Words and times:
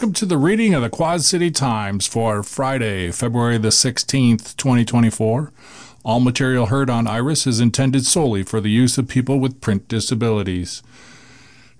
Welcome 0.00 0.14
to 0.14 0.24
the 0.24 0.38
reading 0.38 0.72
of 0.72 0.80
the 0.80 0.88
Quad 0.88 1.20
City 1.20 1.50
Times 1.50 2.06
for 2.06 2.42
Friday, 2.42 3.10
February 3.10 3.58
the 3.58 3.68
16th, 3.68 4.56
2024. 4.56 5.52
All 6.02 6.20
material 6.20 6.66
heard 6.66 6.88
on 6.88 7.06
Iris 7.06 7.46
is 7.46 7.60
intended 7.60 8.06
solely 8.06 8.42
for 8.42 8.62
the 8.62 8.70
use 8.70 8.96
of 8.96 9.08
people 9.08 9.38
with 9.38 9.60
print 9.60 9.88
disabilities. 9.88 10.82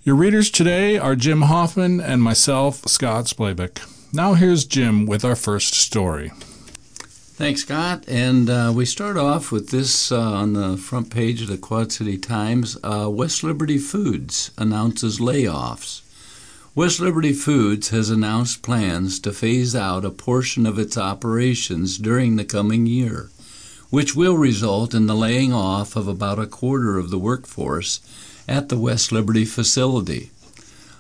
Your 0.05 0.17
readers 0.17 0.51
today 0.51 0.99
are 0.99 1.17
Jim 1.17 1.41
Hoffman 1.41 1.99
and 1.99 2.23
myself, 2.23 2.87
Scott 2.87 3.25
Splavik. 3.25 3.81
Now 4.13 4.35
here's 4.35 4.67
Jim 4.67 5.07
with 5.07 5.25
our 5.25 5.35
first 5.35 5.73
story. 5.73 6.31
Thanks, 6.99 7.63
Scott. 7.63 8.05
And 8.07 8.51
uh, 8.51 8.71
we 8.77 8.85
start 8.85 9.17
off 9.17 9.51
with 9.51 9.71
this 9.71 10.13
uh, 10.13 10.21
on 10.21 10.53
the 10.53 10.77
front 10.77 11.09
page 11.09 11.41
of 11.41 11.49
the 11.49 11.57
Quad 11.57 11.91
City 11.91 12.19
Times. 12.19 12.77
Uh, 12.85 13.09
West 13.11 13.43
Liberty 13.43 13.79
Foods 13.79 14.51
announces 14.59 15.21
layoffs. 15.21 16.03
West 16.73 17.01
Liberty 17.01 17.33
Foods 17.33 17.89
has 17.89 18.11
announced 18.11 18.63
plans 18.63 19.19
to 19.19 19.33
phase 19.33 19.75
out 19.75 20.05
a 20.05 20.11
portion 20.11 20.67
of 20.67 20.79
its 20.79 20.97
operations 20.97 21.99
during 21.99 22.37
the 22.37 22.45
coming 22.45 22.87
year, 22.87 23.29
which 23.91 24.15
will 24.15 24.37
result 24.37 24.95
in 24.95 25.09
the 25.09 25.17
laying 25.17 25.53
off 25.53 25.97
of 25.97 26.07
about 26.07 26.39
a 26.39 26.47
quarter 26.47 26.97
of 26.97 27.11
the 27.11 27.19
workforce 27.19 27.99
at 28.47 28.69
the 28.69 28.79
West 28.79 29.11
Liberty 29.11 29.45
facility. 29.45 30.31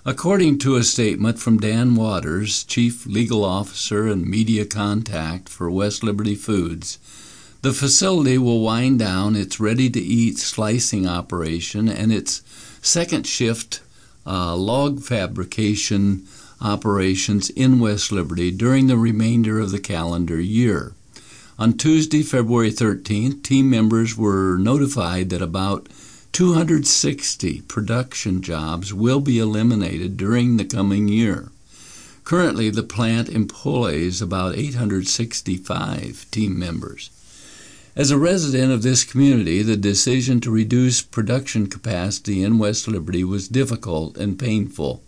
According 0.05 0.59
to 0.59 0.75
a 0.75 0.83
statement 0.83 1.39
from 1.39 1.61
Dan 1.61 1.94
Waters, 1.94 2.64
Chief 2.64 3.06
Legal 3.06 3.44
Officer 3.44 4.09
and 4.09 4.27
Media 4.27 4.66
Contact 4.66 5.48
for 5.48 5.70
West 5.70 6.03
Liberty 6.03 6.34
Foods, 6.34 6.98
the 7.62 7.72
facility 7.72 8.39
will 8.39 8.61
wind 8.61 8.98
down 8.98 9.37
its 9.37 9.61
ready 9.61 9.89
to 9.89 10.00
eat 10.00 10.37
slicing 10.37 11.06
operation 11.06 11.89
and 11.89 12.12
its 12.12 12.42
second 12.83 13.25
shift 13.25 13.83
uh, 14.26 14.54
log 14.56 15.00
fabrication 15.00 16.26
operations 16.60 17.50
in 17.50 17.80
West 17.80 18.12
Liberty 18.12 18.50
during 18.50 18.86
the 18.86 18.98
remainder 18.98 19.58
of 19.58 19.70
the 19.70 19.80
calendar 19.80 20.40
year. 20.40 20.92
On 21.58 21.74
Tuesday, 21.74 22.22
February 22.22 22.70
13th, 22.70 23.42
team 23.42 23.68
members 23.68 24.16
were 24.16 24.56
notified 24.56 25.30
that 25.30 25.42
about 25.42 25.88
260 26.32 27.60
production 27.62 28.41
jobs 28.41 28.94
will 28.94 29.20
be 29.20 29.38
eliminated 29.38 30.16
during 30.16 30.56
the 30.56 30.64
coming 30.64 31.08
year. 31.08 31.50
Currently, 32.24 32.70
the 32.70 32.82
plant 32.82 33.28
employs 33.28 34.22
about 34.22 34.56
865 34.56 36.26
team 36.30 36.58
members. 36.58 37.10
As 38.01 38.11
a 38.11 38.17
resident 38.17 38.73
of 38.73 38.81
this 38.81 39.05
community, 39.05 39.61
the 39.61 39.77
decision 39.77 40.41
to 40.41 40.51
reduce 40.51 41.03
production 41.03 41.67
capacity 41.67 42.43
in 42.43 42.56
West 42.56 42.89
Liberty 42.89 43.23
was 43.25 43.47
difficult 43.47 44.17
and 44.17 44.39
painful. 44.39 45.03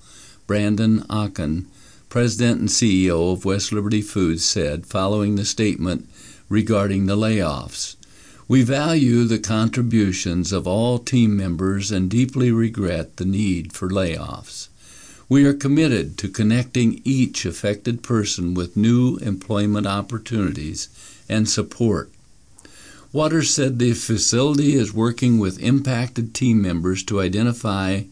Brandon 0.46 1.02
Achen, 1.08 1.68
President 2.10 2.60
and 2.60 2.68
CEO 2.68 3.32
of 3.32 3.46
West 3.46 3.72
Liberty 3.72 4.02
Foods, 4.02 4.44
said 4.44 4.84
following 4.84 5.36
the 5.36 5.46
statement 5.46 6.06
regarding 6.50 7.06
the 7.06 7.16
layoffs. 7.16 7.96
We 8.46 8.62
value 8.62 9.24
the 9.24 9.38
contributions 9.38 10.52
of 10.52 10.66
all 10.66 10.98
team 10.98 11.34
members 11.34 11.90
and 11.90 12.10
deeply 12.10 12.52
regret 12.52 13.16
the 13.16 13.24
need 13.24 13.72
for 13.72 13.88
layoffs. 13.88 14.68
We 15.30 15.46
are 15.46 15.54
committed 15.54 16.18
to 16.18 16.28
connecting 16.28 17.00
each 17.04 17.46
affected 17.46 18.02
person 18.02 18.52
with 18.52 18.76
new 18.76 19.16
employment 19.22 19.86
opportunities 19.86 20.90
and 21.26 21.48
support. 21.48 22.10
Waters 23.12 23.50
said 23.50 23.78
the 23.78 23.92
facility 23.92 24.72
is 24.72 24.94
working 24.94 25.38
with 25.38 25.62
impacted 25.62 26.32
team 26.32 26.62
members 26.62 27.02
to 27.02 27.20
identify 27.20 28.04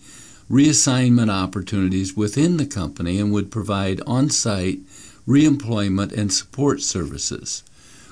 reassignment 0.50 1.30
opportunities 1.30 2.14
within 2.14 2.58
the 2.58 2.66
company 2.66 3.18
and 3.18 3.32
would 3.32 3.50
provide 3.50 4.02
on 4.06 4.28
site 4.28 4.80
reemployment 5.26 6.12
and 6.12 6.30
support 6.30 6.82
services. 6.82 7.62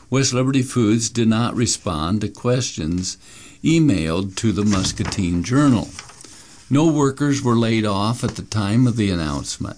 West 0.08 0.32
Liberty 0.32 0.62
Foods 0.62 1.10
did 1.10 1.28
not 1.28 1.54
respond 1.54 2.22
to 2.22 2.28
questions 2.28 3.18
emailed 3.62 4.34
to 4.36 4.50
the 4.50 4.64
Muscatine 4.64 5.42
Journal. 5.42 5.90
No 6.70 6.90
workers 6.90 7.42
were 7.42 7.56
laid 7.56 7.84
off 7.84 8.24
at 8.24 8.36
the 8.36 8.42
time 8.42 8.86
of 8.86 8.96
the 8.96 9.10
announcement. 9.10 9.76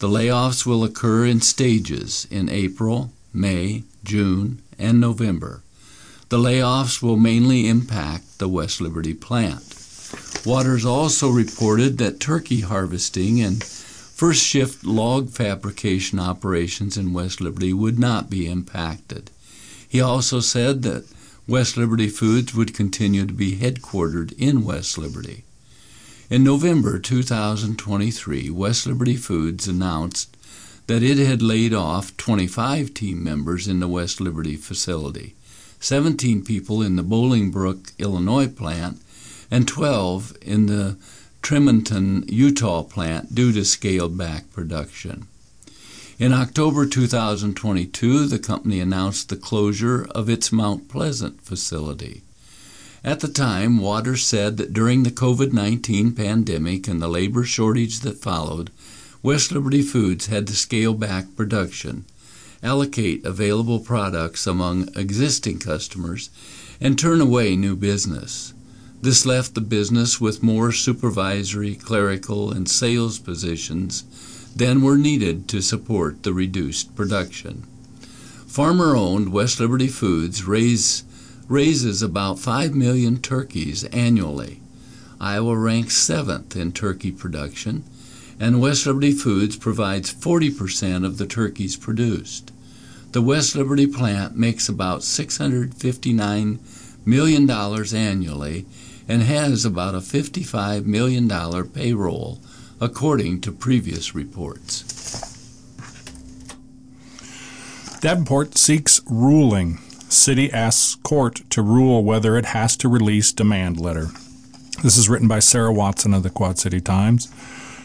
The 0.00 0.08
layoffs 0.08 0.66
will 0.66 0.82
occur 0.82 1.26
in 1.26 1.42
stages 1.42 2.26
in 2.28 2.48
April, 2.48 3.12
May, 3.32 3.84
June, 4.02 4.62
and 4.80 5.00
November. 5.00 5.62
The 6.30 6.38
layoffs 6.38 7.02
will 7.02 7.16
mainly 7.16 7.66
impact 7.66 8.38
the 8.38 8.48
West 8.48 8.80
Liberty 8.80 9.14
plant. 9.14 9.74
Waters 10.46 10.84
also 10.84 11.28
reported 11.28 11.98
that 11.98 12.20
turkey 12.20 12.60
harvesting 12.60 13.40
and 13.40 13.64
first 13.64 14.40
shift 14.40 14.84
log 14.84 15.30
fabrication 15.30 16.20
operations 16.20 16.96
in 16.96 17.12
West 17.12 17.40
Liberty 17.40 17.72
would 17.72 17.98
not 17.98 18.30
be 18.30 18.48
impacted. 18.48 19.32
He 19.88 20.00
also 20.00 20.38
said 20.38 20.82
that 20.82 21.04
West 21.48 21.76
Liberty 21.76 22.06
Foods 22.06 22.54
would 22.54 22.74
continue 22.74 23.26
to 23.26 23.34
be 23.34 23.56
headquartered 23.56 24.32
in 24.38 24.64
West 24.64 24.96
Liberty. 24.96 25.42
In 26.30 26.44
November 26.44 27.00
2023, 27.00 28.50
West 28.50 28.86
Liberty 28.86 29.16
Foods 29.16 29.66
announced 29.66 30.36
that 30.86 31.02
it 31.02 31.18
had 31.18 31.42
laid 31.42 31.74
off 31.74 32.16
25 32.16 32.94
team 32.94 33.24
members 33.24 33.66
in 33.66 33.80
the 33.80 33.88
West 33.88 34.20
Liberty 34.20 34.54
facility. 34.54 35.34
17 35.80 36.44
people 36.44 36.82
in 36.82 36.96
the 36.96 37.02
Bolingbrook, 37.02 37.92
Illinois 37.98 38.46
plant, 38.46 39.00
and 39.50 39.66
12 39.66 40.36
in 40.42 40.66
the 40.66 40.96
Tremonton, 41.42 42.30
Utah 42.30 42.82
plant 42.82 43.34
due 43.34 43.50
to 43.52 43.64
scaled 43.64 44.16
back 44.16 44.52
production. 44.52 45.26
In 46.18 46.34
October 46.34 46.84
2022, 46.84 48.26
the 48.26 48.38
company 48.38 48.78
announced 48.78 49.30
the 49.30 49.36
closure 49.36 50.06
of 50.10 50.28
its 50.28 50.52
Mount 50.52 50.86
Pleasant 50.86 51.40
facility. 51.40 52.20
At 53.02 53.20
the 53.20 53.28
time, 53.28 53.78
Waters 53.78 54.26
said 54.26 54.58
that 54.58 54.74
during 54.74 55.02
the 55.02 55.10
COVID 55.10 55.54
19 55.54 56.12
pandemic 56.12 56.86
and 56.86 57.00
the 57.00 57.08
labor 57.08 57.44
shortage 57.44 58.00
that 58.00 58.18
followed, 58.18 58.70
West 59.22 59.50
Liberty 59.50 59.80
Foods 59.80 60.26
had 60.26 60.46
to 60.48 60.52
scale 60.54 60.92
back 60.92 61.34
production 61.36 62.04
allocate 62.62 63.24
available 63.24 63.80
products 63.80 64.46
among 64.46 64.88
existing 64.96 65.58
customers, 65.58 66.30
and 66.80 66.98
turn 66.98 67.20
away 67.20 67.56
new 67.56 67.76
business. 67.76 68.52
This 69.02 69.24
left 69.24 69.54
the 69.54 69.60
business 69.60 70.20
with 70.20 70.42
more 70.42 70.72
supervisory, 70.72 71.74
clerical, 71.74 72.52
and 72.52 72.68
sales 72.68 73.18
positions 73.18 74.04
than 74.54 74.82
were 74.82 74.98
needed 74.98 75.48
to 75.48 75.62
support 75.62 76.22
the 76.22 76.34
reduced 76.34 76.94
production. 76.94 77.62
Farmer 78.46 78.96
owned 78.96 79.32
West 79.32 79.60
Liberty 79.60 79.88
Foods 79.88 80.44
raise, 80.44 81.04
raises 81.48 82.02
about 82.02 82.38
5 82.38 82.74
million 82.74 83.20
turkeys 83.22 83.84
annually. 83.84 84.60
Iowa 85.20 85.56
ranks 85.56 85.96
seventh 85.96 86.56
in 86.56 86.72
turkey 86.72 87.12
production 87.12 87.84
and 88.40 88.60
West 88.60 88.86
Liberty 88.86 89.12
Foods 89.12 89.54
provides 89.56 90.12
40% 90.12 91.04
of 91.04 91.18
the 91.18 91.26
turkeys 91.26 91.76
produced. 91.76 92.50
The 93.12 93.20
West 93.20 93.54
Liberty 93.54 93.86
plant 93.86 94.34
makes 94.34 94.66
about 94.66 95.00
$659 95.00 96.58
million 97.04 97.50
annually 97.50 98.64
and 99.06 99.22
has 99.22 99.64
about 99.66 99.94
a 99.94 99.98
$55 99.98 100.86
million 100.86 101.28
payroll, 101.68 102.40
according 102.80 103.42
to 103.42 103.52
previous 103.52 104.14
reports. 104.14 104.96
Davenport 108.00 108.56
seeks 108.56 109.02
ruling. 109.10 109.76
City 110.08 110.50
asks 110.50 110.94
court 110.94 111.42
to 111.50 111.60
rule 111.60 112.02
whether 112.02 112.38
it 112.38 112.46
has 112.46 112.74
to 112.78 112.88
release 112.88 113.32
demand 113.32 113.78
letter. 113.78 114.06
This 114.82 114.96
is 114.96 115.10
written 115.10 115.28
by 115.28 115.40
Sarah 115.40 115.72
Watson 115.72 116.14
of 116.14 116.22
the 116.22 116.30
Quad 116.30 116.58
City 116.58 116.80
Times. 116.80 117.30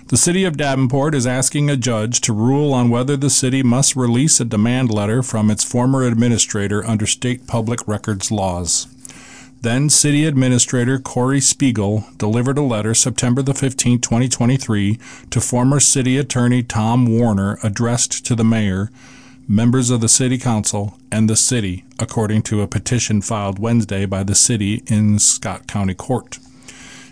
The 0.07 0.17
city 0.17 0.43
of 0.43 0.55
Davenport 0.55 1.15
is 1.15 1.25
asking 1.25 1.67
a 1.67 1.75
judge 1.75 2.21
to 2.21 2.31
rule 2.31 2.75
on 2.75 2.91
whether 2.91 3.17
the 3.17 3.31
city 3.31 3.63
must 3.63 3.95
release 3.95 4.39
a 4.39 4.45
demand 4.45 4.91
letter 4.91 5.23
from 5.23 5.49
its 5.49 5.63
former 5.63 6.03
administrator 6.03 6.85
under 6.85 7.07
state 7.07 7.47
public 7.47 7.87
records 7.87 8.29
laws. 8.29 8.87
Then 9.61 9.89
City 9.89 10.25
Administrator 10.25 10.99
Corri 10.99 11.41
Spiegel 11.41 12.05
delivered 12.19 12.59
a 12.59 12.61
letter 12.61 12.93
September 12.93 13.41
the 13.41 13.53
15th, 13.53 14.03
2023 14.03 14.99
to 15.31 15.41
former 15.41 15.79
City 15.79 16.19
Attorney 16.19 16.61
Tom 16.61 17.07
Warner 17.07 17.57
addressed 17.63 18.23
to 18.27 18.35
the 18.35 18.43
mayor, 18.43 18.91
members 19.47 19.89
of 19.89 20.01
the 20.01 20.07
City 20.07 20.37
Council, 20.37 20.99
and 21.11 21.27
the 21.27 21.35
city, 21.35 21.83
according 21.97 22.43
to 22.43 22.61
a 22.61 22.67
petition 22.67 23.23
filed 23.23 23.57
Wednesday 23.57 24.05
by 24.05 24.21
the 24.21 24.35
city 24.35 24.83
in 24.85 25.17
Scott 25.17 25.65
County 25.65 25.95
Court. 25.95 26.37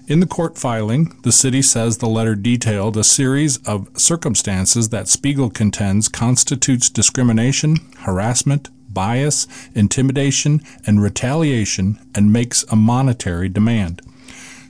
In 0.05 0.19
the 0.19 0.27
court 0.27 0.57
filing, 0.57 1.15
the 1.23 1.31
city 1.31 1.61
says 1.61 1.97
the 1.97 2.07
letter 2.07 2.35
detailed 2.35 2.97
a 2.97 3.05
series 3.05 3.55
of 3.59 3.89
circumstances 3.97 4.89
that 4.89 5.07
Spiegel 5.07 5.49
contends 5.49 6.09
constitutes 6.09 6.89
discrimination, 6.89 7.77
harassment, 7.99 8.69
bias, 8.93 9.47
intimidation, 9.73 10.61
and 10.85 11.01
retaliation 11.01 11.99
and 12.13 12.33
makes 12.33 12.63
a 12.69 12.75
monetary 12.75 13.47
demand. 13.47 14.01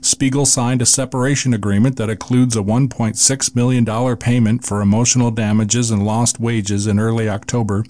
Spiegel 0.03 0.45
signed 0.45 0.81
a 0.81 0.85
separation 0.85 1.53
agreement 1.53 1.95
that 1.95 2.09
includes 2.09 2.57
a 2.57 2.61
$1.6 2.61 3.55
million 3.55 4.17
payment 4.17 4.65
for 4.65 4.81
emotional 4.81 5.31
damages 5.31 5.91
and 5.91 6.05
lost 6.05 6.41
wages 6.41 6.87
in 6.87 6.99
early 6.99 7.29
October, 7.29 7.85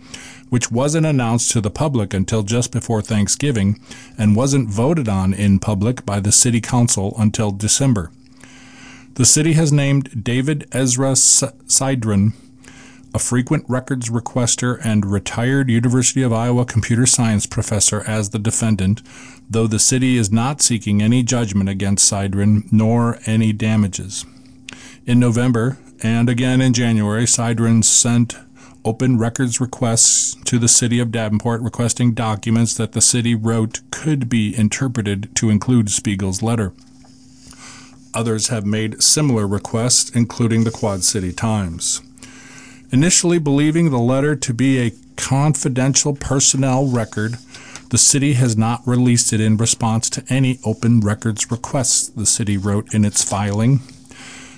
which 0.50 0.71
wasn't 0.71 1.07
announced 1.07 1.50
to 1.51 1.60
the 1.60 1.71
public 1.71 2.13
until 2.13 2.44
just 2.44 2.71
before 2.71 3.01
Thanksgiving 3.01 3.80
and 4.15 4.36
wasn't 4.36 4.69
voted 4.69 5.10
on 5.10 5.33
in 5.33 5.57
public 5.57 6.06
by 6.06 6.19
the 6.19 6.31
City 6.31 6.62
Council 6.62 7.15
until 7.18 7.50
December. 7.50 8.12
The 9.16 9.25
city 9.25 9.54
has 9.54 9.71
named 9.71 10.24
David 10.24 10.68
Ezra 10.71 11.13
Sidran 11.13 12.33
a 13.13 13.19
frequent 13.19 13.63
records 13.68 14.10
requester 14.10 14.80
and 14.83 15.06
retired 15.06 15.69
University 15.69 16.24
of 16.24 16.33
Iowa 16.33 16.65
computer 16.65 17.06
science 17.06 17.45
professor 17.45 18.04
as 18.07 18.31
the 18.31 18.39
defendant, 18.39 19.01
though 19.50 19.68
the 19.68 19.80
city 19.80 20.18
is 20.18 20.31
not 20.31 20.62
seeking 20.62 21.01
any 21.01 21.21
judgment 21.21 21.69
against 21.69 22.12
Sidran 22.12 22.71
nor 22.71 23.19
any 23.25 23.54
damages. 23.54 24.25
In 25.06 25.19
November 25.19 25.77
and 26.01 26.27
again 26.27 26.60
in 26.60 26.74
January, 26.74 27.25
Sidran 27.25 27.83
sent 27.83 28.36
open 28.86 29.18
records 29.18 29.62
requests 29.62 30.36
to 30.44 30.59
the 30.59 30.68
city 30.68 31.00
of 31.00 31.12
Davenport 31.12 31.62
requesting 31.62 32.13
documents 32.13 32.74
that 32.75 32.92
the 32.92 33.01
city 33.01 33.36
wrote 33.36 33.80
could 33.92 34.27
be 34.27 34.57
interpreted 34.57 35.33
to 35.36 35.50
include 35.50 35.89
Spiegel's 35.89 36.42
letter. 36.42 36.74
Others 38.13 38.50
have 38.50 38.66
made 38.66 39.01
similar 39.01 39.48
requests, 39.48 40.09
including 40.12 40.63
the 40.63 40.71
Quad 40.71 41.04
City 41.04 41.31
Times. 41.31 42.01
Initially 42.94 43.40
believing 43.40 43.90
the 43.90 43.98
letter 43.98 44.36
to 44.36 44.54
be 44.54 44.78
a 44.78 44.94
confidential 45.18 46.13
personnel 46.13 46.86
record, 46.86 47.38
the 47.90 47.98
city 47.98 48.34
has 48.34 48.56
not 48.56 48.86
released 48.86 49.34
it 49.34 49.42
in 49.42 49.57
response 49.57 50.12
to 50.12 50.24
any 50.30 50.60
open 50.63 51.00
records 51.00 51.50
requests, 51.50 52.07
the 52.10 52.28
city 52.28 52.56
wrote 52.56 52.94
in 52.94 53.04
its 53.04 53.24
filing. 53.24 53.80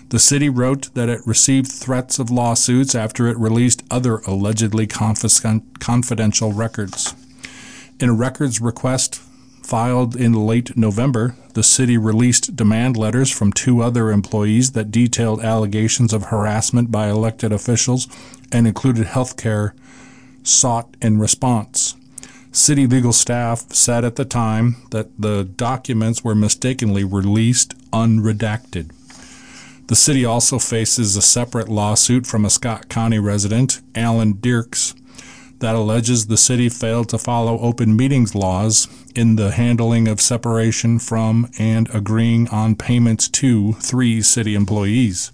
The 0.10 0.20
city 0.20 0.50
wrote 0.50 0.94
that 0.96 1.08
it 1.08 1.26
received 1.26 1.72
threats 1.72 2.20
of 2.20 2.30
lawsuits 2.30 2.94
after 2.94 3.30
it 3.30 3.38
released 3.38 3.84
other 3.90 4.18
allegedly 4.28 4.86
confidential 4.86 6.52
records. 6.52 7.16
In 8.02 8.10
a 8.10 8.14
records 8.14 8.60
request 8.60 9.22
filed 9.66 10.16
in 10.16 10.34
late 10.34 10.78
November, 10.78 11.36
the 11.54 11.64
city 11.64 11.98
released 11.98 12.56
demand 12.56 12.96
letters 12.96 13.32
from 13.32 13.52
two 13.52 13.82
other 13.82 14.12
employees 14.12 14.74
that 14.74 14.92
detailed 14.92 15.42
allegations 15.42 16.14
of 16.14 16.26
harassment 16.26 16.92
by 16.92 17.10
elected 17.10 17.52
officials 17.52 18.08
and 18.52 18.68
included 18.68 19.08
health 19.08 19.38
care 19.38 19.74
sought 20.44 20.96
in 21.02 21.18
response. 21.18 21.96
City 22.52 22.86
legal 22.86 23.12
staff 23.12 23.74
said 23.74 24.06
at 24.06 24.16
the 24.16 24.24
time 24.24 24.78
that 24.92 25.10
the 25.20 25.44
documents 25.44 26.24
were 26.24 26.36
mistakenly 26.36 27.04
released 27.04 27.74
unredacted. 27.92 28.92
The 29.88 29.96
city 29.96 30.24
also 30.26 30.58
faces 30.60 31.16
a 31.16 31.22
separate 31.22 31.70
lawsuit 31.70 32.26
from 32.26 32.46
a 32.46 32.50
Scott 32.50 32.88
County 32.88 33.20
resident, 33.20 33.82
Alan 33.94 34.38
Dirks, 34.40 34.96
that 35.60 35.76
alleges 35.76 36.28
the 36.28 36.38
city 36.38 36.70
failed 36.70 37.10
to 37.10 37.18
follow 37.18 37.60
open 37.60 37.96
meetings 37.96 38.36
laws 38.36 38.88
in 39.16 39.36
the 39.36 39.52
handling 39.52 40.08
of 40.08 40.22
separation 40.22 41.00
from 41.00 41.50
and 41.58 41.94
agreeing 41.94 42.48
on 42.50 42.76
payments 42.76 43.28
to 43.30 43.74
three 43.74 44.22
city 44.22 44.56
employees. 44.56 45.32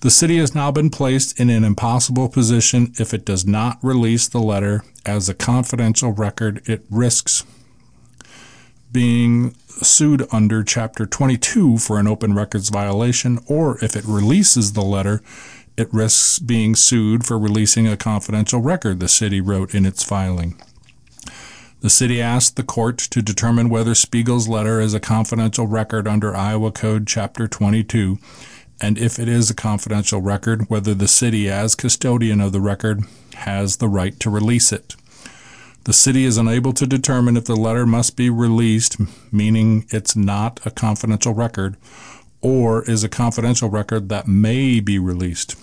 The 0.00 0.10
city 0.10 0.38
has 0.38 0.54
now 0.54 0.72
been 0.72 0.90
placed 0.90 1.38
in 1.38 1.48
an 1.48 1.62
impossible 1.62 2.28
position 2.28 2.92
if 2.98 3.14
it 3.14 3.24
does 3.24 3.46
not 3.46 3.78
release 3.82 4.26
the 4.26 4.40
letter 4.40 4.82
as 5.06 5.28
a 5.28 5.34
confidential 5.34 6.10
record. 6.12 6.60
It 6.68 6.84
risks 6.90 7.44
being 8.90 9.54
sued 9.80 10.26
under 10.32 10.62
Chapter 10.62 11.06
22 11.06 11.78
for 11.78 11.98
an 11.98 12.06
open 12.06 12.34
records 12.34 12.68
violation, 12.68 13.38
or 13.46 13.78
if 13.82 13.96
it 13.96 14.04
releases 14.04 14.72
the 14.72 14.82
letter, 14.82 15.22
it 15.76 15.92
risks 15.92 16.38
being 16.38 16.74
sued 16.74 17.24
for 17.24 17.38
releasing 17.38 17.86
a 17.86 17.96
confidential 17.96 18.60
record, 18.60 19.00
the 19.00 19.08
city 19.08 19.40
wrote 19.40 19.74
in 19.74 19.86
its 19.86 20.02
filing. 20.02 20.60
The 21.80 21.90
city 21.90 22.22
asked 22.22 22.56
the 22.56 22.62
court 22.62 22.98
to 22.98 23.22
determine 23.22 23.68
whether 23.68 23.94
Spiegel's 23.94 24.46
letter 24.46 24.80
is 24.80 24.94
a 24.94 25.00
confidential 25.00 25.66
record 25.66 26.06
under 26.06 26.34
Iowa 26.36 26.70
Code 26.70 27.08
Chapter 27.08 27.48
22, 27.48 28.18
and 28.80 28.98
if 28.98 29.18
it 29.18 29.28
is 29.28 29.50
a 29.50 29.54
confidential 29.54 30.20
record, 30.20 30.70
whether 30.70 30.94
the 30.94 31.08
city, 31.08 31.50
as 31.50 31.74
custodian 31.74 32.40
of 32.40 32.52
the 32.52 32.60
record, 32.60 33.02
has 33.34 33.78
the 33.78 33.88
right 33.88 34.18
to 34.20 34.30
release 34.30 34.72
it. 34.72 34.94
The 35.84 35.92
city 35.92 36.24
is 36.24 36.36
unable 36.36 36.72
to 36.74 36.86
determine 36.86 37.36
if 37.36 37.46
the 37.46 37.56
letter 37.56 37.84
must 37.84 38.16
be 38.16 38.30
released, 38.30 38.98
meaning 39.32 39.84
it's 39.90 40.14
not 40.14 40.60
a 40.64 40.70
confidential 40.70 41.34
record, 41.34 41.76
or 42.42 42.82
is 42.90 43.02
a 43.02 43.08
confidential 43.08 43.70
record 43.70 44.08
that 44.10 44.28
may 44.28 44.80
be 44.80 44.98
released. 44.98 45.56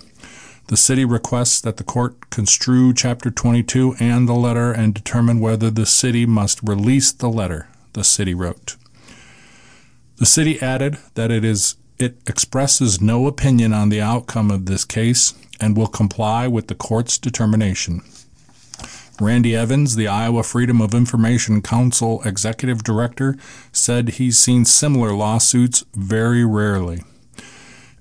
The 0.68 0.78
city 0.78 1.04
requests 1.04 1.62
that 1.62 1.78
the 1.78 1.84
court 1.84 2.30
construe 2.30 2.94
Chapter 2.94 3.30
22 3.30 3.96
and 4.00 4.28
the 4.28 4.34
letter 4.34 4.72
and 4.72 4.94
determine 4.94 5.40
whether 5.40 5.70
the 5.70 5.86
city 5.86 6.26
must 6.26 6.62
release 6.64 7.12
the 7.12 7.30
letter, 7.30 7.68
the 7.94 8.04
city 8.04 8.34
wrote. 8.34 8.78
The 10.18 10.26
city 10.26 10.62
added 10.62 10.98
that 11.16 11.32
it 11.32 11.44
is 11.44 11.76
it 11.98 12.18
expresses 12.28 13.02
no 13.02 13.28
opinion 13.28 13.74
on 13.74 13.90
the 13.90 14.00
outcome 14.00 14.50
of 14.50 14.68
this 14.68 14.86
case 14.86 15.34
and 15.60 15.76
will 15.76 15.88
comply 15.88 16.48
with 16.48 16.68
the 16.68 16.76
court's 16.76 17.18
determination. 17.18 18.02
Randy 19.22 19.54
Evans, 19.54 19.96
the 19.96 20.08
Iowa 20.08 20.44
Freedom 20.44 20.82
of 20.82 20.94
Information 20.94 21.62
Council 21.62 22.22
executive 22.24 22.84
director, 22.84 23.36
said 23.74 24.10
he's 24.10 24.40
seen 24.40 24.64
similar 24.64 25.14
lawsuits 25.14 25.84
very 25.94 26.46
rarely. 26.46 27.04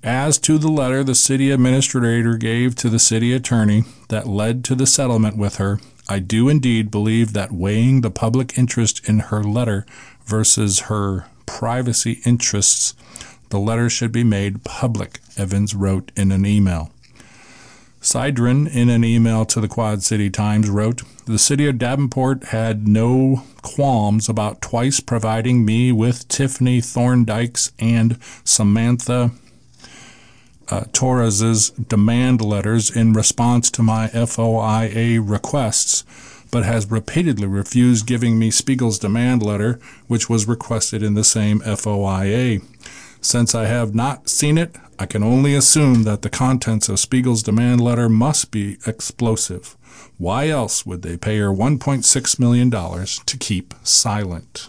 As 0.04 0.38
to 0.38 0.58
the 0.58 0.68
letter 0.68 1.02
the 1.02 1.16
city 1.16 1.50
administrator 1.50 2.36
gave 2.36 2.76
to 2.76 2.88
the 2.88 3.00
city 3.00 3.32
attorney 3.32 3.82
that 4.10 4.28
led 4.28 4.62
to 4.64 4.76
the 4.76 4.86
settlement 4.86 5.36
with 5.36 5.56
her, 5.56 5.80
I 6.08 6.20
do 6.20 6.48
indeed 6.48 6.90
believe 6.90 7.32
that 7.32 7.52
weighing 7.52 8.00
the 8.00 8.10
public 8.10 8.56
interest 8.56 9.08
in 9.08 9.18
her 9.18 9.42
letter 9.42 9.84
versus 10.24 10.80
her 10.80 11.26
privacy 11.46 12.20
interests, 12.25 12.94
the 13.48 13.58
letter 13.58 13.90
should 13.90 14.12
be 14.12 14.25
made 14.25 14.62
public, 14.62 15.18
Evans 15.37 15.75
wrote 15.75 16.12
in 16.14 16.30
an 16.30 16.46
email. 16.46 16.92
Sidran, 18.00 18.73
in 18.73 18.88
an 18.88 19.05
email 19.05 19.45
to 19.47 19.61
the 19.61 19.69
Quad 19.69 20.02
City 20.02 20.31
Times, 20.31 20.71
wrote 20.71 21.02
The 21.26 21.38
city 21.38 21.67
of 21.67 21.78
Davenport 21.78 22.45
had 22.45 22.87
no 22.87 23.43
qualms 23.62 24.28
about 24.28 24.62
twice 24.62 25.00
providing 25.00 25.64
me 25.64 25.90
with 25.93 26.28
Tiffany 26.28 26.81
Thorndike's 26.81 27.73
and 27.78 28.19
Samantha 28.45 29.33
uh, 30.71 30.85
Torres's 30.93 31.71
demand 31.71 32.40
letters 32.40 32.95
in 32.95 33.12
response 33.12 33.71
to 33.71 33.83
my 33.83 34.09
FOIA 34.09 35.19
requests, 35.23 36.05
but 36.50 36.64
has 36.64 36.90
repeatedly 36.90 37.47
refused 37.47 38.07
giving 38.07 38.38
me 38.38 38.50
Spiegel's 38.50 38.99
demand 38.99 39.43
letter, 39.43 39.81
which 40.07 40.28
was 40.28 40.47
requested 40.47 41.02
in 41.02 41.14
the 41.14 41.25
same 41.25 41.61
FOIA. 41.61 42.62
Since 43.21 43.55
I 43.55 43.64
have 43.64 43.95
not 43.95 44.28
seen 44.28 44.59
it, 44.59 44.76
I 44.99 45.07
can 45.07 45.23
only 45.23 45.55
assume 45.55 46.02
that 46.05 46.23
the 46.23 46.31
contents 46.31 46.88
of 46.88 46.99
Spiegel's 46.99 47.45
demand 47.45 47.81
letter 47.81 48.09
must 48.09 48.50
be 48.50 48.78
explosive. 48.85 49.76
Why 50.17 50.49
else 50.49 50.85
would 50.85 51.02
they 51.02 51.17
pay 51.17 51.38
her 51.38 51.50
$1.6 51.50 52.38
million 52.40 52.71
to 52.71 53.37
keep 53.38 53.75
silent? 53.85 54.69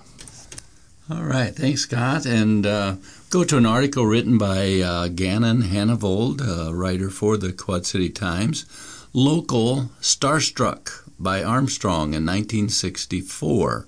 All 1.09 1.23
right, 1.23 1.55
thanks, 1.55 1.81
Scott. 1.81 2.27
And 2.27 2.67
uh, 2.67 2.97
go 3.31 3.43
to 3.43 3.57
an 3.57 3.65
article 3.65 4.05
written 4.05 4.37
by 4.37 4.79
uh, 4.79 5.07
Gannon 5.07 5.63
Hanevold, 5.63 6.41
a 6.41 6.75
writer 6.75 7.09
for 7.09 7.35
the 7.35 7.51
Quad 7.51 7.87
City 7.87 8.09
Times, 8.09 8.65
Local 9.11 9.89
Starstruck 10.01 11.09
by 11.17 11.41
Armstrong 11.41 12.13
in 12.13 12.25
1964. 12.27 13.87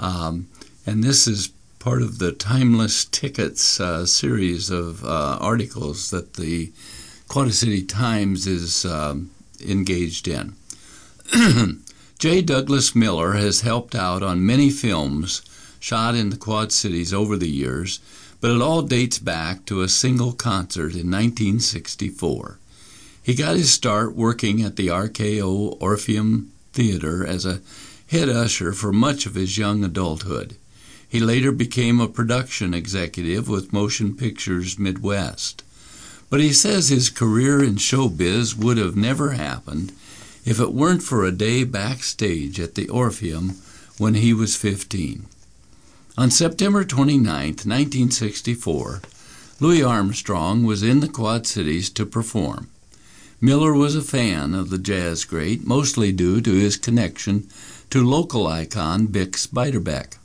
Um, 0.00 0.48
and 0.84 1.04
this 1.04 1.28
is 1.28 1.52
part 1.78 2.02
of 2.02 2.18
the 2.18 2.32
Timeless 2.32 3.04
Tickets 3.04 3.78
uh, 3.78 4.04
series 4.04 4.68
of 4.68 5.04
uh, 5.04 5.38
articles 5.40 6.10
that 6.10 6.34
the 6.34 6.72
Quad 7.28 7.52
City 7.54 7.82
Times 7.82 8.46
is 8.46 8.84
um, 8.84 9.30
engaged 9.64 10.26
in. 10.26 10.54
J. 12.18 12.42
Douglas 12.42 12.96
Miller 12.96 13.34
has 13.34 13.60
helped 13.60 13.94
out 13.94 14.22
on 14.22 14.44
many 14.44 14.70
films 14.70 15.42
shot 15.78 16.16
in 16.16 16.30
the 16.30 16.36
Quad 16.36 16.72
Cities 16.72 17.14
over 17.14 17.36
the 17.36 17.48
years, 17.50 18.00
but 18.40 18.50
it 18.50 18.60
all 18.60 18.82
dates 18.82 19.18
back 19.18 19.64
to 19.66 19.82
a 19.82 19.88
single 19.88 20.32
concert 20.32 20.94
in 20.94 21.10
1964. 21.10 22.58
He 23.22 23.34
got 23.34 23.56
his 23.56 23.70
start 23.70 24.16
working 24.16 24.62
at 24.62 24.76
the 24.76 24.88
RKO 24.88 25.76
Orpheum 25.80 26.50
Theater 26.72 27.24
as 27.24 27.46
a 27.46 27.60
head 28.08 28.28
usher 28.28 28.72
for 28.72 28.92
much 28.92 29.26
of 29.26 29.34
his 29.34 29.58
young 29.58 29.84
adulthood. 29.84 30.56
He 31.08 31.20
later 31.20 31.52
became 31.52 32.00
a 32.00 32.08
production 32.08 32.74
executive 32.74 33.48
with 33.48 33.72
Motion 33.72 34.14
Pictures 34.14 34.78
Midwest. 34.78 35.62
But 36.28 36.40
he 36.40 36.52
says 36.52 36.90
his 36.90 37.08
career 37.08 37.64
in 37.64 37.76
showbiz 37.76 38.54
would 38.54 38.76
have 38.76 38.94
never 38.94 39.30
happened 39.30 39.92
if 40.44 40.60
it 40.60 40.74
weren't 40.74 41.02
for 41.02 41.24
a 41.24 41.32
day 41.32 41.64
backstage 41.64 42.60
at 42.60 42.74
the 42.74 42.88
Orpheum 42.90 43.56
when 43.96 44.14
he 44.14 44.34
was 44.34 44.54
15. 44.54 45.24
On 46.18 46.30
September 46.30 46.84
29, 46.84 47.24
1964, 47.24 49.00
Louis 49.60 49.82
Armstrong 49.82 50.64
was 50.64 50.82
in 50.82 51.00
the 51.00 51.08
Quad 51.08 51.46
Cities 51.46 51.88
to 51.90 52.04
perform. 52.04 52.68
Miller 53.40 53.72
was 53.72 53.96
a 53.96 54.02
fan 54.02 54.52
of 54.54 54.68
the 54.68 54.78
jazz 54.78 55.24
great, 55.24 55.66
mostly 55.66 56.12
due 56.12 56.42
to 56.42 56.52
his 56.52 56.76
connection 56.76 57.48
to 57.88 58.06
local 58.06 58.46
icon 58.46 59.06
Bix 59.06 59.48
Beiderbecke. 59.48 60.17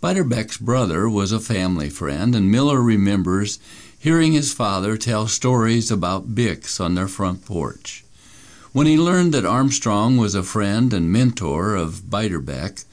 Beiderbecke's 0.00 0.58
brother 0.58 1.08
was 1.08 1.32
a 1.32 1.40
family 1.40 1.90
friend, 1.90 2.32
and 2.36 2.52
Miller 2.52 2.80
remembers 2.80 3.58
hearing 3.98 4.32
his 4.32 4.52
father 4.52 4.96
tell 4.96 5.26
stories 5.26 5.90
about 5.90 6.36
Bix 6.36 6.80
on 6.80 6.94
their 6.94 7.08
front 7.08 7.44
porch. 7.44 8.04
When 8.72 8.86
he 8.86 8.96
learned 8.96 9.34
that 9.34 9.44
Armstrong 9.44 10.16
was 10.16 10.36
a 10.36 10.44
friend 10.44 10.92
and 10.92 11.10
mentor 11.10 11.74
of 11.74 12.02
Beiderbecke, 12.08 12.84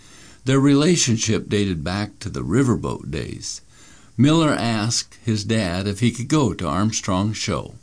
their 0.46 0.60
relationship 0.60 1.48
dated 1.48 1.84
back 1.84 2.18
to 2.22 2.30
the 2.30 2.42
riverboat 2.42 3.12
days. 3.12 3.62
Miller 4.18 4.54
asked 4.54 5.20
his 5.24 5.44
dad 5.44 5.86
if 5.86 6.00
he 6.00 6.10
could 6.10 6.28
go 6.28 6.56
to 6.56 6.68
Armstrong's 6.68 7.38
show. 7.38 7.76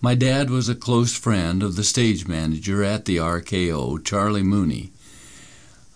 My 0.00 0.14
dad 0.14 0.48
was 0.48 0.68
a 0.68 0.76
close 0.76 1.16
friend 1.16 1.60
of 1.60 1.74
the 1.74 1.82
stage 1.82 2.28
manager 2.28 2.84
at 2.84 3.04
the 3.04 3.16
RKO, 3.16 4.04
Charlie 4.04 4.44
Mooney. 4.44 4.92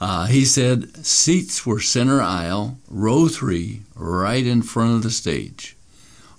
Uh, 0.01 0.27
he 0.27 0.45
said 0.45 1.05
seats 1.05 1.67
were 1.67 1.81
center 1.81 2.23
aisle, 2.23 2.79
row 2.89 3.27
three, 3.27 3.83
right 3.97 4.47
in 4.47 4.63
front 4.63 4.95
of 4.95 5.03
the 5.03 5.11
stage. 5.11 5.77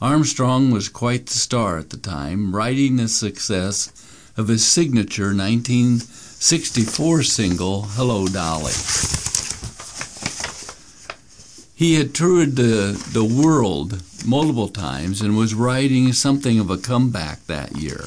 Armstrong 0.02 0.72
was 0.72 0.88
quite 0.88 1.26
the 1.26 1.34
star 1.34 1.78
at 1.78 1.90
the 1.90 1.98
time, 1.98 2.56
writing 2.56 2.96
the 2.96 3.10
success 3.10 3.92
of 4.38 4.48
his 4.48 4.66
signature 4.66 5.36
1964 5.36 7.24
single, 7.24 7.82
Hello 7.82 8.28
Dolly. 8.28 8.72
He 11.76 11.96
had 11.96 12.16
toured 12.16 12.56
the, 12.56 13.02
the 13.12 13.26
world 13.26 14.02
multiple 14.26 14.70
times 14.70 15.22
and 15.22 15.38
was 15.38 15.54
writing 15.54 16.14
something 16.14 16.60
of 16.60 16.70
a 16.70 16.78
comeback 16.78 17.46
that 17.48 17.76
year. 17.76 18.06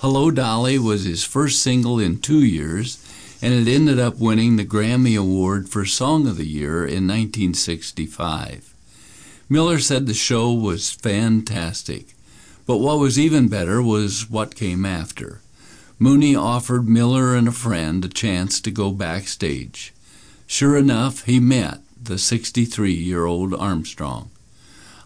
Hello 0.00 0.30
Dolly 0.30 0.78
was 0.78 1.04
his 1.04 1.24
first 1.24 1.62
single 1.62 1.98
in 1.98 2.18
two 2.18 2.42
years, 2.44 3.01
and 3.42 3.52
it 3.52 3.68
ended 3.68 3.98
up 3.98 4.20
winning 4.20 4.54
the 4.54 4.64
Grammy 4.64 5.18
Award 5.18 5.68
for 5.68 5.84
Song 5.84 6.28
of 6.28 6.36
the 6.36 6.46
Year 6.46 6.86
in 6.86 7.08
1965. 7.08 8.72
Miller 9.48 9.80
said 9.80 10.06
the 10.06 10.14
show 10.14 10.52
was 10.52 10.92
fantastic, 10.92 12.14
but 12.66 12.78
what 12.78 13.00
was 13.00 13.18
even 13.18 13.48
better 13.48 13.82
was 13.82 14.30
what 14.30 14.54
came 14.54 14.86
after. 14.86 15.40
Mooney 15.98 16.36
offered 16.36 16.88
Miller 16.88 17.34
and 17.34 17.48
a 17.48 17.52
friend 17.52 18.04
a 18.04 18.08
chance 18.08 18.60
to 18.60 18.70
go 18.70 18.92
backstage. 18.92 19.92
Sure 20.46 20.76
enough, 20.76 21.24
he 21.24 21.40
met 21.40 21.80
the 22.00 22.18
63 22.18 22.92
year 22.92 23.24
old 23.24 23.52
Armstrong. 23.54 24.30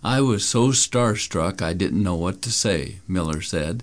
I 0.05 0.21
was 0.21 0.47
so 0.47 0.69
starstruck 0.69 1.63
I 1.63 1.73
didn't 1.73 2.03
know 2.03 2.15
what 2.15 2.43
to 2.43 2.53
say, 2.53 2.97
Miller 3.09 3.41
said. 3.41 3.83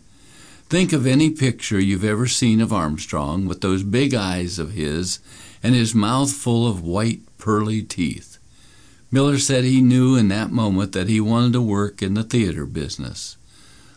Think 0.74 0.92
of 0.92 1.06
any 1.06 1.30
picture 1.30 1.80
you've 1.80 2.04
ever 2.04 2.26
seen 2.26 2.60
of 2.60 2.74
Armstrong 2.74 3.46
with 3.46 3.62
those 3.62 3.84
big 3.84 4.16
eyes 4.16 4.58
of 4.58 4.72
his 4.72 5.20
and 5.62 5.76
his 5.76 5.94
mouth 5.94 6.34
full 6.34 6.68
of 6.68 6.82
white, 6.82 7.20
pearly 7.38 7.84
teeth. 7.84 8.40
Miller 9.12 9.38
said 9.38 9.66
he 9.66 9.82
knew 9.82 10.16
in 10.16 10.30
that 10.30 10.50
moment 10.52 10.94
that 10.94 11.08
he 11.08 11.22
wanted 11.22 11.54
to 11.54 11.62
work 11.62 12.02
in 12.02 12.16
the 12.16 12.24
theater 12.24 12.66
business. 12.66 13.38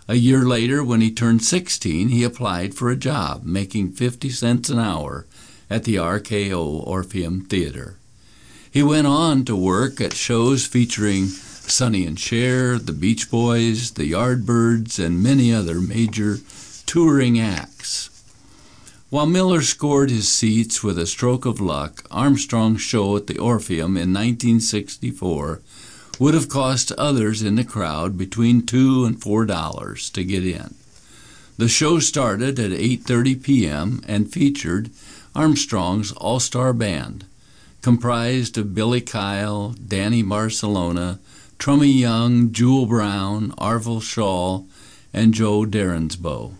A 0.06 0.16
year 0.16 0.42
later, 0.42 0.85
when 0.85 1.00
he 1.00 1.11
turned 1.11 1.42
16, 1.42 2.11
he 2.11 2.23
applied 2.23 2.75
for 2.75 2.90
a 2.90 2.95
job 2.95 3.45
making 3.47 3.92
50 3.92 4.28
cents 4.28 4.68
an 4.68 4.78
hour 4.78 5.25
at 5.71 5.85
the 5.85 5.95
RKO 5.95 6.87
Orpheum 6.87 7.47
Theater. 7.47 7.97
He 8.71 8.83
went 8.83 9.06
on 9.06 9.47
to 9.47 9.56
work 9.56 9.99
at 10.02 10.12
shows 10.12 10.66
featuring 10.66 11.28
Sonny 11.28 12.04
and 12.04 12.21
Cher, 12.21 12.78
the 12.78 12.92
Beach 12.92 13.30
Boys, 13.30 13.92
the 13.92 14.12
Yardbirds, 14.12 15.02
and 15.02 15.23
many 15.23 15.54
other 15.54 15.80
major 15.80 16.38
touring 16.87 17.38
acts. 17.38 18.11
While 19.11 19.26
Miller 19.26 19.62
scored 19.62 20.11
his 20.11 20.28
seats 20.28 20.83
with 20.83 20.99
a 20.99 21.07
stroke 21.07 21.45
of 21.45 21.61
luck, 21.61 22.05
Armstrong's 22.11 22.81
show 22.81 23.16
at 23.16 23.26
the 23.26 23.38
Orpheum 23.38 23.97
in 23.97 24.12
1964 24.12 25.61
would 26.19 26.35
have 26.35 26.49
cost 26.49 26.93
others 26.93 27.43
in 27.43 27.57
the 27.57 27.64
crowd 27.64 28.16
between 28.16 28.64
two 28.64 29.05
and 29.05 29.21
four 29.21 29.45
dollars 29.45 30.11
to 30.11 30.25
get 30.25 30.45
in. 30.47 30.75
The 31.59 31.69
show 31.69 31.99
started 31.99 32.59
at 32.59 32.71
8:30 32.71 33.43
p.m. 33.43 34.02
and 34.07 34.33
featured 34.33 34.90
Armstrong's 35.35 36.12
all-star 36.12 36.73
band, 36.73 37.26
comprised 37.83 38.59
of 38.59 38.75
Billy 38.75 39.00
Kyle, 39.00 39.75
Danny 39.87 40.23
Barcelona, 40.23 41.21
Trummy 41.59 41.93
Young, 41.93 42.52
Jewel 42.52 42.87
Brown, 42.87 43.52
Arvell 43.52 44.02
Shaw, 44.02 44.64
and 45.12 45.33
Joe 45.33 45.64
Darensbourg. 45.64 46.55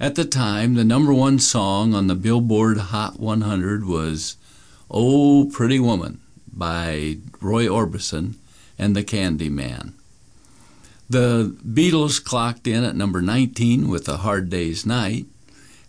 At 0.00 0.14
the 0.14 0.24
time, 0.24 0.74
the 0.74 0.84
number 0.84 1.12
one 1.12 1.40
song 1.40 1.92
on 1.92 2.06
the 2.06 2.14
Billboard 2.14 2.78
Hot 2.78 3.18
100 3.18 3.84
was 3.84 4.36
Oh 4.88 5.50
Pretty 5.52 5.80
Woman 5.80 6.20
by 6.52 7.18
Roy 7.40 7.66
Orbison 7.66 8.34
and 8.78 8.94
the 8.94 9.02
Candy 9.02 9.48
Man. 9.48 9.94
The 11.10 11.56
Beatles 11.66 12.22
clocked 12.22 12.68
in 12.68 12.84
at 12.84 12.94
number 12.94 13.20
19 13.20 13.88
with 13.88 14.08
A 14.08 14.18
Hard 14.18 14.48
Day's 14.50 14.86
Night, 14.86 15.26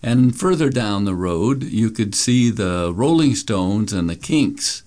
and 0.02 0.36
further 0.36 0.72
down 0.72 1.06
the 1.06 1.14
road, 1.14 1.62
you 1.62 1.92
could 1.92 2.16
see 2.16 2.50
the 2.50 2.92
Rolling 2.96 3.36
Stones 3.36 3.94
and 3.94 4.10
the 4.10 4.16
Kinks. 4.16 4.82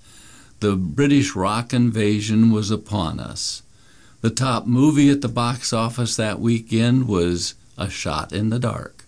The 0.58 0.74
British 0.74 1.36
rock 1.36 1.72
invasion 1.72 2.50
was 2.50 2.72
upon 2.72 3.20
us. 3.20 3.62
The 4.20 4.30
top 4.30 4.66
movie 4.66 5.10
at 5.10 5.20
the 5.20 5.28
box 5.28 5.72
office 5.72 6.16
that 6.16 6.40
weekend 6.40 7.06
was 7.06 7.54
A 7.78 7.88
Shot 7.88 8.32
in 8.32 8.48
the 8.48 8.58
Dark, 8.58 9.01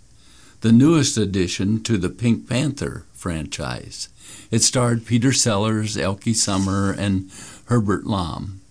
the 0.65 0.73
newest 0.73 1.19
addition 1.19 1.83
to 1.83 1.99
the 1.99 2.09
Pink 2.09 2.49
Panther 2.49 3.05
franchise. 3.13 4.09
It 4.51 4.63
starred 4.63 5.05
Peter 5.05 5.31
Sellers, 5.31 5.99
Elke 5.99 6.35
Sommer, 6.35 6.91
and 6.91 7.31
Herbert 7.67 8.07
Lom. 8.07 8.63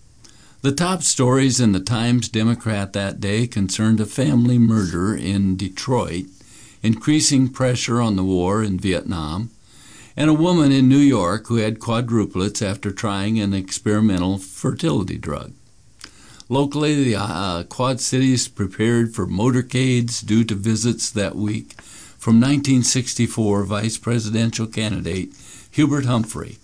The 0.62 0.72
top 0.72 1.04
stories 1.04 1.60
in 1.60 1.70
the 1.70 1.78
Times 1.78 2.28
Democrat 2.28 2.94
that 2.94 3.20
day 3.20 3.46
concerned 3.46 4.00
a 4.00 4.06
family 4.06 4.58
murder 4.58 5.14
in 5.14 5.56
Detroit 5.56 6.24
increasing 6.82 7.48
pressure 7.48 8.00
on 8.00 8.16
the 8.16 8.24
war 8.24 8.60
in 8.60 8.76
Vietnam, 8.76 9.50
and 10.16 10.28
a 10.28 10.34
woman 10.34 10.72
in 10.72 10.88
New 10.88 10.98
York 10.98 11.46
who 11.46 11.58
had 11.58 11.78
quadruplets 11.78 12.60
after 12.60 12.90
trying 12.90 13.38
an 13.38 13.54
experimental 13.54 14.38
fertility 14.38 15.16
drug. 15.16 15.52
Locally, 16.50 17.02
the 17.02 17.16
uh, 17.16 17.62
Quad 17.64 18.00
Cities 18.00 18.48
prepared 18.48 19.14
for 19.14 19.26
motorcades 19.26 20.24
due 20.24 20.44
to 20.44 20.54
visits 20.54 21.10
that 21.10 21.36
week 21.36 21.72
from 22.18 22.34
1964 22.34 23.64
vice 23.64 23.96
presidential 23.96 24.66
candidate 24.66 25.32
Hubert 25.70 26.04
Humphrey 26.04 26.58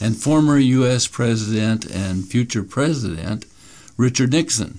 and 0.00 0.16
former 0.16 0.58
U.S. 0.58 1.08
President 1.08 1.84
and 1.84 2.24
future 2.24 2.62
President 2.62 3.44
Richard 3.96 4.32
Nixon. 4.32 4.78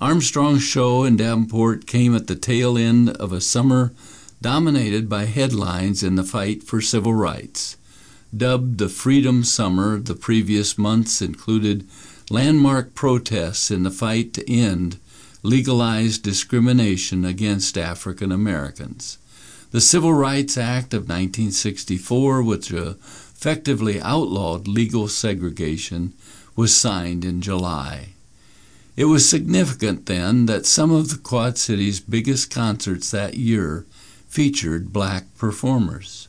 Armstrong's 0.00 0.64
show 0.64 1.04
in 1.04 1.16
Davenport 1.16 1.86
came 1.86 2.16
at 2.16 2.26
the 2.26 2.34
tail 2.34 2.76
end 2.76 3.10
of 3.10 3.32
a 3.32 3.40
summer 3.40 3.92
dominated 4.40 5.08
by 5.08 5.26
headlines 5.26 6.02
in 6.02 6.16
the 6.16 6.24
fight 6.24 6.64
for 6.64 6.80
civil 6.80 7.14
rights. 7.14 7.76
Dubbed 8.36 8.78
the 8.78 8.88
Freedom 8.88 9.44
Summer, 9.44 10.00
the 10.00 10.14
previous 10.16 10.76
months 10.76 11.22
included 11.22 11.86
landmark 12.30 12.94
protests 12.94 13.70
in 13.70 13.82
the 13.82 13.90
fight 13.90 14.32
to 14.34 14.50
end 14.50 14.98
legalized 15.42 16.22
discrimination 16.22 17.24
against 17.24 17.76
African 17.76 18.30
Americans. 18.30 19.18
The 19.72 19.80
Civil 19.80 20.14
Rights 20.14 20.56
Act 20.56 20.94
of 20.94 21.02
1964, 21.02 22.42
which 22.42 22.70
effectively 22.70 24.00
outlawed 24.00 24.68
legal 24.68 25.08
segregation, 25.08 26.12
was 26.54 26.76
signed 26.76 27.24
in 27.24 27.40
July. 27.40 28.10
It 28.96 29.06
was 29.06 29.28
significant 29.28 30.06
then 30.06 30.46
that 30.46 30.66
some 30.66 30.92
of 30.92 31.08
the 31.08 31.16
Quad 31.16 31.56
Cities' 31.56 32.00
biggest 32.00 32.50
concerts 32.50 33.10
that 33.10 33.34
year 33.34 33.86
featured 34.28 34.92
black 34.92 35.24
performers. 35.38 36.28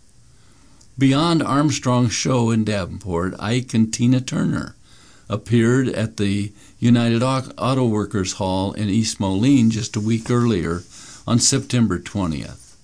Beyond 0.98 1.44
Armstrong's 1.44 2.14
show 2.14 2.50
in 2.50 2.64
Davenport, 2.64 3.36
Ike 3.40 3.74
and 3.74 3.94
Tina 3.94 4.22
Turner 4.22 4.76
appeared 5.34 5.90
at 5.90 6.18
the 6.18 6.54
United 6.80 7.24
Auto 7.24 7.88
Workers 7.88 8.34
Hall 8.34 8.74
in 8.74 8.88
East 8.88 9.20
Moline 9.20 9.72
just 9.72 9.96
a 9.96 10.00
week 10.00 10.30
earlier 10.30 10.84
on 11.25 11.40
September 11.40 11.98
20th. 11.98 12.75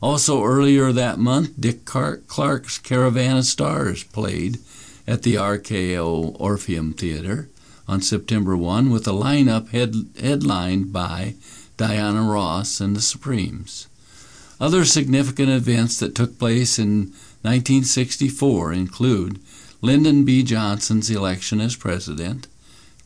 Also 0.00 0.42
earlier 0.42 0.90
that 0.90 1.18
month, 1.18 1.60
Dick 1.60 1.84
Clark's 1.84 2.78
Caravan 2.78 3.36
of 3.36 3.44
Stars 3.44 4.04
played 4.04 4.58
at 5.06 5.22
the 5.22 5.34
RKO 5.34 6.34
Orpheum 6.40 6.94
Theater 6.94 7.48
on 7.86 8.00
September 8.00 8.56
1 8.56 8.90
with 8.90 9.06
a 9.06 9.12
lineup 9.12 9.68
head, 9.70 9.94
headlined 10.18 10.92
by 10.92 11.34
Diana 11.76 12.22
Ross 12.22 12.80
and 12.80 12.96
the 12.96 13.02
Supremes. 13.02 13.86
Other 14.60 14.84
significant 14.84 15.50
events 15.50 15.98
that 15.98 16.14
took 16.14 16.38
place 16.38 16.78
in 16.78 17.12
1964 17.42 18.72
include 18.72 19.40
Lyndon 19.80 20.24
B. 20.24 20.42
Johnson's 20.42 21.08
election 21.08 21.60
as 21.60 21.76
president, 21.76 22.48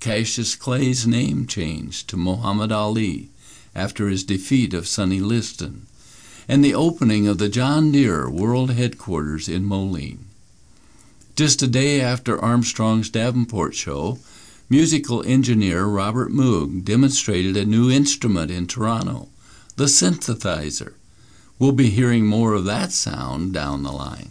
Cassius 0.01 0.55
Clay's 0.55 1.07
name 1.07 1.47
change 1.47 2.07
to 2.07 2.17
Muhammad 2.17 2.73
Ali 2.73 3.29
after 3.75 4.09
his 4.09 4.25
defeat 4.25 4.73
of 4.73 4.89
Sonny 4.89 5.21
Liston, 5.21 5.87
and 6.49 6.65
the 6.65 6.75
opening 6.75 7.29
of 7.29 7.37
the 7.37 7.51
John 7.51 7.93
Deere 7.93 8.31
World 8.31 8.71
Headquarters 8.71 9.51
in 9.51 9.67
Moline. 9.67 10.25
Just 11.37 11.61
a 11.61 11.67
day 11.67 12.01
after 12.01 12.43
Armstrong's 12.43 13.11
Davenport 13.11 13.75
show, 13.75 14.19
musical 14.71 15.23
engineer 15.25 15.85
Robert 15.85 16.33
Moog 16.33 16.85
demonstrated 16.85 17.55
a 17.55 17.67
new 17.67 17.91
instrument 17.91 18.51
in 18.51 18.67
Toronto, 18.67 19.29
the 19.77 19.85
synthesizer. 19.85 20.95
We'll 21.59 21.73
be 21.73 21.91
hearing 21.91 22.25
more 22.25 22.55
of 22.55 22.65
that 22.65 22.93
sound 22.93 23.53
down 23.53 23.83
the 23.83 23.93
line. 23.93 24.31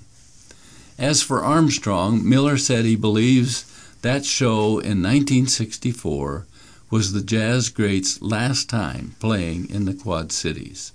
As 1.01 1.24
for 1.24 1.43
Armstrong, 1.43 2.29
Miller 2.29 2.60
said 2.60 2.86
he 2.86 2.96
believes 2.96 3.65
that 4.03 4.24
show 4.24 4.77
in 4.77 5.01
1964 5.01 6.46
was 6.91 7.12
the 7.12 7.24
jazz 7.24 7.70
great's 7.70 8.22
last 8.22 8.70
time 8.70 9.15
playing 9.20 9.67
in 9.72 9.86
the 9.86 9.96
Quad 9.96 10.31
Cities. 10.31 10.91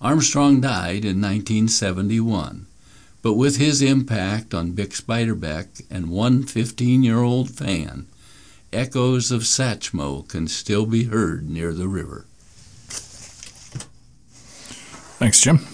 Armstrong 0.00 0.62
died 0.62 1.04
in 1.04 1.20
1971, 1.20 2.66
but 3.20 3.34
with 3.34 3.58
his 3.58 3.82
impact 3.82 4.54
on 4.54 4.72
Bix 4.72 5.02
Beiderbecke 5.02 5.82
and 5.90 6.08
one 6.08 6.44
15 6.44 7.02
year 7.02 7.20
old 7.20 7.50
fan, 7.50 8.06
echoes 8.72 9.30
of 9.30 9.42
Satchmo 9.42 10.26
can 10.26 10.48
still 10.48 10.86
be 10.86 11.04
heard 11.04 11.50
near 11.50 11.74
the 11.74 11.88
river. 11.88 12.24
Thanks, 15.18 15.42
Jim. 15.42 15.66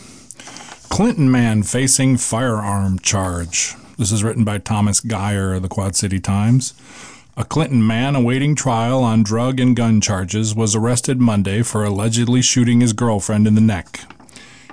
Clinton 0.91 1.31
man 1.31 1.63
facing 1.63 2.17
firearm 2.17 2.99
charge. 2.99 3.77
This 3.97 4.11
is 4.11 4.25
written 4.25 4.43
by 4.43 4.59
Thomas 4.59 4.99
Geyer 4.99 5.55
of 5.55 5.63
the 5.63 5.69
Quad 5.69 5.95
City 5.95 6.19
Times. 6.19 6.75
A 7.37 7.45
Clinton 7.45 7.87
man 7.87 8.17
awaiting 8.17 8.57
trial 8.57 9.05
on 9.05 9.23
drug 9.23 9.61
and 9.61 9.77
gun 9.77 10.01
charges 10.01 10.53
was 10.53 10.75
arrested 10.75 11.21
Monday 11.21 11.63
for 11.63 11.85
allegedly 11.85 12.43
shooting 12.43 12.81
his 12.81 12.93
girlfriend 12.93 13.47
in 13.47 13.55
the 13.55 13.61
neck. 13.61 14.01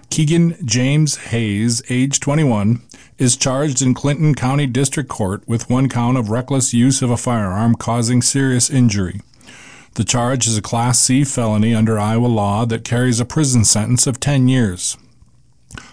Keegan 0.09 0.57
James 0.65 1.17
Hayes, 1.17 1.83
age 1.87 2.19
21, 2.19 2.81
is 3.19 3.37
charged 3.37 3.83
in 3.83 3.93
Clinton 3.93 4.33
County 4.33 4.65
District 4.65 5.07
Court 5.07 5.47
with 5.47 5.69
one 5.69 5.87
count 5.87 6.17
of 6.17 6.31
reckless 6.31 6.73
use 6.73 7.03
of 7.03 7.11
a 7.11 7.15
firearm 7.15 7.75
causing 7.75 8.23
serious 8.23 8.71
injury. 8.71 9.21
The 9.93 10.03
charge 10.03 10.47
is 10.47 10.57
a 10.57 10.63
Class 10.63 10.99
C 10.99 11.23
felony 11.23 11.75
under 11.75 11.99
Iowa 11.99 12.25
law 12.25 12.65
that 12.65 12.83
carries 12.83 13.19
a 13.19 13.25
prison 13.25 13.63
sentence 13.63 14.07
of 14.07 14.19
10 14.19 14.47
years. 14.47 14.97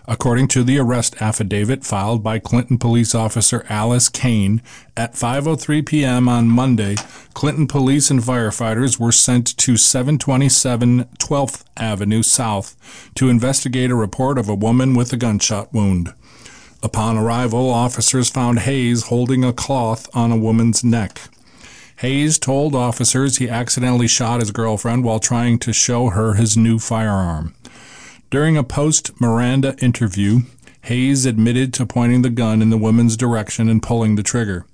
According 0.07 0.49
to 0.49 0.63
the 0.63 0.79
arrest 0.79 1.21
affidavit 1.21 1.85
filed 1.85 2.23
by 2.23 2.39
Clinton 2.39 2.79
police 2.79 3.15
officer 3.15 3.65
Alice 3.69 4.09
Kane, 4.09 4.63
at 4.97 5.15
5:03 5.15 5.85
p.m. 5.85 6.29
on 6.29 6.47
Monday, 6.47 6.95
Clinton 7.33 7.67
police 7.67 8.11
and 8.11 8.21
firefighters 8.21 9.01
were 9.01 9.13
sent 9.13 9.57
to 9.57 9.77
727 9.77 11.05
12th 11.19 11.65
Avenue 11.77 12.23
South 12.23 12.77
to 13.15 13.29
investigate 13.29 13.91
a 13.91 13.97
report 13.97 14.39
of 14.39 14.49
a 14.49 14.55
woman 14.55 14.95
with 14.95 15.13
a 15.13 15.17
gunshot 15.17 15.73
wound. 15.73 16.13
Upon 16.83 17.17
arrival, 17.17 17.71
officers 17.71 18.29
found 18.29 18.61
Hayes 18.61 19.05
holding 19.05 19.43
a 19.43 19.55
cloth 19.55 20.07
on 20.15 20.31
a 20.31 20.37
woman's 20.37 20.85
neck. 20.85 21.23
Hayes 21.97 22.39
told 22.39 22.75
officers 22.75 23.39
he 23.39 23.49
accidentally 23.49 24.07
shot 24.07 24.41
his 24.41 24.51
girlfriend 24.51 25.03
while 25.03 25.19
trying 25.19 25.59
to 25.61 25.73
show 25.73 26.11
her 26.11 26.35
his 26.35 26.57
new 26.57 26.79
firearm. 26.79 27.55
During 28.35 28.57
a 28.57 28.65
post 28.65 29.13
Miranda 29.21 29.77
interview, 29.81 30.41
Hayes 30.87 31.25
admitted 31.25 31.73
to 31.75 31.87
pointing 31.87 32.23
the 32.23 32.31
gun 32.31 32.63
in 32.63 32.71
the 32.71 32.77
woman's 32.77 33.17
direction 33.17 33.69
and 33.69 33.81
pulling 33.81 34.17
the 34.17 34.25
trigger. 34.25 34.67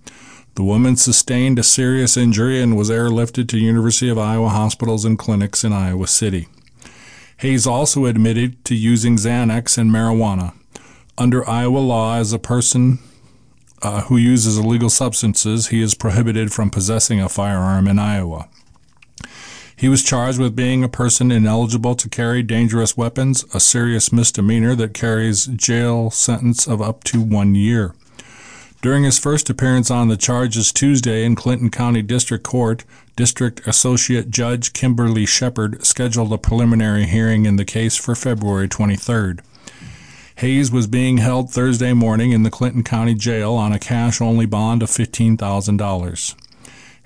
The 0.54 0.64
woman 0.64 0.96
sustained 0.96 1.58
a 1.58 1.62
serious 1.62 2.16
injury 2.16 2.62
and 2.62 2.74
was 2.74 2.88
airlifted 2.88 3.48
to 3.48 3.58
University 3.58 4.08
of 4.08 4.16
Iowa 4.16 4.48
hospitals 4.48 5.04
and 5.04 5.18
clinics 5.18 5.62
in 5.62 5.74
Iowa 5.74 6.06
City. 6.06 6.48
Hayes 7.40 7.66
also 7.66 8.06
admitted 8.06 8.64
to 8.64 8.74
using 8.74 9.16
Xanax 9.16 9.76
and 9.76 9.90
marijuana. 9.90 10.54
Under 11.18 11.46
Iowa 11.46 11.80
law, 11.80 12.16
as 12.16 12.32
a 12.32 12.38
person 12.38 12.98
uh, 13.82 14.00
who 14.04 14.16
uses 14.16 14.56
illegal 14.56 14.88
substances, 14.88 15.66
he 15.66 15.82
is 15.82 15.94
prohibited 15.94 16.50
from 16.50 16.70
possessing 16.70 17.20
a 17.20 17.28
firearm 17.28 17.86
in 17.88 17.98
Iowa. 17.98 18.48
He 19.80 19.88
was 19.88 20.02
charged 20.02 20.38
with 20.38 20.54
being 20.54 20.84
a 20.84 20.90
person 20.90 21.32
ineligible 21.32 21.94
to 21.94 22.08
carry 22.10 22.42
dangerous 22.42 22.98
weapons, 22.98 23.46
a 23.54 23.60
serious 23.60 24.12
misdemeanor 24.12 24.74
that 24.74 24.92
carries 24.92 25.46
jail 25.46 26.10
sentence 26.10 26.68
of 26.68 26.82
up 26.82 27.02
to 27.04 27.22
one 27.22 27.54
year. 27.54 27.94
During 28.82 29.04
his 29.04 29.18
first 29.18 29.48
appearance 29.48 29.90
on 29.90 30.08
the 30.08 30.18
charges 30.18 30.70
Tuesday 30.70 31.24
in 31.24 31.34
Clinton 31.34 31.70
County 31.70 32.02
District 32.02 32.44
Court, 32.44 32.84
District 33.16 33.66
Associate 33.66 34.28
Judge 34.28 34.74
Kimberly 34.74 35.24
Shepard 35.24 35.82
scheduled 35.82 36.34
a 36.34 36.36
preliminary 36.36 37.06
hearing 37.06 37.46
in 37.46 37.56
the 37.56 37.64
case 37.64 37.96
for 37.96 38.14
February 38.14 38.68
23rd. 38.68 39.40
Hayes 40.36 40.70
was 40.70 40.88
being 40.88 41.16
held 41.16 41.50
Thursday 41.50 41.94
morning 41.94 42.32
in 42.32 42.42
the 42.42 42.50
Clinton 42.50 42.84
County 42.84 43.14
Jail 43.14 43.54
on 43.54 43.72
a 43.72 43.78
cash 43.78 44.20
only 44.20 44.44
bond 44.44 44.82
of 44.82 44.90
$15,000. 44.90 46.34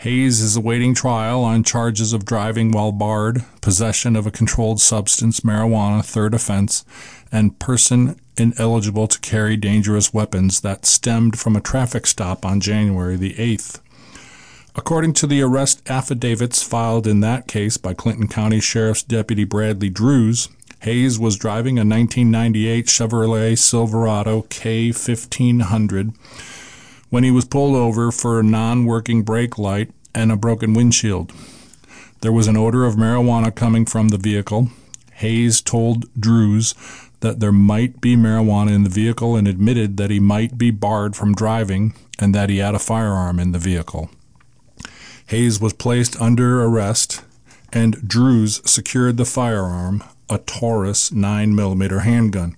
Hayes 0.04 0.42
is 0.42 0.54
awaiting 0.54 0.94
trial 0.94 1.42
on 1.44 1.64
charges 1.64 2.12
of 2.12 2.26
driving 2.26 2.70
while 2.72 2.92
barred, 2.92 3.42
possession 3.62 4.16
of 4.16 4.26
a 4.26 4.30
controlled 4.30 4.78
substance, 4.78 5.40
marijuana, 5.40 6.04
third 6.04 6.34
offense, 6.34 6.84
and 7.32 7.58
person 7.58 8.20
ineligible 8.36 9.06
to 9.06 9.18
carry 9.20 9.56
dangerous 9.56 10.12
weapons 10.12 10.60
that 10.60 10.84
stemmed 10.84 11.38
from 11.38 11.56
a 11.56 11.60
traffic 11.62 12.06
stop 12.06 12.44
on 12.44 12.60
January 12.60 13.16
the 13.16 13.32
8th. 13.32 13.80
According 14.76 15.14
to 15.14 15.26
the 15.26 15.40
arrest 15.40 15.80
affidavits 15.88 16.62
filed 16.62 17.06
in 17.06 17.20
that 17.20 17.46
case 17.46 17.78
by 17.78 17.94
Clinton 17.94 18.28
County 18.28 18.60
Sheriff's 18.60 19.02
Deputy 19.02 19.44
Bradley 19.44 19.88
Drews, 19.88 20.50
Hayes 20.80 21.18
was 21.18 21.36
driving 21.36 21.78
a 21.78 21.80
1998 21.80 22.88
Chevrolet 22.88 23.56
Silverado 23.56 24.42
K1500 24.42 26.14
when 27.14 27.22
he 27.22 27.30
was 27.30 27.44
pulled 27.44 27.76
over 27.76 28.10
for 28.10 28.40
a 28.40 28.42
non 28.42 28.84
working 28.86 29.22
brake 29.22 29.56
light 29.56 29.88
and 30.16 30.32
a 30.32 30.36
broken 30.36 30.74
windshield. 30.74 31.32
There 32.22 32.32
was 32.32 32.48
an 32.48 32.56
odor 32.56 32.84
of 32.84 32.96
marijuana 32.96 33.54
coming 33.54 33.86
from 33.86 34.08
the 34.08 34.18
vehicle. 34.18 34.70
Hayes 35.12 35.60
told 35.60 36.12
Drews 36.18 36.74
that 37.20 37.38
there 37.38 37.52
might 37.52 38.00
be 38.00 38.16
marijuana 38.16 38.74
in 38.74 38.82
the 38.82 38.90
vehicle 38.90 39.36
and 39.36 39.46
admitted 39.46 39.96
that 39.96 40.10
he 40.10 40.18
might 40.18 40.58
be 40.58 40.72
barred 40.72 41.14
from 41.14 41.36
driving 41.36 41.94
and 42.18 42.34
that 42.34 42.50
he 42.50 42.58
had 42.58 42.74
a 42.74 42.80
firearm 42.80 43.38
in 43.38 43.52
the 43.52 43.60
vehicle. 43.60 44.10
Hayes 45.28 45.60
was 45.60 45.72
placed 45.72 46.20
under 46.20 46.64
arrest 46.64 47.22
and 47.72 48.08
Drews 48.08 48.60
secured 48.68 49.18
the 49.18 49.24
firearm, 49.24 50.02
a 50.28 50.38
Taurus 50.38 51.10
9mm 51.10 52.02
handgun. 52.02 52.56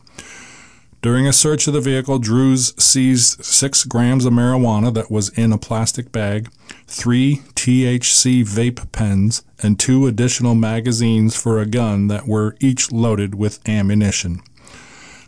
During 1.07 1.29
a 1.29 1.33
search 1.33 1.69
of 1.69 1.73
the 1.73 1.81
vehicle, 1.81 2.19
Drews 2.19 2.75
seized 2.83 3.45
six 3.45 3.85
grams 3.85 4.25
of 4.25 4.33
marijuana 4.33 4.93
that 4.95 5.09
was 5.09 5.29
in 5.39 5.53
a 5.53 5.57
plastic 5.57 6.11
bag, 6.11 6.51
three 6.89 7.43
THC 7.55 8.43
vape 8.43 8.91
pens, 8.91 9.45
and 9.63 9.79
two 9.79 10.09
additional 10.09 10.57
magazines 10.57 11.41
for 11.41 11.61
a 11.61 11.65
gun 11.65 12.09
that 12.09 12.27
were 12.27 12.57
each 12.59 12.91
loaded 12.91 13.37
with 13.37 13.69
ammunition. 13.69 14.41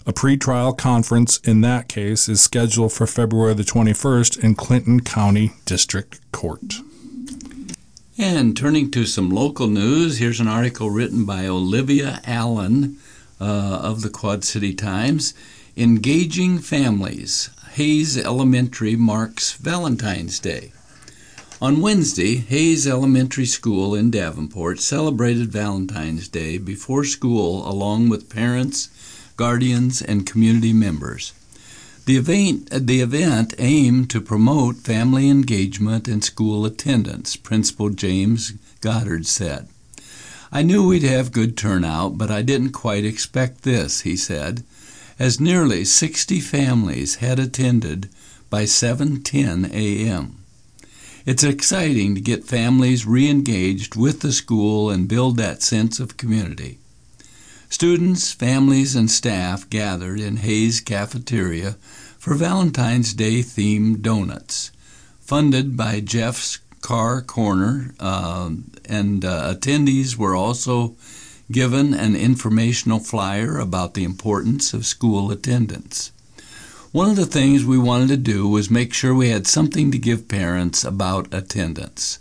A 0.05 0.13
pretrial 0.13 0.77
conference 0.77 1.39
in 1.45 1.61
that 1.61 1.87
case 1.87 2.29
is 2.29 2.43
scheduled 2.43 2.93
for 2.93 3.07
February 3.07 3.55
the 3.55 3.63
21st 3.63 4.43
in 4.43 4.57
Clinton 4.57 4.99
County 4.99 5.53
District 5.65 6.19
Court. 6.33 6.81
And 8.19 8.57
turning 8.57 8.91
to 8.91 9.07
some 9.07 9.31
local 9.31 9.69
news, 9.69 10.19
here's 10.19 10.41
an 10.41 10.49
article 10.49 10.91
written 10.91 11.25
by 11.25 11.47
Olivia 11.47 12.21
Allen 12.25 12.97
uh, 13.41 13.81
of 13.81 14.03
the 14.03 14.11
Quad 14.11 14.43
City 14.43 14.75
Times. 14.75 15.35
Engaging 15.79 16.59
Families. 16.59 17.51
Hayes 17.75 18.19
Elementary 18.19 18.97
marks 18.97 19.53
Valentine's 19.53 20.41
Day. 20.41 20.73
On 21.63 21.81
Wednesday, 21.81 22.35
Hayes 22.35 22.85
Elementary 22.85 23.47
School 23.47 23.95
in 23.95 24.11
Davenport 24.11 24.81
celebrated 24.81 25.53
Valentine's 25.53 26.27
Day 26.27 26.59
before 26.59 27.05
school 27.05 27.65
along 27.65 28.09
with 28.09 28.29
parents, 28.29 28.89
guardians, 29.37 30.03
and 30.03 30.27
community 30.27 30.73
members. 30.73 31.33
The 32.07 32.17
event, 32.17 32.71
the 32.73 33.01
event 33.01 33.55
aimed 33.59 34.11
to 34.11 34.21
promote 34.21 34.79
family 34.79 35.31
engagement 35.31 36.09
and 36.09 36.25
school 36.25 36.67
attendance, 36.67 37.37
Principal 37.37 37.91
James 37.91 38.55
Goddard 38.81 39.27
said. 39.27 39.69
I 40.51 40.65
knew 40.65 40.89
we'd 40.89 41.05
have 41.05 41.31
good 41.31 41.57
turnout, 41.57 42.19
but 42.19 42.33
I 42.33 42.43
didn't 42.43 42.73
quite 42.73 43.05
expect 43.05 43.63
this, 43.63 44.01
he 44.01 44.17
said 44.17 44.65
as 45.19 45.41
nearly 45.41 45.85
60 45.85 46.41
families 46.41 47.17
had 47.17 47.39
attended 47.39 48.09
by 48.51 48.65
7:10 48.65 49.71
a.m. 49.73 50.37
It's 51.27 51.43
exciting 51.43 52.15
to 52.15 52.21
get 52.21 52.45
families 52.45 53.05
re-engaged 53.05 53.97
with 53.97 54.21
the 54.21 54.33
school 54.33 54.89
and 54.91 55.09
build 55.09 55.37
that 55.37 55.63
sense 55.63 56.01
of 56.01 56.17
community. 56.17 56.79
Students, 57.69 58.33
families, 58.33 58.97
and 58.97 59.11
staff 59.11 59.69
gathered 59.69 60.21
in 60.21 60.39
Hayes 60.39 60.81
Cafeteria 60.81 61.77
for 62.19 62.35
Valentine's 62.35 63.13
Day 63.13 63.41
themed 63.41 64.01
donuts, 64.01 64.71
funded 65.21 65.77
by 65.77 66.01
Jeff's 66.01 66.59
Car 66.81 67.21
Corner, 67.21 67.95
uh, 68.01 68.51
and 68.87 69.25
uh, 69.25 69.55
attendees 69.55 70.17
were 70.17 70.35
also 70.35 70.97
given 71.51 71.95
an 71.95 72.15
informational 72.15 72.99
flyer 72.99 73.59
about 73.59 73.95
the 73.95 74.05
importance 74.05 74.75
of 74.75 74.85
school 74.85 75.31
attendance. 75.31 76.13
One 76.93 77.11
of 77.11 77.17
the 77.17 77.27
things 77.27 77.65
we 77.65 77.79
wanted 77.79 78.09
to 78.09 78.17
do 78.17 78.49
was 78.49 78.71
make 78.71 78.93
sure 78.93 79.15
we 79.15 79.31
had 79.31 79.47
something 79.47 79.91
to 79.91 79.99
give 79.99 80.29
parents 80.29 80.85
about 80.85 81.33
attendance. 81.33 82.19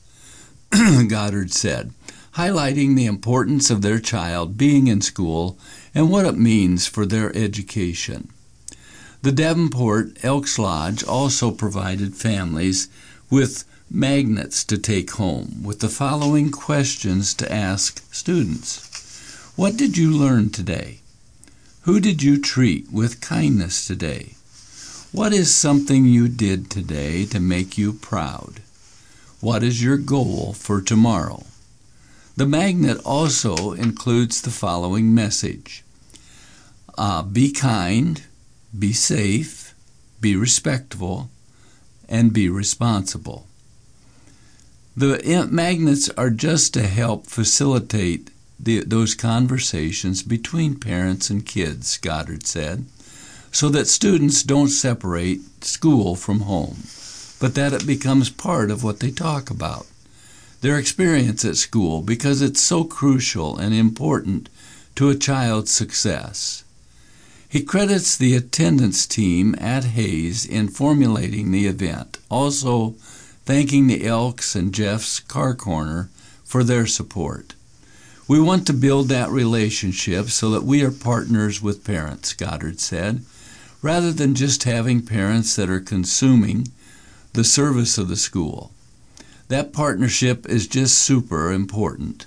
Goddard 1.07 1.51
said, 1.51 1.91
highlighting 2.35 2.95
the 2.95 3.05
importance 3.05 3.69
of 3.69 3.81
their 3.81 3.99
child 3.99 4.57
being 4.57 4.87
in 4.87 5.01
school 5.01 5.57
and 5.93 6.09
what 6.09 6.25
it 6.25 6.37
means 6.37 6.87
for 6.87 7.05
their 7.05 7.35
education. 7.35 8.29
The 9.23 9.31
Davenport 9.31 10.23
Elks 10.23 10.59
Lodge 10.59 11.03
also 11.03 11.51
provided 11.51 12.15
families 12.15 12.87
with 13.29 13.65
magnets 13.89 14.63
to 14.65 14.77
take 14.77 15.11
home 15.11 15.63
with 15.63 15.79
the 15.79 15.89
following 15.89 16.51
questions 16.51 17.33
to 17.33 17.51
ask 17.51 18.03
students 18.13 18.86
What 19.57 19.75
did 19.75 19.97
you 19.97 20.11
learn 20.11 20.51
today? 20.51 20.99
Who 21.81 21.99
did 21.99 22.21
you 22.21 22.39
treat 22.39 22.91
with 22.91 23.21
kindness 23.21 23.87
today? 23.87 24.35
What 25.11 25.33
is 25.33 25.51
something 25.51 26.05
you 26.05 26.27
did 26.27 26.69
today 26.69 27.25
to 27.25 27.39
make 27.39 27.75
you 27.75 27.93
proud? 27.93 28.61
What 29.41 29.63
is 29.63 29.83
your 29.83 29.97
goal 29.97 30.53
for 30.53 30.79
tomorrow? 30.79 31.41
The 32.35 32.45
magnet 32.45 33.01
also 33.03 33.71
includes 33.71 34.41
the 34.43 34.51
following 34.51 35.15
message 35.15 35.83
uh, 36.95 37.23
Be 37.23 37.51
kind, 37.51 38.21
be 38.77 38.93
safe, 38.93 39.73
be 40.21 40.35
respectful, 40.35 41.31
and 42.07 42.31
be 42.31 42.47
responsible. 42.47 43.47
The 44.95 45.47
magnets 45.49 46.09
are 46.11 46.29
just 46.29 46.75
to 46.75 46.83
help 46.83 47.25
facilitate 47.25 48.29
the, 48.59 48.83
those 48.83 49.15
conversations 49.15 50.23
between 50.23 50.79
parents 50.79 51.29
and 51.29 51.45
kids, 51.45 51.97
Goddard 51.97 52.45
said 52.45 52.85
so 53.51 53.69
that 53.69 53.87
students 53.87 54.43
don't 54.43 54.69
separate 54.69 55.41
school 55.63 56.15
from 56.15 56.41
home, 56.41 56.77
but 57.39 57.55
that 57.55 57.73
it 57.73 57.87
becomes 57.87 58.29
part 58.29 58.69
of 58.69 58.83
what 58.83 58.99
they 58.99 59.09
talk 59.09 59.49
about. 59.49 59.87
Their 60.61 60.77
experience 60.77 61.45
at 61.45 61.57
school, 61.57 62.01
because 62.01 62.41
it's 62.41 62.61
so 62.61 62.83
crucial 62.83 63.57
and 63.57 63.73
important 63.73 64.49
to 64.95 65.09
a 65.09 65.15
child's 65.15 65.71
success. 65.71 66.63
He 67.49 67.63
credits 67.63 68.15
the 68.17 68.35
attendance 68.35 69.07
team 69.07 69.55
at 69.59 69.85
Hayes 69.85 70.45
in 70.45 70.67
formulating 70.67 71.51
the 71.51 71.65
event, 71.65 72.19
also 72.29 72.91
thanking 73.45 73.87
the 73.87 74.05
Elks 74.05 74.55
and 74.55 74.73
Jeff's 74.73 75.19
Car 75.19 75.55
Corner 75.55 76.09
for 76.43 76.63
their 76.63 76.85
support. 76.85 77.55
We 78.27 78.39
want 78.39 78.67
to 78.67 78.73
build 78.73 79.07
that 79.09 79.29
relationship 79.29 80.29
so 80.29 80.49
that 80.49 80.63
we 80.63 80.83
are 80.83 80.91
partners 80.91 81.61
with 81.61 81.85
parents, 81.85 82.33
Goddard 82.33 82.79
said 82.79 83.23
rather 83.81 84.11
than 84.11 84.35
just 84.35 84.63
having 84.63 85.05
parents 85.05 85.55
that 85.55 85.69
are 85.69 85.79
consuming 85.79 86.67
the 87.33 87.43
service 87.43 87.97
of 87.97 88.07
the 88.07 88.15
school. 88.15 88.71
That 89.47 89.73
partnership 89.73 90.45
is 90.47 90.67
just 90.67 90.97
super 90.97 91.51
important. 91.51 92.25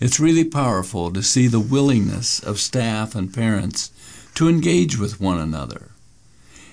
It's 0.00 0.20
really 0.20 0.44
powerful 0.44 1.12
to 1.12 1.22
see 1.22 1.46
the 1.46 1.60
willingness 1.60 2.40
of 2.40 2.58
staff 2.58 3.14
and 3.14 3.32
parents 3.32 3.90
to 4.34 4.48
engage 4.48 4.98
with 4.98 5.20
one 5.20 5.38
another. 5.38 5.90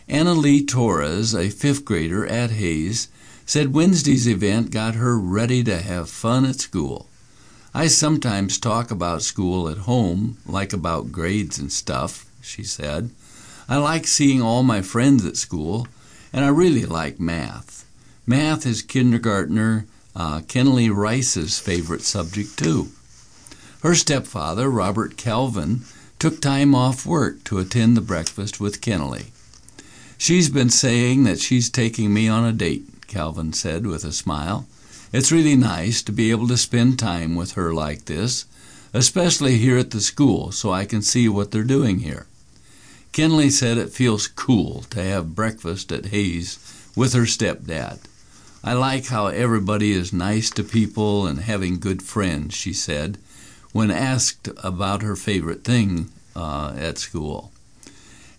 Anna 0.08 0.34
Lee 0.34 0.66
Torres, 0.66 1.34
a 1.34 1.50
fifth 1.50 1.86
grader 1.86 2.26
at 2.26 2.52
Hayes, 2.52 3.08
said 3.46 3.74
Wednesday's 3.74 4.28
event 4.28 4.72
got 4.72 4.96
her 4.96 5.18
ready 5.18 5.64
to 5.64 5.80
have 5.80 6.10
fun 6.10 6.46
at 6.46 6.60
school. 6.60 7.08
I 7.76 7.88
sometimes 7.88 8.60
talk 8.60 8.92
about 8.92 9.24
school 9.24 9.68
at 9.68 9.80
home, 9.80 10.38
like 10.46 10.74
about 10.74 11.12
grades 11.12 11.58
and 11.58 11.72
stuff, 11.72 12.26
she 12.40 12.64
said. 12.64 13.10
I 13.68 13.78
like 13.78 14.06
seeing 14.06 14.44
all 14.44 14.62
my 14.62 14.84
friends 14.84 15.26
at 15.26 15.38
school, 15.38 15.88
and 16.32 16.46
I 16.46 16.50
really 16.50 16.86
like 16.86 17.20
math. 17.20 17.86
Math 18.28 18.68
is 18.68 18.84
kindergartner 18.84 19.88
uh, 20.16 20.42
Kennelly 20.42 20.94
Rice's 20.96 21.58
favorite 21.58 22.04
subject, 22.04 22.58
too. 22.60 22.92
Her 23.82 23.96
stepfather, 23.96 24.70
Robert 24.70 25.18
Calvin, 25.18 25.82
took 26.20 26.40
time 26.40 26.76
off 26.76 27.08
work 27.08 27.44
to 27.46 27.58
attend 27.58 27.98
the 27.98 28.02
breakfast 28.02 28.60
with 28.60 28.82
Kennelly. 28.82 29.32
She's 30.20 30.50
been 30.50 30.70
saying 30.70 31.24
that 31.24 31.40
she's 31.40 31.72
taking 31.72 32.14
me 32.14 32.28
on 32.28 32.46
a 32.46 32.54
date, 32.54 33.08
Calvin 33.08 33.52
said 33.52 33.88
with 33.88 34.04
a 34.06 34.12
smile. 34.12 34.68
It's 35.14 35.32
really 35.32 35.56
nice 35.56 36.02
to 36.02 36.12
be 36.12 36.32
able 36.32 36.48
to 36.48 36.58
spend 36.58 36.98
time 36.98 37.36
with 37.36 37.52
her 37.52 37.72
like 37.72 38.06
this, 38.06 38.46
especially 38.94 39.60
here 39.60 39.78
at 39.78 39.92
the 39.92 40.02
school, 40.02 40.52
so 40.52 40.72
I 40.72 40.86
can 40.86 41.04
see 41.04 41.30
what 41.30 41.52
they're 41.52 41.64
doing 41.64 42.00
here. 42.00 42.26
Kenley 43.12 43.52
said 43.52 43.78
it 43.78 43.92
feels 43.92 44.26
cool 44.28 44.82
to 44.90 45.04
have 45.04 45.36
breakfast 45.36 45.92
at 45.92 46.08
Hayes 46.08 46.58
with 46.96 47.14
her 47.14 47.28
stepdad. 47.28 48.00
I 48.64 48.74
like 48.74 49.06
how 49.06 49.28
everybody 49.28 49.92
is 49.92 50.14
nice 50.14 50.50
to 50.50 50.64
people 50.64 51.28
and 51.28 51.42
having 51.42 51.80
good 51.80 52.02
friends, 52.02 52.56
she 52.56 52.74
said, 52.74 53.20
when 53.72 53.92
asked 53.92 54.50
about 54.64 55.04
her 55.04 55.16
favorite 55.16 55.64
thing 55.64 56.10
uh, 56.36 56.74
at 56.76 56.98
school. 56.98 57.52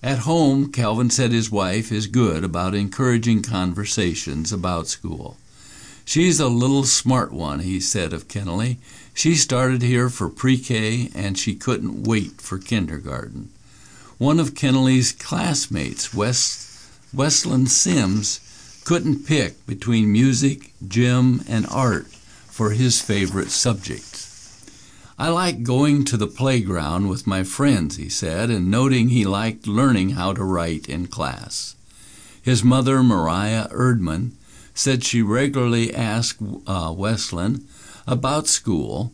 At 0.03 0.19
home, 0.19 0.73
Calvin 0.73 1.11
said 1.11 1.31
his 1.31 1.53
wife 1.53 1.93
is 1.93 2.09
good 2.09 2.43
about 2.43 2.75
encouraging 2.75 3.43
conversations 3.43 4.53
about 4.53 4.89
school. 4.89 5.37
She's 6.05 6.38
a 6.38 6.49
little 6.49 6.85
smart 6.85 7.33
one, 7.33 7.61
he 7.61 7.81
said 7.81 8.12
of 8.12 8.29
Kennelly. 8.29 8.77
She 9.14 9.35
started 9.35 9.83
here 9.83 10.09
for 10.09 10.29
pre 10.29 10.59
K 10.59 11.11
and 11.14 11.38
she 11.38 11.55
couldn't 11.55 12.05
wait 12.05 12.40
for 12.40 12.59
kindergarten. 12.59 13.51
One 14.19 14.38
of 14.38 14.55
Kennelly's 14.55 15.12
classmates, 15.12 16.14
West, 16.14 16.90
Westland 17.12 17.71
Sims, 17.71 18.40
couldn't 18.85 19.27
pick 19.27 19.67
between 19.67 20.12
music, 20.12 20.73
gym, 20.87 21.43
and 21.49 21.67
art 21.71 22.07
for 22.07 22.71
his 22.71 23.01
favorite 23.01 23.51
subject. 23.51 24.29
I 25.19 25.29
like 25.29 25.62
going 25.62 26.05
to 26.07 26.17
the 26.17 26.27
playground 26.27 27.09
with 27.09 27.27
my 27.27 27.45
friends, 27.45 27.97
he 27.97 28.09
said, 28.09 28.51
and 28.51 28.71
noting 28.71 29.09
he 29.09 29.25
liked 29.25 29.67
learning 29.67 30.11
how 30.11 30.33
to 30.35 30.45
write 30.45 30.88
in 30.88 31.07
class. 31.07 31.77
His 32.43 32.62
mother, 32.62 33.03
Mariah 33.03 33.69
Erdman, 33.69 34.33
said 34.75 35.05
she 35.05 35.23
regularly 35.23 35.95
asked 35.95 36.43
uh, 36.67 36.93
Westland 36.97 37.67
about 38.07 38.47
school, 38.47 39.13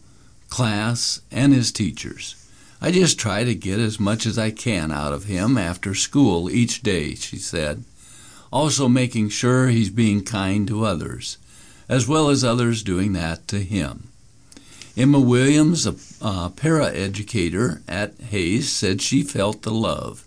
class, 0.49 1.21
and 1.31 1.53
his 1.53 1.71
teachers. 1.71 2.35
I 2.81 2.91
just 2.91 3.19
try 3.19 3.45
to 3.45 3.55
get 3.55 3.79
as 3.79 4.01
much 4.01 4.25
as 4.25 4.39
I 4.39 4.51
can 4.51 4.91
out 4.91 5.13
of 5.13 5.25
him 5.25 5.59
after 5.59 5.95
school 5.95 6.51
each 6.51 6.83
day, 6.83 7.15
she 7.15 7.37
said, 7.37 7.85
also 8.51 8.89
making 8.89 9.29
sure 9.29 9.69
he's 9.69 9.91
being 9.91 10.25
kind 10.25 10.67
to 10.69 10.85
others, 10.85 11.37
as 11.89 12.09
well 12.09 12.31
as 12.31 12.43
others 12.43 12.83
doing 12.83 13.13
that 13.13 13.47
to 13.49 13.61
him. 13.61 14.09
Emma 14.97 15.21
Williams, 15.21 15.87
a, 15.87 15.95
a 16.21 16.51
para-educator 16.51 17.83
at 17.87 18.19
Hayes, 18.31 18.73
said 18.73 19.01
she 19.01 19.23
felt 19.23 19.63
the 19.63 19.71
love 19.71 20.27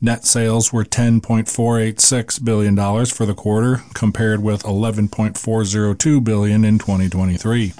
Net 0.00 0.24
sales 0.24 0.72
were 0.72 0.84
$10.486 0.84 2.44
billion 2.44 3.06
for 3.06 3.26
the 3.26 3.34
quarter, 3.34 3.84
compared 3.94 4.42
with 4.42 4.64
11.402 4.64 6.24
billion 6.24 6.64
in 6.64 6.80
2023. 6.80 7.74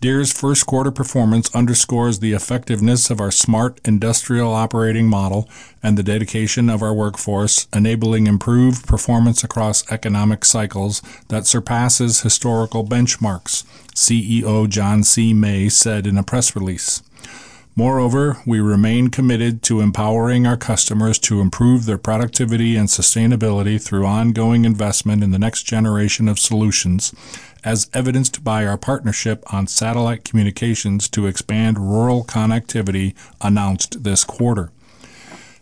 Deere's 0.00 0.30
first 0.30 0.66
quarter 0.66 0.90
performance 0.90 1.52
underscores 1.54 2.18
the 2.18 2.34
effectiveness 2.34 3.08
of 3.08 3.18
our 3.18 3.30
smart 3.30 3.80
industrial 3.84 4.52
operating 4.52 5.08
model 5.08 5.48
and 5.82 5.96
the 5.96 6.02
dedication 6.02 6.68
of 6.68 6.82
our 6.82 6.92
workforce, 6.92 7.66
enabling 7.74 8.26
improved 8.26 8.86
performance 8.86 9.42
across 9.42 9.90
economic 9.90 10.44
cycles 10.44 11.00
that 11.28 11.46
surpasses 11.46 12.20
historical 12.20 12.84
benchmarks, 12.84 13.64
CEO 13.94 14.68
John 14.68 15.02
C. 15.02 15.32
May 15.32 15.70
said 15.70 16.06
in 16.06 16.18
a 16.18 16.22
press 16.22 16.54
release. 16.54 17.02
Moreover, 17.78 18.38
we 18.46 18.58
remain 18.58 19.08
committed 19.08 19.62
to 19.64 19.82
empowering 19.82 20.46
our 20.46 20.56
customers 20.56 21.18
to 21.18 21.42
improve 21.42 21.84
their 21.84 21.98
productivity 21.98 22.74
and 22.74 22.88
sustainability 22.88 23.82
through 23.82 24.06
ongoing 24.06 24.64
investment 24.64 25.22
in 25.22 25.30
the 25.30 25.38
next 25.38 25.64
generation 25.64 26.26
of 26.26 26.38
solutions, 26.38 27.14
as 27.66 27.90
evidenced 27.92 28.42
by 28.44 28.64
our 28.64 28.78
partnership 28.78 29.42
on 29.52 29.66
satellite 29.66 30.22
communications 30.22 31.08
to 31.08 31.26
expand 31.26 31.76
rural 31.76 32.24
connectivity 32.24 33.12
announced 33.40 34.04
this 34.04 34.22
quarter. 34.22 34.70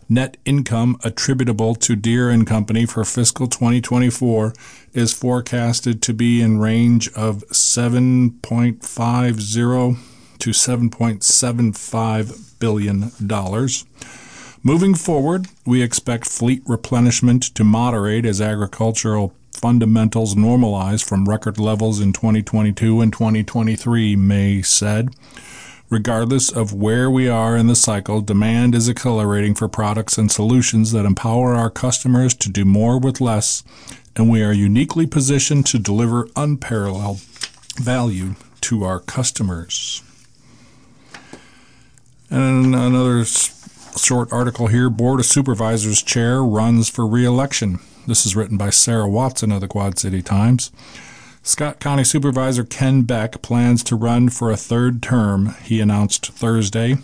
Net 0.07 0.37
income 0.45 0.99
attributable 1.03 1.73
to 1.73 1.95
Deere 1.95 2.45
& 2.45 2.45
Company 2.45 2.85
for 2.85 3.03
fiscal 3.03 3.47
2024 3.47 4.53
is 4.93 5.13
forecasted 5.13 5.99
to 6.03 6.13
be 6.13 6.43
in 6.43 6.59
range 6.59 7.11
of 7.13 7.43
7.50 7.47 9.97
to 10.37 10.51
$7.75 10.51 12.59
billion. 12.59 13.11
Moving 14.61 14.93
forward, 14.93 15.47
we 15.65 15.81
expect 15.81 16.27
fleet 16.27 16.61
replenishment 16.67 17.41
to 17.55 17.63
moderate 17.63 18.25
as 18.25 18.39
agricultural 18.39 19.33
fundamentals 19.55 20.35
normalize 20.35 21.03
from 21.03 21.27
record 21.27 21.57
levels 21.57 21.99
in 21.99 22.13
2022 22.13 23.01
and 23.01 23.11
2023, 23.11 24.15
May 24.15 24.61
said. 24.61 25.15
Regardless 25.89 26.51
of 26.51 26.73
where 26.73 27.09
we 27.09 27.29
are 27.29 27.55
in 27.55 27.67
the 27.67 27.75
cycle, 27.75 28.19
demand 28.19 28.75
is 28.75 28.89
accelerating 28.89 29.53
for 29.53 29.67
products 29.67 30.17
and 30.17 30.31
solutions 30.31 30.91
that 30.91 31.05
empower 31.05 31.53
our 31.53 31.69
customers 31.69 32.33
to 32.33 32.49
do 32.49 32.65
more 32.65 32.99
with 32.99 33.21
less, 33.21 33.63
and 34.15 34.29
we 34.29 34.43
are 34.43 34.51
uniquely 34.51 35.05
positioned 35.05 35.65
to 35.67 35.79
deliver 35.79 36.27
unparalleled 36.35 37.19
value 37.77 38.35
to 38.61 38.83
our 38.83 38.99
customers. 38.99 40.01
And 42.29 42.73
another 42.75 43.23
short 43.25 44.33
article 44.33 44.67
here 44.67 44.89
Board 44.89 45.19
of 45.19 45.25
Supervisors 45.25 46.01
Chair 46.01 46.43
runs 46.43 46.89
for 46.89 47.05
re 47.05 47.23
election. 47.23 47.79
This 48.07 48.25
is 48.27 48.35
written 48.35 48.55
by 48.55 48.69
Sarah 48.69 49.09
Watson 49.09 49.51
of 49.51 49.61
the 49.61 49.67
Quad 49.67 49.97
City 49.97 50.21
Times. 50.21 50.71
Scott 51.41 51.79
County 51.79 52.03
Supervisor 52.03 52.63
Ken 52.63 53.01
Beck 53.01 53.41
plans 53.41 53.83
to 53.85 53.95
run 53.95 54.29
for 54.29 54.51
a 54.51 54.57
third 54.57 55.01
term, 55.01 55.55
he 55.63 55.81
announced 55.81 56.27
Thursday. 56.27 56.97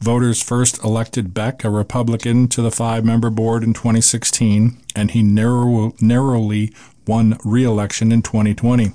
Voters 0.00 0.42
first 0.42 0.82
elected 0.84 1.32
Beck, 1.32 1.64
a 1.64 1.70
Republican, 1.70 2.48
to 2.48 2.60
the 2.60 2.70
five 2.70 3.02
member 3.02 3.30
board 3.30 3.62
in 3.62 3.72
2016, 3.72 4.76
and 4.94 5.12
he 5.12 5.22
narrow, 5.22 5.94
narrowly 6.02 6.70
won 7.06 7.38
re 7.42 7.64
election 7.64 8.12
in 8.12 8.20
2020. 8.20 8.92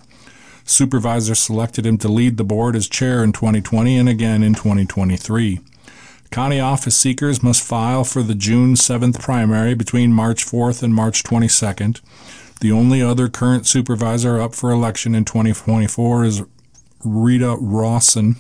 Supervisors 0.64 1.40
selected 1.40 1.88
him 1.88 1.98
to 1.98 2.08
lead 2.08 2.38
the 2.38 2.44
board 2.44 2.76
as 2.76 2.88
chair 2.88 3.24
in 3.24 3.32
2020 3.32 3.98
and 3.98 4.08
again 4.08 4.44
in 4.44 4.54
2023. 4.54 5.60
County 6.32 6.62
office 6.62 6.96
seekers 6.96 7.44
must 7.44 7.62
file 7.62 8.06
for 8.06 8.24
the 8.24 8.34
June 8.34 8.76
7th 8.76 9.20
primary 9.20 9.74
between 9.74 10.14
March 10.14 10.46
4th 10.46 10.82
and 10.82 10.96
March 10.96 11.24
22nd. 11.24 12.00
The 12.62 12.72
only 12.72 13.02
other 13.02 13.28
current 13.28 13.68
supervisor 13.68 14.40
up 14.40 14.56
for 14.56 14.72
election 14.72 15.14
in 15.14 15.26
2024 15.26 16.24
is 16.24 16.44
Rita 17.04 17.58
Rawson, 17.60 18.38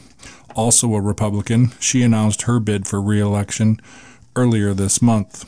also 0.56 0.94
a 0.96 1.02
Republican. 1.02 1.74
She 1.82 2.02
announced 2.02 2.44
her 2.44 2.62
bid 2.62 2.88
for 2.88 3.02
reelection 3.02 3.82
earlier 4.38 4.74
this 4.74 5.02
month. 5.02 5.44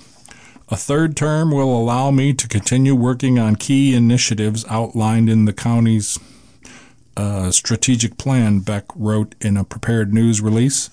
A 0.68 0.76
third 0.76 1.16
term 1.16 1.50
will 1.50 1.74
allow 1.74 2.12
me 2.12 2.34
to 2.34 2.48
continue 2.50 2.94
working 2.94 3.40
on 3.40 3.56
key 3.56 3.96
initiatives 3.96 4.66
outlined 4.70 5.30
in 5.30 5.46
the 5.46 5.54
county's 5.54 6.20
uh, 7.16 7.52
strategic 7.52 8.18
plan, 8.18 8.60
Beck 8.60 8.84
wrote 8.96 9.34
in 9.40 9.56
a 9.56 9.64
prepared 9.64 10.14
news 10.14 10.42
release. 10.42 10.90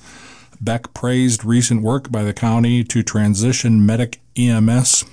Beck 0.61 0.93
praised 0.93 1.45
recent 1.45 1.83
work 1.83 2.13
by 2.13 2.23
the 2.23 2.35
county 2.35 2.85
to 2.85 3.03
transition 3.03 3.87
Medic 3.87 4.21
EMS 4.37 5.05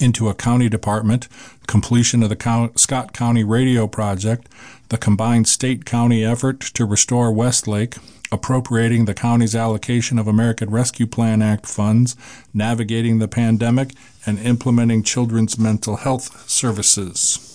into 0.00 0.28
a 0.28 0.34
county 0.34 0.68
department, 0.68 1.28
completion 1.66 2.22
of 2.22 2.30
the 2.30 2.70
Scott 2.76 3.12
County 3.12 3.44
Radio 3.44 3.86
Project, 3.86 4.48
the 4.88 4.98
combined 4.98 5.46
state 5.46 5.84
county 5.84 6.24
effort 6.24 6.60
to 6.60 6.84
restore 6.84 7.30
Westlake, 7.30 7.96
appropriating 8.32 9.04
the 9.04 9.14
county's 9.14 9.54
allocation 9.54 10.18
of 10.18 10.26
American 10.26 10.70
Rescue 10.70 11.06
Plan 11.06 11.42
Act 11.42 11.66
funds, 11.66 12.16
navigating 12.52 13.18
the 13.18 13.28
pandemic, 13.28 13.94
and 14.26 14.38
implementing 14.38 15.02
children's 15.02 15.58
mental 15.58 15.96
health 15.96 16.48
services. 16.50 17.48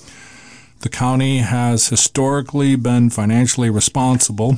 The 0.82 0.90
county 0.90 1.40
has 1.40 1.90
historically 1.90 2.76
been 2.76 3.10
financially 3.10 3.70
responsible, 3.70 4.58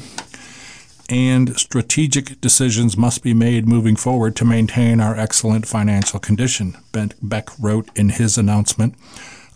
and 1.10 1.58
strategic 1.58 2.40
decisions 2.40 2.96
must 2.96 3.24
be 3.24 3.34
made 3.34 3.68
moving 3.68 3.96
forward 3.96 4.36
to 4.36 4.46
maintain 4.46 5.02
our 5.02 5.18
excellent 5.18 5.68
financial 5.68 6.20
condition, 6.20 6.78
Beck 7.22 7.50
wrote 7.60 7.90
in 7.96 8.10
his 8.10 8.38
announcement. 8.38 8.96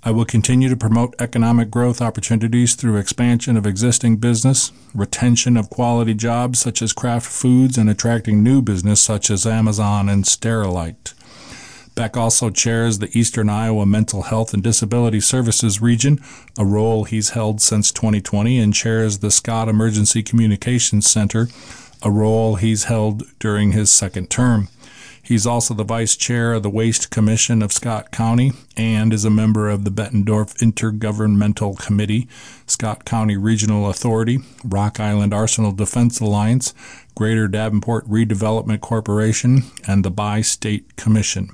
I 0.06 0.12
will 0.12 0.26
continue 0.26 0.68
to 0.68 0.76
promote 0.76 1.16
economic 1.18 1.72
growth 1.72 2.02
opportunities 2.02 2.76
through 2.76 2.98
expansion 2.98 3.56
of 3.56 3.66
existing 3.66 4.18
business, 4.18 4.74
retention 4.94 5.56
of 5.56 5.70
quality 5.70 6.14
jobs 6.14 6.60
such 6.60 6.82
as 6.82 6.92
Kraft 6.92 7.28
Foods, 7.28 7.78
and 7.78 7.90
attracting 7.90 8.44
new 8.44 8.62
business 8.62 9.00
such 9.00 9.30
as 9.30 9.46
Amazon 9.46 10.10
and 10.10 10.26
Sterilite. 10.26 11.14
Beck 11.96 12.18
also 12.18 12.50
chairs 12.50 13.00
the 13.00 13.16
Eastern 13.18 13.50
Iowa 13.50 13.86
Mental 13.86 14.24
Health 14.24 14.54
and 14.54 14.64
Disability 14.64 15.20
Services 15.20 15.82
region, 15.82 16.20
a 16.58 16.66
role 16.66 17.04
he's 17.04 17.32
held 17.32 17.62
since 17.62 17.92
2020, 17.92 18.58
and 18.58 18.74
chairs 18.74 19.20
the 19.20 19.30
Scott 19.30 19.70
Emergency 19.70 20.24
Communications 20.24 21.10
Center, 21.10 21.50
a 22.02 22.10
role 22.10 22.56
he's 22.56 22.86
held 22.86 23.24
during 23.40 23.74
his 23.74 23.92
second 23.92 24.30
term. 24.30 24.70
He's 25.26 25.48
also 25.48 25.74
the 25.74 25.86
vice 25.86 26.18
chair 26.18 26.52
of 26.52 26.64
the 26.64 26.70
Waste 26.70 27.10
Commission 27.10 27.62
of 27.62 27.72
Scott 27.72 28.12
County 28.12 28.52
and 28.76 29.14
is 29.14 29.24
a 29.24 29.30
member 29.30 29.70
of 29.70 29.86
the 29.86 29.92
Bettendorf 29.92 30.58
Intergovernmental 30.58 31.80
Committee, 31.80 32.28
Scott 32.68 33.06
County 33.06 33.38
Regional 33.38 33.90
Authority, 33.90 34.40
Rock 34.66 35.00
Island 35.00 35.34
Arsenal 35.34 35.72
Defense 35.72 36.20
Alliance, 36.20 36.74
Greater 37.16 37.48
Davenport 37.48 38.06
Redevelopment 38.10 38.82
Corporation, 38.82 39.62
and 39.88 40.04
the 40.04 40.12
Bi 40.12 40.42
State 40.42 40.98
Commission. 40.98 41.52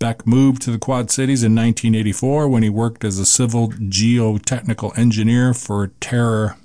Beck 0.00 0.26
moved 0.26 0.62
to 0.62 0.70
the 0.70 0.78
Quad 0.78 1.10
Cities 1.10 1.42
in 1.42 1.54
1984 1.54 2.48
when 2.48 2.62
he 2.62 2.70
worked 2.70 3.04
as 3.04 3.18
a 3.18 3.26
civil 3.26 3.68
geotechnical 3.68 4.96
engineer 4.96 5.52
for 5.52 5.88
Terra, 6.00 6.56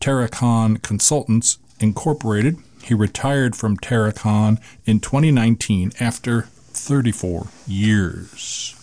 Terracon 0.00 0.80
Consultants 0.80 1.58
Incorporated. 1.80 2.56
He 2.84 2.94
retired 2.94 3.56
from 3.56 3.76
Terracon 3.76 4.60
in 4.86 5.00
2019 5.00 5.94
after 5.98 6.42
34 6.42 7.48
years. 7.66 8.76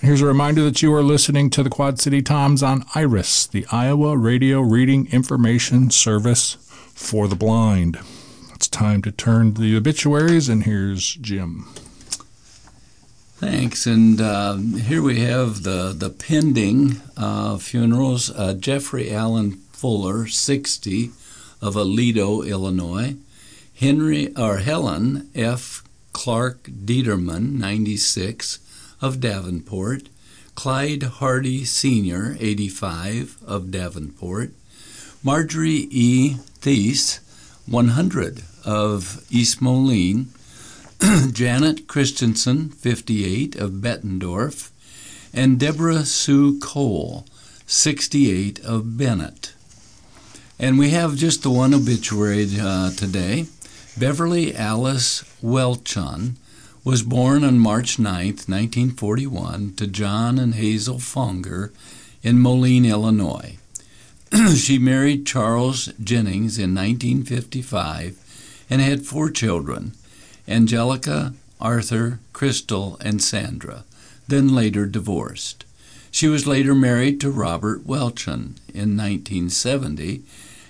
Here's 0.00 0.20
a 0.20 0.26
reminder 0.26 0.64
that 0.64 0.82
you 0.82 0.92
are 0.92 1.04
listening 1.04 1.50
to 1.50 1.62
the 1.62 1.70
Quad 1.70 2.00
City 2.00 2.20
Times 2.20 2.64
on 2.64 2.84
IRIS, 2.96 3.46
the 3.46 3.64
Iowa 3.70 4.16
Radio 4.18 4.60
Reading 4.60 5.06
Information 5.12 5.90
Service 5.90 6.56
for 6.94 7.28
the 7.28 7.36
Blind. 7.36 8.00
It's 8.52 8.66
time 8.66 9.02
to 9.02 9.12
turn 9.12 9.54
to 9.54 9.60
the 9.60 9.76
obituaries, 9.76 10.48
and 10.48 10.64
here's 10.64 11.14
Jim. 11.14 11.68
Thanks. 13.42 13.86
And 13.88 14.20
uh, 14.20 14.54
here 14.54 15.02
we 15.02 15.18
have 15.22 15.64
the, 15.64 15.92
the 15.92 16.10
pending 16.10 17.00
uh, 17.16 17.58
funerals. 17.58 18.30
Uh, 18.30 18.54
Jeffrey 18.54 19.12
Allen 19.12 19.54
Fuller, 19.72 20.28
60, 20.28 21.10
of 21.60 21.74
Aledo, 21.74 22.48
Illinois. 22.48 23.16
Henry 23.74 24.32
or 24.36 24.58
Helen 24.58 25.28
F. 25.34 25.82
Clark 26.12 26.62
Dieterman, 26.84 27.58
96, 27.58 28.60
of 29.00 29.18
Davenport, 29.18 30.08
Clyde 30.54 31.02
Hardy 31.02 31.64
Sr., 31.64 32.36
85, 32.38 33.38
of 33.44 33.72
Davenport, 33.72 34.52
Marjorie 35.24 35.88
E. 35.90 36.36
Thies, 36.60 37.18
100, 37.66 38.44
of 38.64 39.26
East 39.32 39.60
Moline, 39.60 40.28
Janet 41.32 41.88
Christensen, 41.88 42.68
58, 42.68 43.56
of 43.56 43.80
Bettendorf, 43.80 44.70
and 45.34 45.58
Deborah 45.58 46.04
Sue 46.04 46.60
Cole, 46.60 47.26
68, 47.66 48.60
of 48.60 48.96
Bennett. 48.96 49.52
And 50.60 50.78
we 50.78 50.90
have 50.90 51.16
just 51.16 51.42
the 51.42 51.50
one 51.50 51.74
obituary 51.74 52.46
uh, 52.60 52.90
today. 52.92 53.46
Beverly 53.98 54.54
Alice 54.54 55.24
Welchon 55.42 56.36
was 56.84 57.02
born 57.02 57.42
on 57.42 57.58
March 57.58 57.98
9, 57.98 58.26
1941, 58.26 59.74
to 59.74 59.88
John 59.88 60.38
and 60.38 60.54
Hazel 60.54 60.98
Fonger 60.98 61.72
in 62.22 62.38
Moline, 62.38 62.84
Illinois. 62.84 63.58
she 64.54 64.78
married 64.78 65.26
Charles 65.26 65.86
Jennings 66.00 66.58
in 66.58 66.76
1955 66.76 68.64
and 68.70 68.80
had 68.80 69.04
four 69.04 69.28
children 69.28 69.94
Angelica, 70.48 71.34
Arthur, 71.60 72.18
Crystal, 72.32 72.96
and 73.00 73.22
Sandra, 73.22 73.84
then 74.28 74.54
later 74.54 74.86
divorced. 74.86 75.64
She 76.10 76.28
was 76.28 76.46
later 76.46 76.74
married 76.74 77.20
to 77.20 77.30
Robert 77.30 77.86
Welchon 77.86 78.58
in 78.74 78.96
1970 78.96 80.22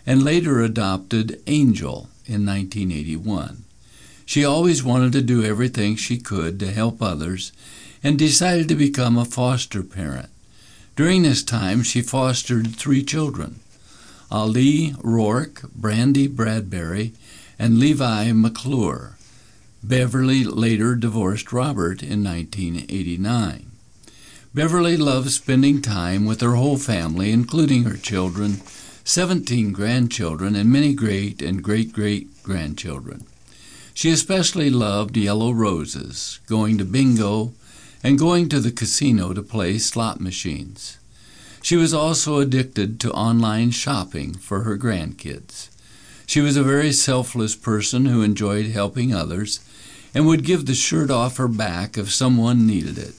and 0.06 0.22
later 0.22 0.60
adopted 0.60 1.40
Angel 1.46 2.08
in 2.26 2.46
1981. 2.46 3.64
She 4.24 4.44
always 4.44 4.84
wanted 4.84 5.12
to 5.12 5.22
do 5.22 5.44
everything 5.44 5.96
she 5.96 6.18
could 6.18 6.60
to 6.60 6.70
help 6.70 7.02
others 7.02 7.52
and 8.04 8.18
decided 8.18 8.68
to 8.68 8.74
become 8.74 9.16
a 9.16 9.24
foster 9.24 9.82
parent. 9.82 10.28
During 10.94 11.22
this 11.22 11.42
time, 11.42 11.82
she 11.82 12.02
fostered 12.02 12.74
three 12.76 13.02
children 13.02 13.60
Ali 14.30 14.94
Rourke, 15.02 15.62
Brandy 15.74 16.26
Bradbury, 16.26 17.12
and 17.58 17.78
Levi 17.78 18.32
McClure. 18.32 19.16
Beverly 19.84 20.44
later 20.44 20.94
divorced 20.94 21.52
Robert 21.52 22.04
in 22.04 22.22
1989. 22.22 23.72
Beverly 24.54 24.96
loves 24.96 25.34
spending 25.34 25.82
time 25.82 26.24
with 26.24 26.40
her 26.40 26.54
whole 26.54 26.78
family, 26.78 27.32
including 27.32 27.82
her 27.82 27.96
children, 27.96 28.60
17 29.02 29.72
grandchildren, 29.72 30.54
and 30.54 30.70
many 30.70 30.94
great 30.94 31.42
and 31.42 31.64
great 31.64 31.92
great 31.92 32.44
grandchildren. 32.44 33.26
She 33.92 34.10
especially 34.10 34.70
loved 34.70 35.16
yellow 35.16 35.50
roses, 35.50 36.38
going 36.46 36.78
to 36.78 36.84
bingo, 36.84 37.52
and 38.04 38.16
going 38.16 38.48
to 38.50 38.60
the 38.60 38.70
casino 38.70 39.32
to 39.32 39.42
play 39.42 39.78
slot 39.78 40.20
machines. 40.20 40.98
She 41.60 41.74
was 41.74 41.92
also 41.92 42.38
addicted 42.38 43.00
to 43.00 43.12
online 43.12 43.72
shopping 43.72 44.34
for 44.34 44.60
her 44.60 44.78
grandkids. 44.78 45.70
She 46.24 46.40
was 46.40 46.56
a 46.56 46.62
very 46.62 46.92
selfless 46.92 47.56
person 47.56 48.06
who 48.06 48.22
enjoyed 48.22 48.66
helping 48.66 49.12
others 49.12 49.58
and 50.14 50.26
would 50.26 50.44
give 50.44 50.66
the 50.66 50.74
shirt 50.74 51.10
off 51.10 51.36
her 51.36 51.48
back 51.48 51.96
if 51.96 52.12
someone 52.12 52.66
needed 52.66 52.98
it. 52.98 53.14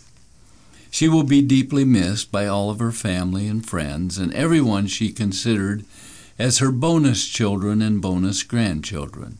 She 0.92 1.10
will 1.10 1.24
be 1.24 1.42
deeply 1.42 1.86
missed 1.86 2.32
by 2.32 2.46
all 2.46 2.70
of 2.70 2.80
her 2.80 2.92
family 2.92 3.48
and 3.48 3.68
friends 3.68 4.20
and 4.20 4.34
everyone 4.34 4.86
she 4.86 5.12
considered 5.12 5.86
as 6.38 6.60
her 6.60 6.72
bonus 6.72 7.28
children 7.28 7.82
and 7.82 8.02
bonus 8.02 8.44
grandchildren. 8.44 9.40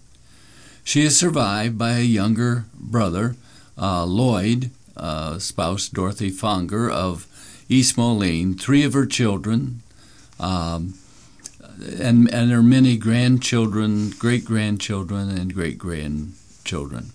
She 0.84 1.04
is 1.04 1.18
survived 1.18 1.78
by 1.78 1.92
a 1.92 2.02
younger 2.02 2.66
brother, 2.74 3.36
uh, 3.78 4.06
Lloyd, 4.06 4.72
uh, 4.98 5.40
spouse 5.40 5.88
Dorothy 5.90 6.30
Fonger 6.30 6.92
of 6.92 7.28
East 7.70 7.98
Moline, 7.98 8.56
three 8.56 8.84
of 8.84 8.94
her 8.94 9.06
children, 9.06 9.82
um, 10.40 10.96
and, 12.00 12.32
and 12.34 12.52
her 12.52 12.62
many 12.62 12.98
grandchildren, 12.98 14.12
great 14.12 14.44
grandchildren, 14.44 15.30
and 15.30 15.54
great 15.54 15.78
grandchildren. 15.78 17.13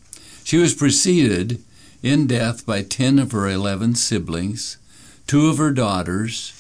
She 0.49 0.57
was 0.57 0.73
preceded 0.73 1.63
in 2.03 2.27
death 2.27 2.65
by 2.65 2.83
10 2.83 3.19
of 3.19 3.33
her 3.33 3.47
11 3.47 3.97
siblings, 3.97 4.79
two 5.27 5.49
of 5.49 5.59
her 5.59 5.71
daughters, 5.71 6.55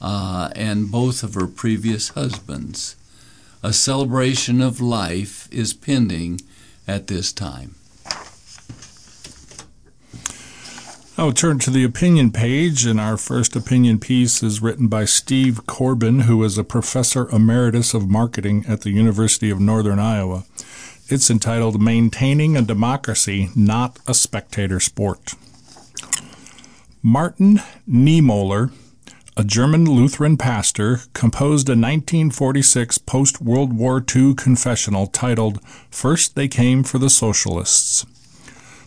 uh, 0.00 0.48
and 0.56 0.90
both 0.90 1.22
of 1.22 1.34
her 1.34 1.46
previous 1.46 2.08
husbands. 2.08 2.96
A 3.62 3.74
celebration 3.74 4.62
of 4.62 4.80
life 4.80 5.46
is 5.52 5.74
pending 5.74 6.40
at 6.88 7.08
this 7.08 7.34
time. 7.34 7.74
I'll 11.18 11.32
turn 11.32 11.58
to 11.58 11.70
the 11.70 11.84
opinion 11.84 12.30
page, 12.30 12.86
and 12.86 12.98
our 12.98 13.18
first 13.18 13.54
opinion 13.54 13.98
piece 13.98 14.42
is 14.42 14.62
written 14.62 14.88
by 14.88 15.04
Steve 15.04 15.66
Corbin, 15.66 16.20
who 16.20 16.42
is 16.44 16.56
a 16.56 16.64
professor 16.64 17.28
emeritus 17.28 17.92
of 17.92 18.08
marketing 18.08 18.64
at 18.66 18.80
the 18.80 18.90
University 18.90 19.50
of 19.50 19.60
Northern 19.60 19.98
Iowa. 19.98 20.44
It's 21.06 21.28
entitled 21.28 21.82
Maintaining 21.82 22.56
a 22.56 22.62
Democracy, 22.62 23.50
Not 23.54 23.98
a 24.06 24.14
Spectator 24.14 24.80
Sport. 24.80 25.34
Martin 27.02 27.60
Niemöller, 27.86 28.72
a 29.36 29.44
German 29.44 29.84
Lutheran 29.84 30.38
pastor, 30.38 31.00
composed 31.12 31.68
a 31.68 31.72
1946 31.72 32.96
post 32.96 33.42
World 33.42 33.74
War 33.74 34.02
II 34.16 34.32
confessional 34.32 35.06
titled 35.06 35.62
First 35.90 36.36
They 36.36 36.48
Came 36.48 36.82
for 36.82 36.96
the 36.96 37.10
Socialists. 37.10 38.06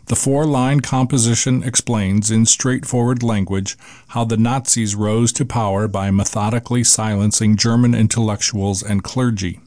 The 0.08 0.16
four 0.16 0.46
line 0.46 0.80
composition 0.80 1.62
explains 1.62 2.32
in 2.32 2.48
straightforward 2.48 3.22
language 3.22 3.78
how 4.08 4.24
the 4.24 4.38
Nazis 4.38 4.96
rose 4.96 5.32
to 5.34 5.46
power 5.46 5.88
by 5.88 6.10
methodically 6.10 6.84
silencing 6.84 7.58
German 7.58 7.94
intellectuals 7.94 8.82
and 8.82 9.04
clergy. 9.04 9.60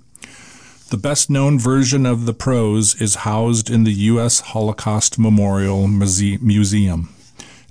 The 0.91 0.97
best 0.97 1.31
known 1.31 1.57
version 1.57 2.05
of 2.05 2.27
the 2.27 2.35
prose 2.35 3.01
is 3.01 3.23
housed 3.23 3.71
in 3.71 3.85
the 3.85 3.93
U.S. 3.93 4.41
Holocaust 4.41 5.21
Memorial 5.21 5.87
Museum, 5.87 7.15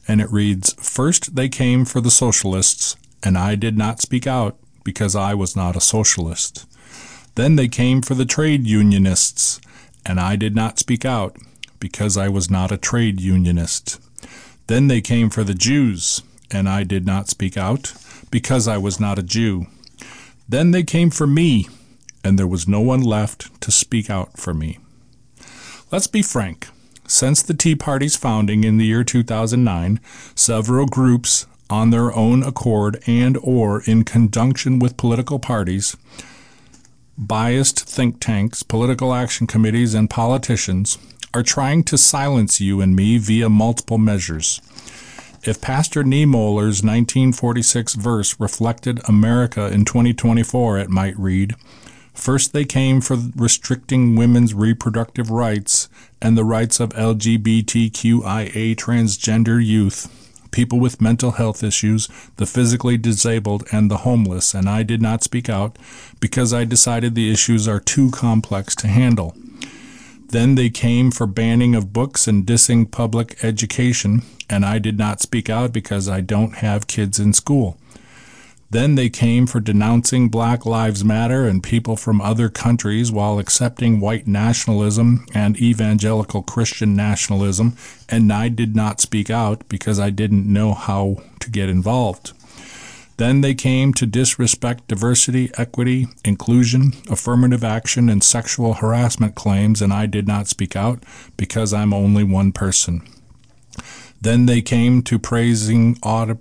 and 0.08 0.22
it 0.22 0.32
reads 0.32 0.74
First 0.76 1.36
they 1.36 1.50
came 1.50 1.84
for 1.84 2.00
the 2.00 2.12
socialists, 2.12 2.96
and 3.22 3.38
I 3.38 3.56
did 3.56 3.78
not 3.78 4.00
speak 4.00 4.26
out 4.26 4.58
because 4.86 5.18
I 5.18 5.34
was 5.34 5.54
not 5.54 5.76
a 5.76 5.82
socialist. 5.82 6.66
Then 7.36 7.58
they 7.58 7.68
came 7.68 8.02
for 8.02 8.16
the 8.16 8.26
trade 8.26 8.66
unionists, 8.66 9.60
and 10.06 10.18
I 10.18 10.38
did 10.38 10.56
not 10.56 10.80
speak 10.80 11.04
out 11.04 11.36
because 11.82 12.16
I 12.16 12.30
was 12.30 12.50
not 12.50 12.72
a 12.72 12.78
trade 12.78 13.20
unionist. 13.20 14.00
Then 14.68 14.88
they 14.88 15.02
came 15.02 15.30
for 15.30 15.44
the 15.44 15.54
Jews, 15.54 16.22
and 16.52 16.70
I 16.70 16.86
did 16.86 17.06
not 17.06 17.28
speak 17.28 17.58
out 17.58 17.94
because 18.32 18.66
I 18.66 18.78
was 18.78 18.98
not 18.98 19.20
a 19.20 19.24
Jew. 19.24 19.68
Then 20.48 20.72
they 20.72 20.84
came 20.84 21.10
for 21.10 21.28
me, 21.28 21.68
and 22.24 22.38
there 22.38 22.48
was 22.48 22.68
no 22.68 22.82
one 22.82 23.02
left 23.02 23.62
to 23.62 23.72
speak 23.72 24.10
out 24.10 24.38
for 24.38 24.54
me. 24.54 24.80
Let's 25.92 26.08
be 26.08 26.22
frank. 26.22 26.70
Since 27.08 27.42
the 27.42 27.56
Tea 27.56 27.76
Party's 27.76 28.16
founding 28.16 28.64
in 28.64 28.78
the 28.78 28.86
year 28.86 29.04
2009, 29.04 30.00
several 30.36 30.86
groups 30.86 31.48
on 31.70 31.90
their 31.90 32.16
own 32.16 32.44
accord 32.44 33.02
and 33.08 33.38
or 33.42 33.82
in 33.84 34.04
conjunction 34.04 34.80
with 34.80 34.98
political 34.98 35.40
parties, 35.40 35.98
biased 37.18 37.84
think 37.88 38.20
tanks, 38.20 38.64
political 38.64 39.14
action 39.14 39.48
committees 39.48 39.94
and 39.94 40.10
politicians 40.10 40.98
are 41.34 41.44
trying 41.44 41.84
to 41.84 41.98
silence 41.98 42.62
you 42.62 42.82
and 42.82 42.96
me 42.96 43.18
via 43.18 43.50
multiple 43.50 43.98
measures. 43.98 44.62
If 45.44 45.62
Pastor 45.62 46.04
Niemöller's 46.04 46.84
1946 46.84 47.96
verse 47.96 48.40
reflected 48.40 49.00
America 49.08 49.68
in 49.68 49.86
2024, 49.86 50.80
it 50.80 50.90
might 50.90 51.18
read, 51.18 51.56
First 52.20 52.52
they 52.52 52.66
came 52.66 53.00
for 53.00 53.18
restricting 53.34 54.18
women's 54.18 54.54
reproductive 54.54 55.32
rights 55.32 55.88
and 56.22 56.38
the 56.38 56.44
rights 56.44 56.82
of 56.82 56.90
LGBTQIA 56.90 58.76
transgender 58.76 59.66
youth, 59.66 60.14
people 60.52 60.82
with 60.82 61.00
mental 61.00 61.32
health 61.32 61.64
issues, 61.64 62.10
the 62.36 62.46
physically 62.46 62.98
disabled, 62.98 63.64
and 63.72 63.90
the 63.90 64.00
homeless, 64.00 64.54
and 64.54 64.68
I 64.68 64.84
did 64.84 65.02
not 65.02 65.24
speak 65.24 65.48
out 65.48 65.80
because 66.20 66.54
I 66.54 66.66
decided 66.66 67.16
the 67.16 67.32
issues 67.32 67.70
are 67.70 67.80
too 67.80 68.12
complex 68.12 68.76
to 68.76 68.88
handle. 68.88 69.34
Then 70.28 70.56
they 70.56 70.70
came 70.70 71.12
for 71.12 71.26
banning 71.26 71.74
of 71.74 71.94
books 71.94 72.28
and 72.28 72.46
dissing 72.46 72.92
public 72.92 73.42
education, 73.46 74.24
and 74.50 74.66
I 74.66 74.78
did 74.78 74.98
not 74.98 75.22
speak 75.22 75.50
out 75.50 75.72
because 75.72 76.10
I 76.10 76.20
don't 76.20 76.56
have 76.56 76.86
kids 76.86 77.18
in 77.18 77.32
school. 77.32 77.78
Then 78.72 78.94
they 78.94 79.10
came 79.10 79.48
for 79.48 79.60
denouncing 79.60 80.30
Black 80.30 80.64
Lives 80.64 81.04
Matter 81.04 81.48
and 81.48 81.64
people 81.64 81.96
from 81.96 82.22
other 82.22 82.50
countries 82.50 83.12
while 83.12 83.40
accepting 83.40 84.00
white 84.00 84.28
nationalism 84.28 85.26
and 85.34 85.60
evangelical 85.60 86.44
Christian 86.44 86.96
nationalism, 86.96 87.76
and 88.08 88.32
I 88.32 88.50
did 88.50 88.76
not 88.76 89.02
speak 89.02 89.32
out 89.32 89.68
because 89.70 90.00
I 90.00 90.12
didn't 90.12 90.52
know 90.52 90.76
how 90.76 91.18
to 91.40 91.50
get 91.50 91.68
involved. 91.68 92.34
Then 93.18 93.42
they 93.42 93.54
came 93.54 93.92
to 93.96 94.06
disrespect 94.06 94.88
diversity, 94.88 95.52
equity, 95.58 96.08
inclusion, 96.24 96.94
affirmative 97.10 97.64
action, 97.64 98.08
and 98.08 98.24
sexual 98.24 98.76
harassment 98.76 99.36
claims, 99.36 99.82
and 99.82 99.92
I 99.92 100.06
did 100.06 100.28
not 100.28 100.48
speak 100.48 100.76
out 100.76 101.04
because 101.36 101.74
I'm 101.74 101.94
only 101.94 102.24
one 102.24 102.54
person. 102.54 103.02
Then 104.22 104.46
they 104.46 104.62
came 104.62 105.02
to 105.04 105.18
praising 105.18 105.98
auto- 106.04 106.40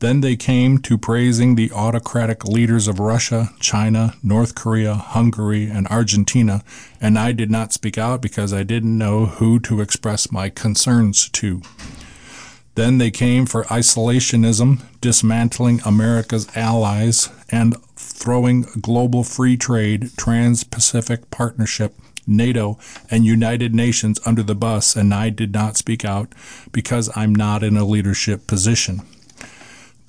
then 0.00 0.22
they 0.22 0.34
came 0.34 0.78
to 0.78 0.98
praising 0.98 1.54
the 1.54 1.70
autocratic 1.72 2.44
leaders 2.44 2.88
of 2.88 2.98
Russia, 2.98 3.50
China, 3.60 4.14
North 4.22 4.54
Korea, 4.54 4.94
Hungary, 4.94 5.70
and 5.70 5.86
Argentina, 5.88 6.64
and 7.00 7.18
I 7.18 7.32
did 7.32 7.50
not 7.50 7.74
speak 7.74 7.98
out 7.98 8.22
because 8.22 8.52
I 8.52 8.62
didn't 8.62 8.96
know 8.96 9.26
who 9.26 9.60
to 9.60 9.82
express 9.82 10.32
my 10.32 10.48
concerns 10.48 11.28
to. 11.30 11.60
Then 12.76 12.96
they 12.96 13.10
came 13.10 13.44
for 13.44 13.64
isolationism, 13.64 14.82
dismantling 15.02 15.80
America's 15.84 16.48
allies, 16.56 17.28
and 17.50 17.76
throwing 17.94 18.62
global 18.80 19.22
free 19.22 19.58
trade, 19.58 20.12
Trans 20.16 20.64
Pacific 20.64 21.30
Partnership, 21.30 21.94
NATO, 22.26 22.78
and 23.10 23.26
United 23.26 23.74
Nations 23.74 24.18
under 24.24 24.42
the 24.42 24.54
bus, 24.54 24.96
and 24.96 25.12
I 25.12 25.28
did 25.28 25.52
not 25.52 25.76
speak 25.76 26.06
out 26.06 26.32
because 26.72 27.10
I'm 27.14 27.34
not 27.34 27.62
in 27.62 27.76
a 27.76 27.84
leadership 27.84 28.46
position. 28.46 29.02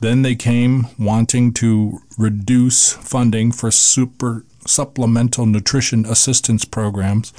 Then 0.02 0.24
they 0.24 0.36
came 0.36 0.88
wanting 0.98 1.54
to 1.54 2.02
reduce 2.18 2.94
funding 2.94 3.52
for 3.52 3.70
super 3.70 4.44
supplemental 4.66 5.46
nutrition 5.46 6.06
assistance 6.06 6.66
programs, 6.66 7.32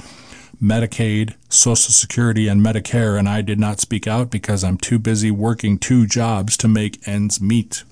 Medicaid, 0.61 1.35
Social 1.49 1.91
Security, 1.91 2.47
and 2.47 2.61
Medicare, 2.61 3.19
and 3.19 3.27
I 3.27 3.41
did 3.41 3.59
not 3.59 3.81
speak 3.81 4.07
out 4.07 4.31
because 4.31 4.63
I'm 4.63 4.77
too 4.77 4.97
busy 4.97 5.29
working 5.29 5.77
two 5.77 6.07
jobs 6.07 6.55
to 6.57 6.69
make 6.69 7.05
ends 7.05 7.41
meet. 7.41 7.83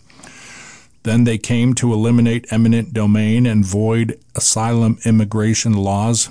Then 1.03 1.25
they 1.25 1.37
came 1.37 1.73
to 1.75 1.91
eliminate 1.91 2.47
eminent 2.49 2.93
domain 2.93 3.45
and 3.45 3.65
void 3.65 4.17
asylum 4.35 4.99
immigration 5.03 5.73
laws, 5.73 6.29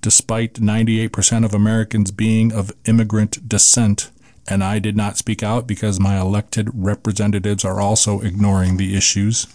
despite 0.00 0.54
98% 0.54 1.44
of 1.44 1.52
Americans 1.52 2.12
being 2.12 2.50
of 2.50 2.72
immigrant 2.86 3.46
descent 3.46 4.10
and 4.48 4.64
I 4.64 4.78
did 4.78 4.96
not 4.96 5.16
speak 5.16 5.42
out 5.42 5.66
because 5.66 6.00
my 6.00 6.20
elected 6.20 6.70
representatives 6.74 7.64
are 7.64 7.80
also 7.80 8.20
ignoring 8.20 8.76
the 8.76 8.96
issues. 8.96 9.46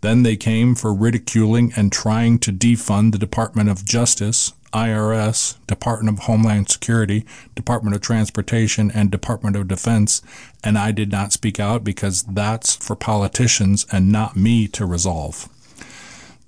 Then 0.00 0.22
they 0.22 0.36
came 0.36 0.74
for 0.74 0.94
ridiculing 0.94 1.72
and 1.76 1.90
trying 1.90 2.38
to 2.40 2.52
defund 2.52 3.12
the 3.12 3.18
Department 3.18 3.68
of 3.70 3.84
Justice, 3.84 4.52
IRS, 4.72 5.56
Department 5.66 6.18
of 6.18 6.24
Homeland 6.24 6.68
Security, 6.68 7.24
Department 7.54 7.96
of 7.96 8.02
Transportation, 8.02 8.90
and 8.90 9.10
Department 9.10 9.56
of 9.56 9.68
Defense, 9.68 10.22
and 10.62 10.76
I 10.76 10.92
did 10.92 11.10
not 11.10 11.32
speak 11.32 11.58
out 11.58 11.82
because 11.82 12.22
that's 12.24 12.76
for 12.76 12.94
politicians 12.94 13.86
and 13.90 14.12
not 14.12 14.36
me 14.36 14.68
to 14.68 14.84
resolve. 14.84 15.48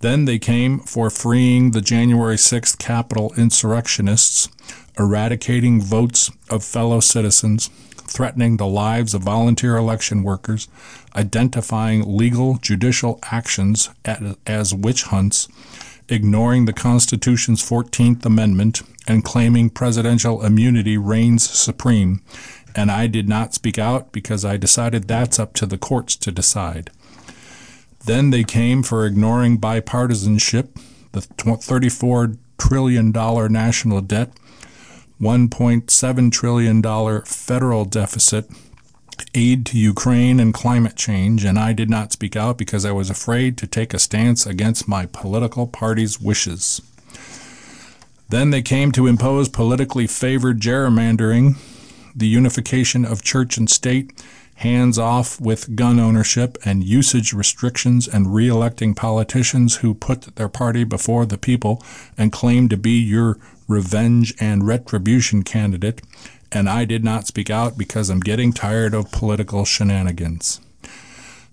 Then 0.00 0.26
they 0.26 0.38
came 0.38 0.78
for 0.78 1.10
freeing 1.10 1.72
the 1.72 1.80
January 1.80 2.36
6th 2.36 2.78
Capitol 2.78 3.32
insurrectionists, 3.36 4.48
eradicating 4.98 5.80
votes 5.82 6.30
of 6.48 6.64
fellow 6.64 7.00
citizens, 7.00 7.68
threatening 7.96 8.56
the 8.56 8.66
lives 8.66 9.12
of 9.12 9.22
volunteer 9.22 9.76
election 9.76 10.22
workers, 10.22 10.68
identifying 11.16 12.16
legal 12.16 12.58
judicial 12.58 13.18
actions 13.24 13.90
as 14.46 14.74
witch 14.74 15.02
hunts, 15.04 15.48
ignoring 16.08 16.64
the 16.64 16.72
Constitution's 16.72 17.62
14th 17.68 18.24
Amendment, 18.24 18.82
and 19.06 19.24
claiming 19.24 19.68
presidential 19.68 20.44
immunity 20.44 20.96
reigns 20.96 21.48
supreme. 21.48 22.22
And 22.74 22.90
I 22.90 23.08
did 23.08 23.28
not 23.28 23.54
speak 23.54 23.78
out 23.78 24.12
because 24.12 24.44
I 24.44 24.56
decided 24.56 25.08
that's 25.08 25.38
up 25.38 25.54
to 25.54 25.66
the 25.66 25.78
courts 25.78 26.14
to 26.16 26.30
decide. 26.30 26.90
Then 28.04 28.30
they 28.30 28.44
came 28.44 28.82
for 28.82 29.04
ignoring 29.04 29.58
bipartisanship, 29.58 30.68
the 31.12 31.20
$34 31.20 32.38
trillion 32.58 33.12
national 33.12 34.00
debt, 34.02 34.32
$1.7 35.20 36.32
trillion 36.32 37.22
federal 37.22 37.84
deficit, 37.84 38.48
aid 39.34 39.66
to 39.66 39.78
Ukraine 39.78 40.40
and 40.40 40.54
climate 40.54 40.96
change, 40.96 41.44
and 41.44 41.58
I 41.58 41.72
did 41.72 41.90
not 41.90 42.12
speak 42.12 42.36
out 42.36 42.56
because 42.56 42.84
I 42.84 42.92
was 42.92 43.10
afraid 43.10 43.56
to 43.58 43.66
take 43.66 43.92
a 43.92 43.98
stance 43.98 44.46
against 44.46 44.88
my 44.88 45.06
political 45.06 45.66
party's 45.66 46.20
wishes. 46.20 46.80
Then 48.28 48.50
they 48.50 48.62
came 48.62 48.92
to 48.92 49.06
impose 49.06 49.48
politically 49.48 50.06
favored 50.06 50.60
gerrymandering, 50.60 51.56
the 52.14 52.28
unification 52.28 53.04
of 53.04 53.22
church 53.22 53.56
and 53.56 53.70
state, 53.70 54.12
hands 54.58 54.98
off 54.98 55.40
with 55.40 55.76
gun 55.76 56.00
ownership 56.00 56.58
and 56.64 56.82
usage 56.82 57.32
restrictions, 57.32 58.08
and 58.08 58.34
re 58.34 58.48
electing 58.48 58.92
politicians 58.92 59.76
who 59.76 59.94
put 59.94 60.34
their 60.34 60.48
party 60.48 60.82
before 60.82 61.24
the 61.24 61.38
people 61.38 61.82
and 62.16 62.32
claim 62.32 62.68
to 62.68 62.76
be 62.76 62.98
your 62.98 63.38
revenge 63.68 64.34
and 64.40 64.66
retribution 64.66 65.44
candidate, 65.44 66.02
and 66.50 66.68
I 66.68 66.84
did 66.84 67.04
not 67.04 67.26
speak 67.26 67.50
out 67.50 67.78
because 67.78 68.10
I'm 68.10 68.20
getting 68.20 68.52
tired 68.52 68.94
of 68.94 69.12
political 69.12 69.64
shenanigans. 69.64 70.60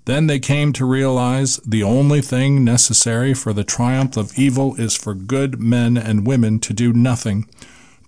Then 0.06 0.26
they 0.26 0.40
came 0.40 0.74
to 0.74 0.86
realize 0.86 1.58
the 1.58 1.84
only 1.84 2.22
thing 2.22 2.64
necessary 2.64 3.36
for 3.36 3.54
the 3.54 3.64
triumph 3.64 4.18
of 4.18 4.38
evil 4.38 4.76
is 4.76 4.96
for 4.96 5.14
good 5.14 5.60
men 5.60 5.96
and 5.96 6.26
women 6.26 6.60
to 6.62 6.74
do 6.74 6.92
nothing, 6.92 7.48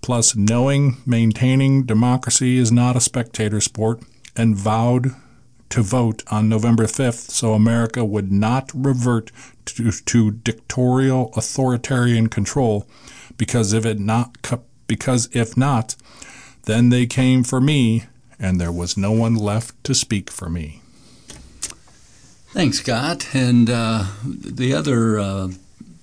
plus 0.01 0.35
knowing 0.35 0.97
maintaining 1.05 1.83
democracy 1.83 2.57
is 2.57 2.71
not 2.71 2.95
a 2.95 3.01
spectator 3.01 3.61
sport, 3.61 4.01
and 4.37 4.55
vowed 4.55 5.15
to 5.69 5.81
vote 5.81 6.23
on 6.27 6.47
November 6.47 6.85
5th 6.85 7.29
so 7.31 7.53
America 7.53 8.05
would 8.05 8.31
not 8.31 8.71
revert 8.73 9.31
to, 9.65 9.91
to 9.91 10.31
dictatorial 10.31 11.31
authoritarian 11.35 12.27
control 12.29 12.87
because 13.37 13.73
if 13.73 13.85
it 13.85 13.99
not 13.99 14.37
because 14.87 15.29
if 15.33 15.57
not, 15.57 15.95
then 16.63 16.89
they 16.89 17.05
came 17.05 17.43
for 17.43 17.61
me, 17.61 18.05
and 18.39 18.59
there 18.59 18.71
was 18.71 18.97
no 18.97 19.11
one 19.11 19.35
left 19.35 19.81
to 19.83 19.93
speak 19.93 20.29
for 20.31 20.49
me. 20.49 20.81
Thanks, 22.51 22.79
Scott. 22.79 23.27
And 23.33 23.69
uh, 23.69 24.05
the 24.25 24.73
other 24.73 25.19
uh, 25.19 25.49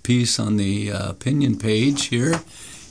piece 0.03 0.39
on 0.39 0.57
the 0.57 0.93
uh, 0.93 1.11
opinion 1.11 1.59
page 1.59 2.07
here 2.07 2.43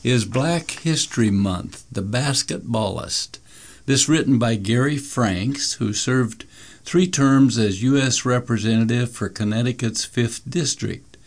is 0.03 0.25
Black 0.25 0.71
History 0.71 1.31
Month, 1.31 1.85
the 1.91 2.01
basketballist. 2.01 3.39
This 3.85 4.07
written 4.07 4.39
by 4.39 4.55
Gary 4.55 4.97
Franks, 4.97 5.73
who 5.73 5.93
served 5.93 6.45
three 6.83 7.07
terms 7.07 7.57
as 7.57 7.83
U.S. 7.83 8.25
Representative 8.25 9.11
for 9.11 9.29
Connecticut's 9.29 10.05
5th 10.05 10.49
District. 10.49 11.17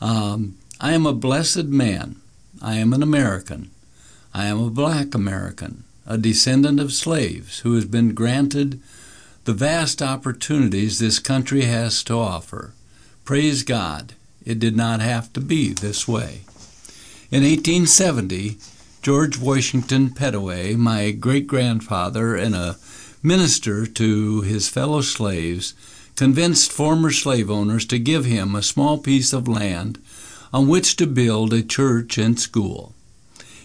Um, 0.00 0.56
I 0.80 0.92
am 0.92 1.06
a 1.06 1.12
blessed 1.12 1.64
man 1.64 2.16
I 2.60 2.74
am 2.74 2.92
an 2.92 3.02
American. 3.02 3.70
I 4.34 4.46
am 4.46 4.60
a 4.60 4.70
black 4.70 5.14
American, 5.14 5.84
a 6.06 6.18
descendant 6.18 6.80
of 6.80 6.92
slaves 6.92 7.60
who 7.60 7.74
has 7.74 7.84
been 7.84 8.14
granted 8.14 8.80
the 9.44 9.52
vast 9.52 10.02
opportunities 10.02 10.98
this 10.98 11.20
country 11.20 11.62
has 11.62 12.02
to 12.04 12.14
offer. 12.14 12.72
Praise 13.24 13.62
God, 13.62 14.14
it 14.44 14.58
did 14.58 14.76
not 14.76 15.00
have 15.00 15.32
to 15.34 15.40
be 15.40 15.72
this 15.72 16.08
way. 16.08 16.40
In 17.30 17.44
1870, 17.44 18.58
George 19.08 19.38
Washington 19.38 20.10
Pettaway, 20.10 20.76
my 20.76 21.12
great 21.12 21.46
grandfather 21.46 22.34
and 22.36 22.54
a 22.54 22.76
minister 23.22 23.86
to 23.86 24.42
his 24.42 24.68
fellow 24.68 25.00
slaves, 25.00 25.72
convinced 26.14 26.70
former 26.70 27.10
slave 27.10 27.50
owners 27.50 27.86
to 27.86 27.98
give 27.98 28.26
him 28.26 28.54
a 28.54 28.62
small 28.62 28.98
piece 28.98 29.32
of 29.32 29.48
land 29.48 29.98
on 30.52 30.68
which 30.68 30.94
to 30.96 31.06
build 31.06 31.54
a 31.54 31.62
church 31.62 32.18
and 32.18 32.38
school. 32.38 32.92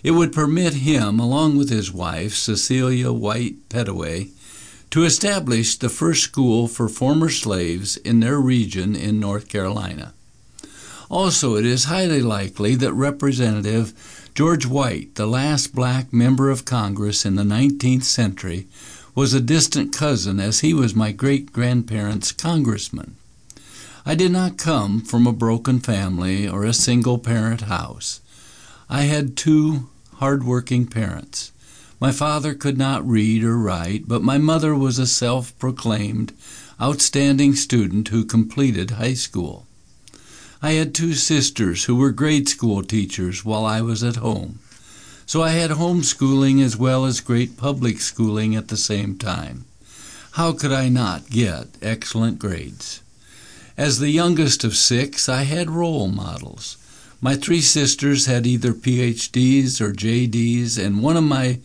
It 0.01 0.11
would 0.11 0.31
permit 0.31 0.75
him, 0.75 1.19
along 1.19 1.57
with 1.57 1.69
his 1.69 1.91
wife, 1.91 2.35
Cecilia 2.35 3.11
White 3.11 3.67
Pettaway, 3.67 4.29
to 4.91 5.03
establish 5.03 5.75
the 5.75 5.89
first 5.89 6.23
school 6.23 6.69
for 6.69 6.87
former 6.87 7.27
slaves 7.27 7.97
in 7.97 8.21
their 8.21 8.39
region 8.39 8.95
in 8.95 9.19
North 9.19 9.49
Carolina. 9.49 10.13
Also, 11.11 11.57
it 11.57 11.65
is 11.65 11.83
highly 11.83 12.21
likely 12.21 12.75
that 12.75 12.93
Representative 12.93 13.93
George 14.35 14.65
White, 14.65 15.13
the 15.13 15.27
last 15.27 15.75
black 15.75 16.11
member 16.11 16.49
of 16.49 16.65
Congress 16.65 17.23
in 17.23 17.35
the 17.35 17.43
19th 17.43 18.03
century, 18.03 18.65
was 19.13 19.31
a 19.31 19.39
distant 19.39 19.95
cousin 19.95 20.39
as 20.39 20.61
he 20.61 20.73
was 20.73 20.95
my 20.95 21.11
great 21.11 21.53
grandparents' 21.53 22.31
congressman. 22.31 23.15
I 24.07 24.15
did 24.15 24.31
not 24.31 24.57
come 24.57 25.01
from 25.01 25.27
a 25.27 25.33
broken 25.33 25.79
family 25.79 26.47
or 26.47 26.65
a 26.65 26.73
single 26.73 27.19
parent 27.19 27.61
house. 27.61 28.21
I 28.89 29.03
had 29.03 29.37
two 29.37 29.89
hard-working 30.15 30.87
parents. 30.87 31.51
My 31.99 32.11
father 32.11 32.55
could 32.55 32.77
not 32.77 33.07
read 33.07 33.43
or 33.43 33.55
write, 33.55 34.07
but 34.07 34.23
my 34.23 34.39
mother 34.39 34.73
was 34.73 34.97
a 34.97 35.05
self 35.05 35.55
proclaimed 35.59 36.33
outstanding 36.81 37.53
student 37.53 38.07
who 38.07 38.25
completed 38.25 38.91
high 38.91 39.13
school. 39.13 39.67
I 40.65 40.71
had 40.75 40.95
two 40.95 41.13
sisters 41.13 41.83
who 41.83 41.97
were 41.97 42.11
grade 42.11 42.47
school 42.47 42.83
teachers 42.83 43.43
while 43.43 43.65
I 43.65 43.81
was 43.81 44.01
at 44.01 44.15
home, 44.15 44.59
so 45.25 45.41
I 45.43 45.49
had 45.49 45.71
homeschooling 45.71 46.63
as 46.63 46.77
well 46.77 47.03
as 47.03 47.19
great 47.19 47.57
public 47.57 47.99
schooling 47.99 48.55
at 48.55 48.69
the 48.69 48.77
same 48.77 49.17
time. 49.17 49.65
how 50.39 50.53
could 50.53 50.71
I 50.71 50.87
not 50.87 51.29
get 51.29 51.67
excellent 51.81 52.39
grades? 52.39 53.01
As 53.75 53.99
the 53.99 54.09
youngest 54.09 54.63
of 54.63 54.77
six, 54.77 55.27
I 55.27 55.43
had 55.43 55.69
role 55.69 56.07
models. 56.07 56.77
My 57.19 57.35
three 57.35 57.59
sisters 57.59 58.27
had 58.27 58.47
either 58.47 58.71
PhDs 58.71 59.81
or 59.81 59.91
JDs, 59.91 60.81
and 60.81 61.03
one 61.03 61.17
of 61.17 61.25
my 61.25 61.59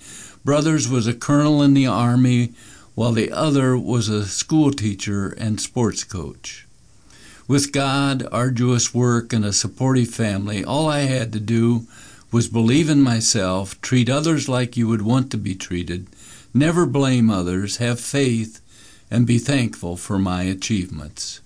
brothers 0.44 0.88
was 0.88 1.06
a 1.06 1.14
colonel 1.14 1.62
in 1.62 1.74
the 1.74 1.86
Army, 1.86 2.52
while 2.96 3.12
the 3.12 3.30
other 3.30 3.78
was 3.78 4.08
a 4.08 4.26
school 4.26 4.72
teacher 4.72 5.28
and 5.38 5.60
sports 5.60 6.02
coach. 6.02 6.66
With 7.48 7.72
God, 7.72 8.28
arduous 8.30 8.92
work, 8.92 9.32
and 9.32 9.42
a 9.42 9.54
supportive 9.54 10.10
family, 10.10 10.62
all 10.62 10.86
I 10.86 11.00
had 11.00 11.32
to 11.32 11.40
do 11.40 11.86
was 12.30 12.46
believe 12.46 12.90
in 12.90 13.00
myself, 13.00 13.80
treat 13.80 14.10
others 14.10 14.50
like 14.50 14.76
you 14.76 14.86
would 14.86 15.00
want 15.00 15.30
to 15.30 15.38
be 15.38 15.54
treated, 15.54 16.08
never 16.52 16.84
blame 16.84 17.30
others, 17.30 17.78
have 17.78 17.98
faith, 18.00 18.60
and 19.10 19.26
be 19.26 19.38
thankful 19.38 19.96
for 19.96 20.18
my 20.18 20.42
achievements. 20.42 21.40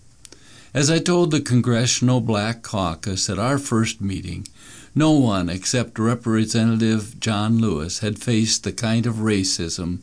As 0.74 0.90
I 0.90 0.98
told 0.98 1.30
the 1.30 1.40
Congressional 1.40 2.20
Black 2.20 2.62
Caucus 2.62 3.30
at 3.30 3.38
our 3.38 3.59
first 3.59 4.00
meeting, 4.00 4.48
no 4.96 5.12
one 5.12 5.48
except 5.48 6.00
Representative 6.00 7.20
John 7.20 7.61
Lewis 7.61 8.00
had 8.00 8.18
faced 8.18 8.64
the 8.64 8.72
kind 8.72 9.07
of 9.07 9.22
racism 9.22 10.00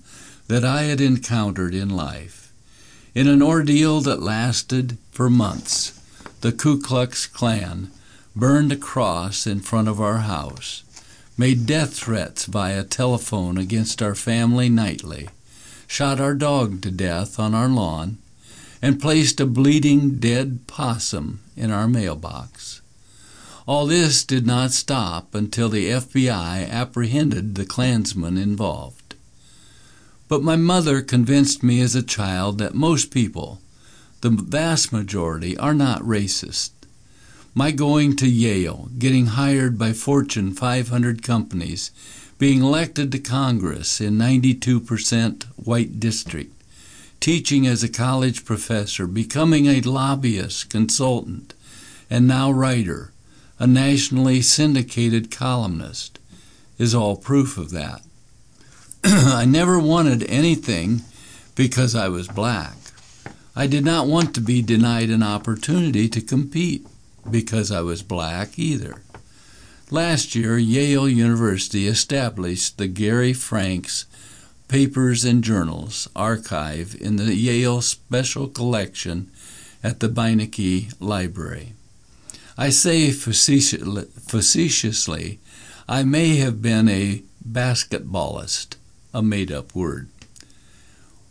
that 0.48 0.64
I 0.64 0.84
had 0.84 1.02
encountered 1.02 1.76
in 1.76 1.90
life. 1.90 2.54
In 3.14 3.28
an 3.28 3.42
ordeal 3.42 4.00
that 4.02 4.22
lasted 4.22 4.98
for 5.20 5.30
months, 5.30 6.00
the 6.40 6.54
Ku 6.54 6.80
Klux 6.80 7.28
Klan 7.28 7.92
burned 8.38 8.72
a 8.72 8.78
cross 8.78 9.46
in 9.46 9.60
front 9.60 9.90
of 9.90 10.00
our 10.00 10.20
house, 10.20 10.82
made 11.38 11.66
death 11.66 11.94
threats 11.94 12.46
via 12.46 12.86
telephone 12.86 13.58
against 13.58 14.02
our 14.02 14.16
family 14.16 14.70
nightly, 14.70 15.28
shot 15.88 16.22
our 16.22 16.34
dog 16.34 16.82
to 16.82 16.90
death 16.90 17.38
on 17.38 17.54
our 17.54 17.68
lawn, 17.68 18.18
and 18.82 19.02
placed 19.02 19.42
a 19.42 19.46
bleeding 19.46 20.20
dead 20.20 20.66
possum 20.68 21.42
in 21.58 21.70
our 21.70 21.90
mailbox. 21.90 22.80
All 23.68 23.88
this 23.88 24.24
did 24.24 24.48
not 24.48 24.72
stop 24.72 25.36
until 25.36 25.68
the 25.68 25.90
FBI 25.90 26.70
apprehended 26.70 27.56
the 27.56 27.66
Klansmen 27.66 28.38
involved. 28.38 29.16
But 30.30 30.44
my 30.44 30.56
mother 30.56 31.02
convinced 31.02 31.62
me 31.62 31.82
as 31.82 31.94
a 31.94 32.02
child 32.02 32.58
that 32.60 32.74
most 32.74 33.12
people, 33.12 33.60
the 34.22 34.30
vast 34.30 34.92
majority, 34.92 35.58
are 35.58 35.74
not 35.74 36.02
racist. 36.02 36.72
My 37.56 37.72
going 37.72 38.16
to 38.18 38.30
Yale, 38.30 38.90
getting 38.98 39.28
hired 39.28 39.78
by 39.78 39.94
Fortune 39.94 40.54
500 40.54 41.24
companies, 41.24 41.92
being 42.38 42.62
elected 42.62 43.12
to 43.12 43.20
Congress 43.20 44.00
in 44.00 44.18
92% 44.18 45.44
white 45.58 46.00
district, 46.00 46.54
teaching 47.20 47.68
as 47.68 47.84
a 47.84 47.90
college 47.90 48.46
professor, 48.46 49.08
becoming 49.08 49.68
a 49.68 49.82
lobbyist, 49.82 50.70
consultant, 50.70 51.54
and 52.10 52.28
now 52.28 52.50
writer, 52.50 53.12
a 53.60 53.68
nationally 53.68 54.42
syndicated 54.42 55.30
columnist, 55.30 56.18
is 56.78 56.96
all 56.96 57.18
proof 57.18 57.58
of 57.58 57.72
that. 57.72 58.02
I 59.04 59.46
never 59.46 59.80
wanted 59.80 60.24
anything 60.30 61.02
because 61.56 61.94
I 61.94 62.08
was 62.08 62.28
black. 62.30 62.76
I 63.60 63.68
did 63.68 63.84
not 63.84 64.08
want 64.08 64.34
to 64.36 64.42
be 64.42 64.62
denied 64.62 65.10
an 65.10 65.22
opportunity 65.22 66.08
to 66.08 66.22
compete 66.22 66.88
because 67.30 67.74
I 67.74 67.82
was 67.82 68.02
black 68.02 68.58
either. 68.58 69.02
Last 69.92 70.34
year, 70.34 70.58
Yale 70.58 71.10
University 71.10 71.86
established 71.86 72.78
the 72.78 72.88
Gary 72.88 73.34
Franks 73.34 74.06
Papers 74.70 75.26
and 75.26 75.44
Journals 75.44 76.08
archive 76.16 76.96
in 77.02 77.18
the 77.18 77.36
Yale 77.36 77.82
Special 77.82 78.48
Collection 78.48 79.30
at 79.84 80.00
the 80.00 80.08
Beinecke 80.08 80.94
Library. 81.02 81.74
I 82.58 82.70
say 82.70 83.12
facetiously, 83.12 85.40
I 85.86 86.04
may 86.04 86.38
have 86.38 86.62
been 86.62 86.88
a 86.88 87.24
basketballist, 87.46 88.78
a 89.14 89.22
made 89.22 89.52
up 89.52 89.76
word. 89.76 90.08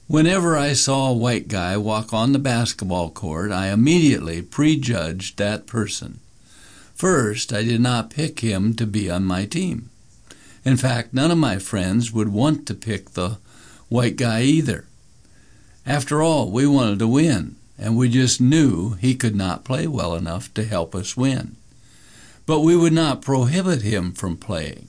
Whenever 0.09 0.56
I 0.56 0.72
saw 0.72 1.11
a 1.11 1.12
white 1.12 1.48
guy 1.48 1.76
walk 1.76 2.14
on 2.14 2.32
the 2.32 2.38
basketball 2.38 3.11
court, 3.11 3.52
I 3.52 3.68
immediately 3.68 4.40
prejudged 4.40 5.36
that 5.36 5.66
person. 5.66 6.20
First, 6.94 7.52
I 7.52 7.62
did 7.62 7.82
not 7.82 8.09
pick 8.09 8.40
him 8.40 8.72
to 8.76 8.86
be 8.86 9.11
on 9.11 9.24
my 9.24 9.44
team. 9.44 9.90
In 10.64 10.78
fact, 10.78 11.12
none 11.12 11.30
of 11.30 11.36
my 11.36 11.59
friends 11.59 12.11
would 12.11 12.30
want 12.30 12.66
to 12.66 12.74
pick 12.74 13.11
the 13.11 13.36
white 13.90 14.16
guy 14.16 14.42
either. 14.42 14.86
After 15.84 16.22
all, 16.22 16.50
we 16.50 16.66
wanted 16.66 16.98
to 17.00 17.06
win, 17.06 17.56
and 17.78 17.94
we 17.94 18.09
just 18.09 18.40
knew 18.40 18.94
he 18.94 19.14
could 19.14 19.36
not 19.36 19.64
play 19.64 19.86
well 19.86 20.14
enough 20.14 20.52
to 20.54 20.64
help 20.64 20.94
us 20.94 21.18
win. 21.18 21.56
But 22.46 22.61
we 22.61 22.74
would 22.74 22.94
not 22.94 23.20
prohibit 23.20 23.82
him 23.82 24.12
from 24.12 24.38
playing. 24.38 24.88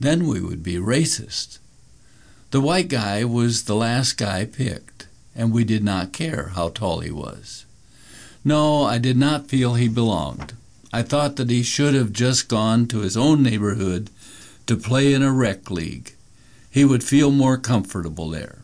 Then 0.00 0.26
we 0.26 0.40
would 0.40 0.62
be 0.62 0.76
racist. 0.76 1.58
The 2.50 2.60
white 2.60 2.88
guy 2.88 3.24
was 3.24 3.62
the 3.62 3.76
last 3.76 4.16
guy 4.16 4.44
picked, 4.44 5.06
and 5.36 5.52
we 5.52 5.62
did 5.62 5.84
not 5.84 6.12
care 6.12 6.50
how 6.56 6.70
tall 6.70 6.98
he 6.98 7.10
was. 7.12 7.64
No, 8.44 8.82
I 8.82 8.98
did 8.98 9.16
not 9.16 9.46
feel 9.46 9.74
he 9.74 9.86
belonged. 9.86 10.54
I 10.92 11.02
thought 11.02 11.36
that 11.36 11.50
he 11.50 11.62
should 11.62 11.94
have 11.94 12.12
just 12.12 12.48
gone 12.48 12.88
to 12.88 13.00
his 13.00 13.16
own 13.16 13.44
neighborhood 13.44 14.10
to 14.66 14.76
play 14.76 15.14
in 15.14 15.22
a 15.22 15.32
rec 15.32 15.70
league. 15.70 16.14
He 16.68 16.84
would 16.84 17.04
feel 17.04 17.30
more 17.30 17.56
comfortable 17.56 18.28
there. 18.30 18.58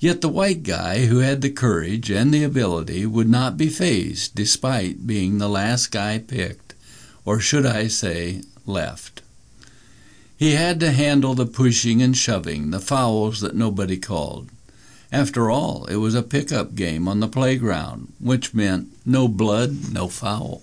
Yet 0.00 0.20
the 0.20 0.28
white 0.28 0.64
guy 0.64 1.06
who 1.06 1.18
had 1.18 1.42
the 1.42 1.50
courage 1.50 2.10
and 2.10 2.34
the 2.34 2.42
ability 2.42 3.06
would 3.06 3.28
not 3.28 3.56
be 3.56 3.68
fazed 3.68 4.34
despite 4.34 5.06
being 5.06 5.38
the 5.38 5.48
last 5.48 5.92
guy 5.92 6.18
picked, 6.18 6.74
or 7.24 7.38
should 7.38 7.66
I 7.66 7.86
say, 7.86 8.42
left. 8.66 9.22
He 10.40 10.52
had 10.52 10.80
to 10.80 10.90
handle 10.90 11.34
the 11.34 11.44
pushing 11.44 12.00
and 12.00 12.16
shoving, 12.16 12.70
the 12.70 12.80
fouls 12.80 13.42
that 13.42 13.54
nobody 13.54 13.98
called. 13.98 14.48
After 15.12 15.50
all, 15.50 15.84
it 15.84 15.96
was 15.96 16.14
a 16.14 16.22
pickup 16.22 16.74
game 16.74 17.06
on 17.06 17.20
the 17.20 17.28
playground, 17.28 18.14
which 18.18 18.54
meant 18.54 18.88
no 19.04 19.28
blood, 19.28 19.92
no 19.92 20.08
foul. 20.08 20.62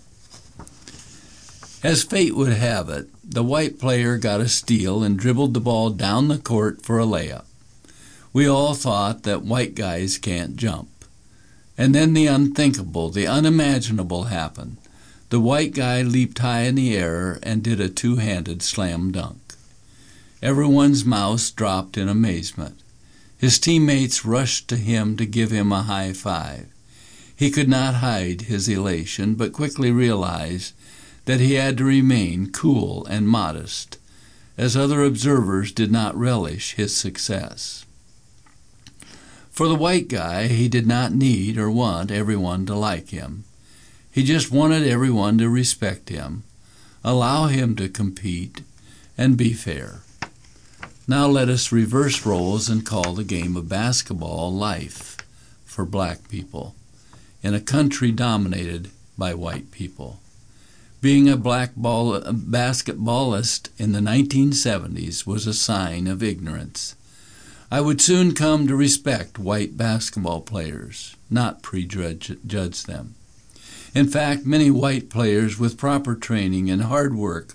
As 1.84 2.01
fate 2.01 2.36
would 2.36 2.53
have 2.53 2.89
it, 2.89 3.07
the 3.23 3.43
white 3.43 3.78
player 3.78 4.17
got 4.17 4.41
a 4.41 4.49
steal 4.49 5.03
and 5.03 5.15
dribbled 5.15 5.53
the 5.53 5.59
ball 5.59 5.91
down 5.91 6.28
the 6.28 6.39
court 6.39 6.82
for 6.82 6.99
a 6.99 7.05
layup. 7.05 7.45
We 8.34 8.47
all 8.47 8.73
thought 8.73 9.21
that 9.23 9.43
white 9.43 9.75
guys 9.75 10.17
can't 10.17 10.55
jump. 10.55 10.89
And 11.78 11.93
then 11.93 12.15
the 12.15 12.25
unthinkable, 12.25 13.11
the 13.11 13.28
unimaginable 13.28 14.23
happened. 14.23 14.78
The 15.30 15.39
white 15.39 15.75
guy 15.75 16.01
leaped 16.01 16.39
high 16.39 16.61
in 16.61 16.73
the 16.73 16.97
air 16.97 17.38
and 17.43 17.61
did 17.61 17.80
a 17.80 17.89
two 17.89 18.15
handed 18.15 18.63
slam 18.63 19.11
dunk. 19.11 19.47
Everyone's 20.42 21.04
mouths 21.04 21.50
dropped 21.50 21.98
in 21.98 22.08
amazement. 22.08 22.80
His 23.40 23.58
teammates 23.58 24.24
rushed 24.24 24.68
to 24.68 24.78
him 24.78 25.18
to 25.18 25.26
give 25.26 25.50
him 25.50 25.72
a 25.72 25.84
high 25.84 26.14
five. 26.14 26.68
He 27.36 27.50
could 27.50 27.68
not 27.68 27.96
hide 27.96 28.42
his 28.42 28.68
elation, 28.68 29.34
but 29.34 29.52
quickly 29.54 29.92
realized 29.92 30.74
that 31.26 31.40
he 31.40 31.54
had 31.54 31.78
to 31.78 31.84
remain 31.84 32.52
cool 32.52 33.06
and 33.08 33.28
modest, 33.28 33.98
as 34.58 34.78
other 34.78 35.04
observers 35.04 35.72
did 35.72 35.92
not 35.92 36.18
relish 36.18 36.74
his 36.74 36.96
success. 36.96 37.86
For 39.52 39.68
the 39.68 39.76
white 39.76 40.08
guy, 40.08 40.48
he 40.48 40.68
did 40.68 40.86
not 40.86 41.14
need 41.14 41.58
or 41.58 41.70
want 41.70 42.12
everyone 42.12 42.68
to 42.68 42.76
like 42.76 43.10
him. 43.10 43.44
He 44.12 44.24
just 44.24 44.52
wanted 44.52 44.88
everyone 44.88 45.40
to 45.40 45.50
respect 45.50 46.10
him, 46.10 46.44
allow 47.04 47.48
him 47.48 47.76
to 47.78 47.90
compete, 47.90 48.62
and 49.18 49.36
be 49.36 49.54
fair. 49.54 50.02
Now 51.10 51.28
let 51.28 51.47
us 51.47 51.72
reverse 51.72 52.26
roles 52.26 52.68
and 52.68 52.86
call 52.86 53.14
the 53.14 53.24
game 53.24 53.55
of 53.55 53.70
basketball 53.70 54.53
life 54.53 55.16
for 55.64 55.86
black 55.86 56.28
people 56.28 56.76
in 57.41 57.53
a 57.53 57.62
country 57.62 58.12
dominated 58.12 58.91
by 59.18 59.34
white 59.34 59.72
people. 59.72 60.20
Being 60.99 61.30
a 61.30 61.38
black 61.38 61.76
ball, 61.78 62.20
basketballist 62.20 63.70
in 63.78 63.93
the 63.93 64.01
1970s 64.01 65.26
was 65.26 65.47
a 65.47 65.53
sign 65.53 66.08
of 66.08 66.22
ignorance. 66.22 66.95
I 67.72 67.80
would 67.80 68.01
soon 68.01 68.34
come 68.34 68.68
to 68.68 68.76
respect 68.76 69.39
white 69.39 69.78
basketball 69.78 70.41
players, 70.41 71.16
not 71.30 71.62
prejudge 71.62 72.84
them. 72.84 73.16
In 73.95 74.10
fact, 74.10 74.45
many 74.45 74.70
white 74.70 75.10
players 75.10 75.58
with 75.58 75.78
proper 75.78 76.16
training 76.16 76.70
and 76.70 76.82
hard 76.82 77.16
work 77.16 77.53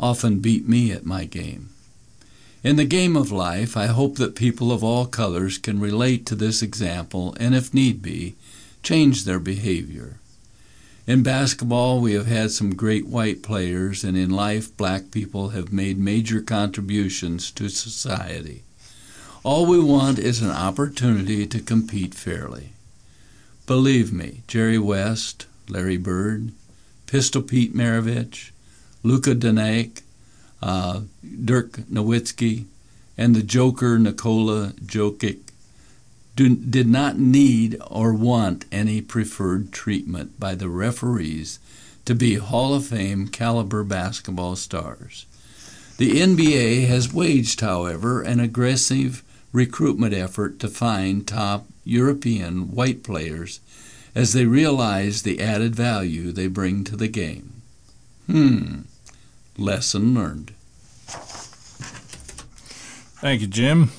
often 0.00 0.40
beat 0.40 0.68
me 0.68 0.90
at 0.90 1.06
my 1.06 1.26
game. 1.26 1.70
In 2.64 2.74
the 2.74 2.84
game 2.84 3.16
of 3.16 3.30
life, 3.30 3.76
I 3.76 3.86
hope 3.86 4.16
that 4.16 4.34
people 4.34 4.72
of 4.72 4.82
all 4.82 5.06
colors 5.06 5.58
can 5.58 5.78
relate 5.78 6.26
to 6.26 6.34
this 6.34 6.60
example 6.60 7.36
and, 7.38 7.54
if 7.54 7.72
need 7.72 8.02
be, 8.02 8.34
change 8.82 9.24
their 9.24 9.38
behavior. 9.38 10.16
In 11.06 11.22
basketball, 11.22 12.00
we 12.00 12.14
have 12.14 12.26
had 12.26 12.50
some 12.50 12.74
great 12.74 13.06
white 13.06 13.42
players, 13.42 14.02
and 14.02 14.16
in 14.16 14.30
life, 14.30 14.76
black 14.76 15.10
people 15.12 15.50
have 15.50 15.72
made 15.72 15.98
major 15.98 16.40
contributions 16.42 17.50
to 17.52 17.68
society. 17.68 18.64
All 19.44 19.64
we 19.64 19.78
want 19.78 20.18
is 20.18 20.42
an 20.42 20.50
opportunity 20.50 21.46
to 21.46 21.60
compete 21.60 22.12
fairly. 22.12 22.70
Believe 23.66 24.12
me, 24.12 24.42
Jerry 24.48 24.78
West, 24.78 25.46
Larry 25.68 25.96
Bird, 25.96 26.50
Pistol 27.06 27.42
Pete 27.42 27.74
Maravich, 27.74 28.50
Luka 29.02 29.34
Danek, 29.34 30.02
uh, 30.62 31.02
Dirk 31.44 31.72
Nowitzki, 31.90 32.66
and 33.16 33.34
the 33.34 33.42
Joker 33.42 33.98
Nikola 33.98 34.72
Jokic 34.84 35.38
do, 36.36 36.54
did 36.54 36.86
not 36.86 37.18
need 37.18 37.76
or 37.90 38.14
want 38.14 38.64
any 38.70 39.00
preferred 39.00 39.72
treatment 39.72 40.38
by 40.38 40.54
the 40.54 40.68
referees 40.68 41.58
to 42.04 42.14
be 42.14 42.36
Hall 42.36 42.74
of 42.74 42.86
Fame 42.86 43.26
caliber 43.28 43.82
basketball 43.82 44.54
stars. 44.54 45.26
The 45.98 46.12
NBA 46.12 46.86
has 46.86 47.12
waged, 47.12 47.60
however, 47.60 48.22
an 48.22 48.38
aggressive 48.38 49.24
recruitment 49.52 50.14
effort 50.14 50.60
to 50.60 50.68
find 50.68 51.26
top 51.26 51.66
European 51.84 52.72
white 52.72 53.02
players 53.02 53.58
as 54.14 54.32
they 54.32 54.46
realize 54.46 55.22
the 55.22 55.40
added 55.40 55.74
value 55.74 56.30
they 56.30 56.46
bring 56.46 56.84
to 56.84 56.96
the 56.96 57.08
game. 57.08 57.62
Hmm. 58.26 58.82
Lesson 59.58 60.14
learned. 60.14 60.52
Thank 63.20 63.40
you, 63.40 63.48
Jim. 63.48 63.90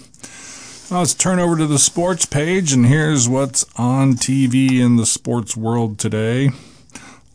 Well, 0.90 1.02
let's 1.02 1.14
turn 1.14 1.40
over 1.40 1.58
to 1.58 1.68
the 1.68 1.78
sports 1.78 2.26
page, 2.26 2.72
and 2.72 2.86
here's 2.86 3.28
what's 3.28 3.66
on 3.76 4.14
TV 4.14 4.80
in 4.80 4.96
the 4.96 5.06
sports 5.06 5.56
world 5.56 6.00
today. 6.00 6.50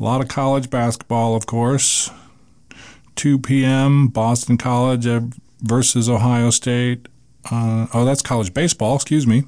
A 0.01 0.03
lot 0.03 0.21
of 0.21 0.29
college 0.29 0.71
basketball, 0.71 1.37
of 1.37 1.47
course. 1.47 2.11
2 3.17 3.39
p.m., 3.39 4.09
Boston 4.09 4.57
College 4.57 5.07
versus 5.61 6.09
Ohio 6.09 6.51
State. 6.51 7.07
Uh, 7.51 7.87
oh, 7.95 8.05
that's 8.05 8.23
college 8.23 8.55
baseball, 8.55 8.97
excuse 8.97 9.27
me. 9.27 9.45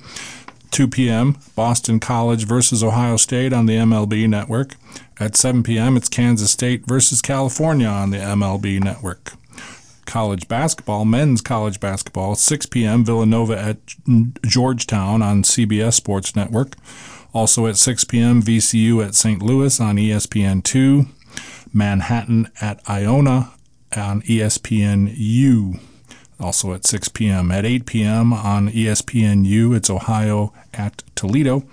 2 0.71 0.87
p.m., 0.87 1.39
Boston 1.57 1.99
College 1.99 2.45
versus 2.47 2.85
Ohio 2.85 3.17
State 3.17 3.53
on 3.53 3.67
the 3.67 3.77
MLB 3.77 4.29
network. 4.29 4.77
At 5.19 5.37
7 5.37 5.63
p.m., 5.63 5.97
it's 5.97 6.09
Kansas 6.09 6.51
State 6.51 6.87
versus 6.87 7.23
California 7.23 7.87
on 7.87 8.11
the 8.11 8.19
MLB 8.19 8.83
network 8.83 9.33
college 10.07 10.49
basketball, 10.49 11.05
men's 11.05 11.43
college 11.43 11.81
basketball, 11.81 12.35
6 12.35 12.67
p.m. 12.67 13.05
Villanova 13.05 13.59
at 13.59 13.79
Georgetown 14.47 15.21
on 15.21 15.43
CBS 15.43 15.95
Sports 15.95 16.35
Network. 16.35 16.75
Also 17.35 17.67
at 17.67 17.77
6 17.77 18.05
p.m. 18.05 18.43
VCU 18.43 19.05
at 19.05 19.15
St. 19.15 19.43
Louis 19.43 19.79
on 19.79 19.97
ESPN2. 19.97 21.09
Manhattan 21.75 22.49
at 22.63 22.81
Iona 22.89 23.53
on 23.95 24.23
ESPNU. 24.23 25.81
Also 26.41 26.73
at 26.73 26.87
6 26.87 27.09
p.m. 27.11 27.51
At 27.51 27.67
8 27.67 27.85
p.m. 27.85 28.33
on 28.33 28.71
ESPNU, 28.71 29.77
it's 29.77 29.91
Ohio 29.91 30.55
at 30.73 31.03
Toledo. 31.15 31.65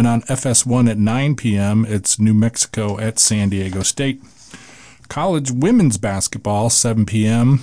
And 0.00 0.06
on 0.06 0.22
FS1 0.22 0.88
at 0.88 0.96
9 0.96 1.36
p.m., 1.36 1.84
it's 1.86 2.18
New 2.18 2.32
Mexico 2.32 2.98
at 2.98 3.18
San 3.18 3.50
Diego 3.50 3.82
State. 3.82 4.22
College 5.08 5.50
women's 5.50 5.98
basketball, 5.98 6.70
7 6.70 7.04
p.m. 7.04 7.62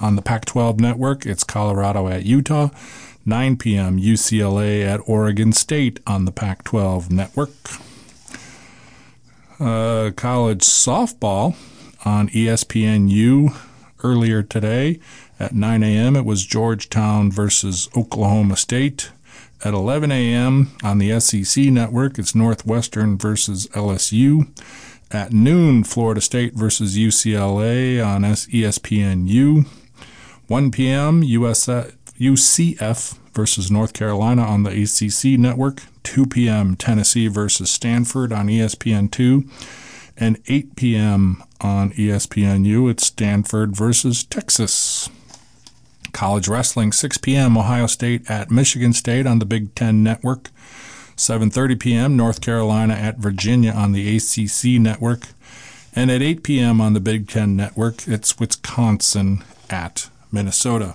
on 0.00 0.16
the 0.16 0.22
Pac 0.22 0.44
12 0.44 0.80
network. 0.80 1.24
It's 1.24 1.44
Colorado 1.44 2.08
at 2.08 2.24
Utah. 2.24 2.70
9 3.24 3.56
p.m. 3.58 4.00
UCLA 4.00 4.84
at 4.84 4.98
Oregon 5.06 5.52
State 5.52 6.00
on 6.04 6.24
the 6.24 6.32
Pac 6.32 6.64
12 6.64 7.12
network. 7.12 7.50
Uh, 9.60 10.10
college 10.16 10.62
softball 10.62 11.54
on 12.04 12.28
ESPNU 12.30 13.56
earlier 14.02 14.42
today 14.42 14.98
at 15.38 15.54
9 15.54 15.84
a.m. 15.84 16.16
It 16.16 16.24
was 16.24 16.44
Georgetown 16.44 17.30
versus 17.30 17.88
Oklahoma 17.96 18.56
State. 18.56 19.12
At 19.64 19.74
11 19.74 20.10
a.m. 20.10 20.72
on 20.82 20.98
the 20.98 21.20
SEC 21.20 21.66
network, 21.66 22.18
it's 22.18 22.34
Northwestern 22.34 23.16
versus 23.16 23.68
LSU. 23.68 24.48
At 25.12 25.32
noon, 25.32 25.84
Florida 25.84 26.20
State 26.20 26.54
versus 26.54 26.96
UCLA 26.98 28.04
on 28.04 28.22
ESPNU. 28.22 29.66
1 30.48 30.70
p.m., 30.72 31.22
USF, 31.22 31.94
UCF 32.18 33.18
versus 33.32 33.70
North 33.70 33.92
Carolina 33.92 34.42
on 34.42 34.64
the 34.64 34.70
ACC 34.82 35.38
network. 35.38 35.82
2 36.02 36.26
p.m., 36.26 36.74
Tennessee 36.74 37.28
versus 37.28 37.70
Stanford 37.70 38.32
on 38.32 38.48
ESPN2. 38.48 39.48
And 40.16 40.40
8 40.48 40.74
p.m. 40.74 41.44
on 41.60 41.92
ESPNU, 41.92 42.90
it's 42.90 43.06
Stanford 43.06 43.76
versus 43.76 44.24
Texas. 44.24 45.08
College 46.12 46.48
wrestling, 46.48 46.92
6 46.92 47.18
p.m., 47.18 47.56
Ohio 47.56 47.86
State 47.86 48.30
at 48.30 48.50
Michigan 48.50 48.92
State 48.92 49.26
on 49.26 49.38
the 49.38 49.46
Big 49.46 49.74
Ten 49.74 50.02
network. 50.02 50.50
7:30 51.16 51.78
p.m. 51.78 52.16
North 52.16 52.40
Carolina 52.40 52.94
at 52.94 53.18
Virginia 53.18 53.70
on 53.70 53.92
the 53.92 54.16
ACC 54.16 54.80
network, 54.80 55.28
and 55.94 56.10
at 56.10 56.22
8 56.22 56.42
p.m. 56.42 56.80
on 56.80 56.94
the 56.94 57.00
Big 57.00 57.28
10 57.28 57.54
network, 57.54 58.08
it's 58.08 58.38
Wisconsin 58.40 59.44
at 59.70 60.08
Minnesota. 60.32 60.94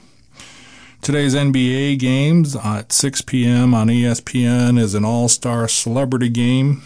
Today's 1.01 1.36
NBA 1.36 1.99
games 1.99 2.55
at 2.55 2.91
6 2.91 3.22
p.m. 3.22 3.74
on 3.74 3.88
ESPN 3.88 4.80
is 4.80 4.95
an 4.95 5.05
All-Star 5.05 5.68
Celebrity 5.68 6.30
Game. 6.30 6.82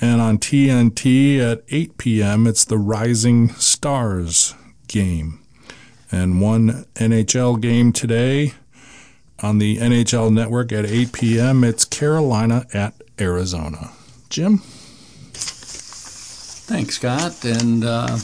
And 0.00 0.20
on 0.20 0.38
TNT 0.38 1.38
at 1.38 1.62
8 1.68 1.98
p.m., 1.98 2.46
it's 2.46 2.64
the 2.64 2.78
Rising 2.78 3.50
Stars 3.50 4.54
game. 4.88 5.41
And 6.12 6.40
one 6.42 6.84
NHL 6.96 7.60
game 7.60 7.92
today 7.92 8.52
on 9.40 9.58
the 9.58 9.78
NHL 9.78 10.32
network 10.32 10.70
at 10.70 10.84
8 10.84 11.12
p.m. 11.12 11.64
It's 11.64 11.84
Carolina 11.84 12.66
at 12.74 12.94
Arizona. 13.18 13.90
Jim? 14.28 14.58
Thanks, 16.64 16.96
Scott. 16.96 17.44
And 17.44 17.82
uh, 17.84 18.18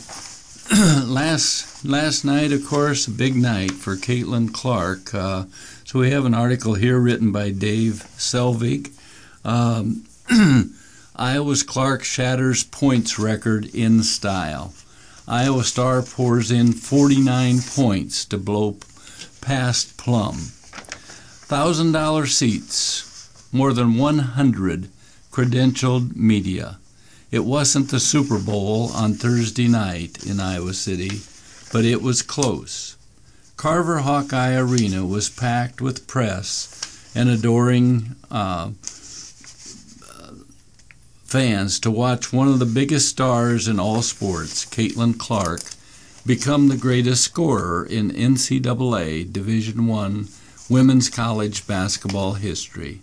last 1.07 1.85
last 1.85 2.25
night, 2.25 2.53
of 2.53 2.67
course, 2.67 3.07
a 3.07 3.11
big 3.11 3.35
night 3.37 3.73
for 3.73 3.97
Caitlin 3.97 4.53
Clark. 4.53 5.15
Uh, 5.15 5.45
so 5.85 5.99
we 5.99 6.11
have 6.11 6.27
an 6.27 6.35
article 6.35 6.75
here 6.75 6.99
written 6.99 7.33
by 7.33 7.51
Dave 7.51 8.07
Selvig. 8.17 8.93
Um, 9.45 10.05
Iowa's 11.17 11.63
Clark 11.63 12.05
shatters 12.05 12.65
points 12.65 13.19
record 13.19 13.75
in 13.75 14.03
style. 14.03 14.75
Iowa 15.31 15.63
Star 15.63 16.01
pours 16.01 16.51
in 16.51 16.73
49 16.73 17.59
points 17.61 18.25
to 18.25 18.39
blow 18.39 18.79
past 19.43 19.99
Plum. 19.99 20.37
$1,000 20.37 22.29
seats, 22.29 23.49
more 23.53 23.75
than 23.75 23.99
100 23.99 24.89
credentialed 25.31 26.17
media. 26.17 26.79
It 27.31 27.45
wasn't 27.45 27.91
the 27.91 28.01
Super 28.01 28.39
Bowl 28.39 28.91
on 28.95 29.13
Thursday 29.13 29.69
night 29.69 30.25
in 30.25 30.41
Iowa 30.41 30.73
City, 30.73 31.21
but 31.75 31.85
it 31.85 32.01
was 32.01 32.23
close. 32.23 32.97
Carver 33.59 33.99
Hawkeye 33.99 34.57
Arena 34.57 35.05
was 35.05 35.29
packed 35.29 35.83
with 35.83 36.07
press 36.07 37.13
and 37.15 37.29
adoring 37.29 38.17
uh, 38.31 38.71
fans 41.29 41.79
to 41.79 41.91
watch 41.91 42.33
one 42.33 42.49
of 42.49 42.59
the 42.59 42.65
biggest 42.65 43.07
stars 43.07 43.69
in 43.69 43.79
all 43.79 44.01
sports, 44.01 44.65
Caitlin 44.65 45.19
Clark, 45.19 45.61
become 46.25 46.69
the 46.69 46.77
greatest 46.77 47.23
scorer 47.23 47.85
in 47.85 48.11
NCAA 48.11 49.31
Division 49.31 49.91
I 49.91 50.25
women's 50.71 51.11
college 51.11 51.67
basketball 51.67 52.35
history. 52.35 53.03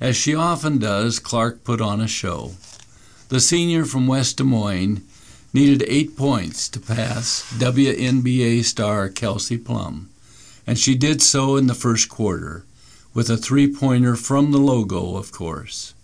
As 0.00 0.16
she 0.16 0.34
often 0.34 0.78
does, 0.78 1.20
Clark 1.20 1.62
put 1.62 1.80
on 1.80 2.00
a 2.00 2.08
show. 2.08 2.54
The 3.28 3.38
senior 3.38 3.84
from 3.84 4.08
West 4.08 4.38
Des 4.38 4.44
Moines 4.44 5.02
needed 5.52 5.84
eight 5.86 6.16
points 6.16 6.68
to 6.70 6.80
pass 6.80 7.44
WNBA 7.58 8.64
star 8.64 9.08
Kelsey 9.08 9.56
Plum, 9.56 10.10
and 10.66 10.80
she 10.80 10.96
did 10.96 11.22
so 11.22 11.54
in 11.54 11.68
the 11.68 11.74
first 11.74 12.08
quarter, 12.08 12.64
with 13.14 13.30
a 13.30 13.36
three 13.36 13.72
pointer 13.72 14.16
from 14.16 14.50
the 14.50 14.58
logo, 14.58 15.16
of 15.16 15.30
course. 15.30 15.94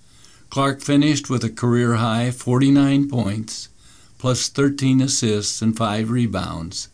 Clark 0.53 0.82
finished 0.82 1.30
with 1.30 1.42
a 1.44 1.48
career 1.48 1.94
high 1.94 2.30
49 2.30 3.09
points, 3.09 3.70
plus 4.18 4.50
13 4.50 5.00
assists 5.00 5.62
and 5.62 5.74
5 5.74 6.11
rebounds, 6.11 6.88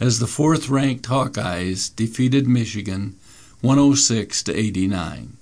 as 0.00 0.20
the 0.20 0.26
fourth 0.26 0.70
ranked 0.70 1.04
Hawkeyes 1.04 1.94
defeated 1.94 2.48
Michigan 2.48 3.16
106 3.60 4.42
to 4.44 4.58
89. 4.58 5.36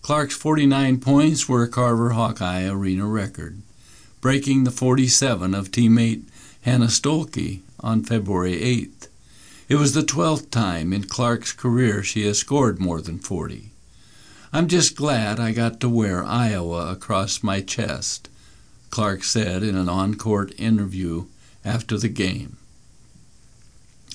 Clark's 0.00 0.36
49 0.36 1.00
points 1.00 1.48
were 1.48 1.64
a 1.64 1.68
Carver 1.68 2.10
Hawkeye 2.10 2.68
Arena 2.68 3.06
record, 3.06 3.62
breaking 4.20 4.62
the 4.62 4.70
47 4.70 5.56
of 5.56 5.72
teammate 5.72 6.22
Hannah 6.62 6.86
Stuelke 6.86 7.62
on 7.80 8.04
February 8.04 8.60
8th. 8.60 9.08
It 9.68 9.74
was 9.74 9.94
the 9.94 10.02
12th 10.02 10.52
time 10.52 10.92
in 10.92 11.02
Clark's 11.02 11.52
career 11.52 12.04
she 12.04 12.24
has 12.26 12.38
scored 12.38 12.78
more 12.78 13.00
than 13.00 13.18
40. 13.18 13.72
I'm 14.56 14.68
just 14.68 14.96
glad 14.96 15.38
I 15.38 15.52
got 15.52 15.80
to 15.80 15.88
wear 15.90 16.24
Iowa 16.24 16.90
across 16.90 17.42
my 17.42 17.60
chest, 17.60 18.30
Clark 18.88 19.22
said 19.22 19.62
in 19.62 19.76
an 19.76 19.90
on 19.90 20.14
court 20.14 20.54
interview 20.56 21.26
after 21.62 21.98
the 21.98 22.08
game. 22.08 22.56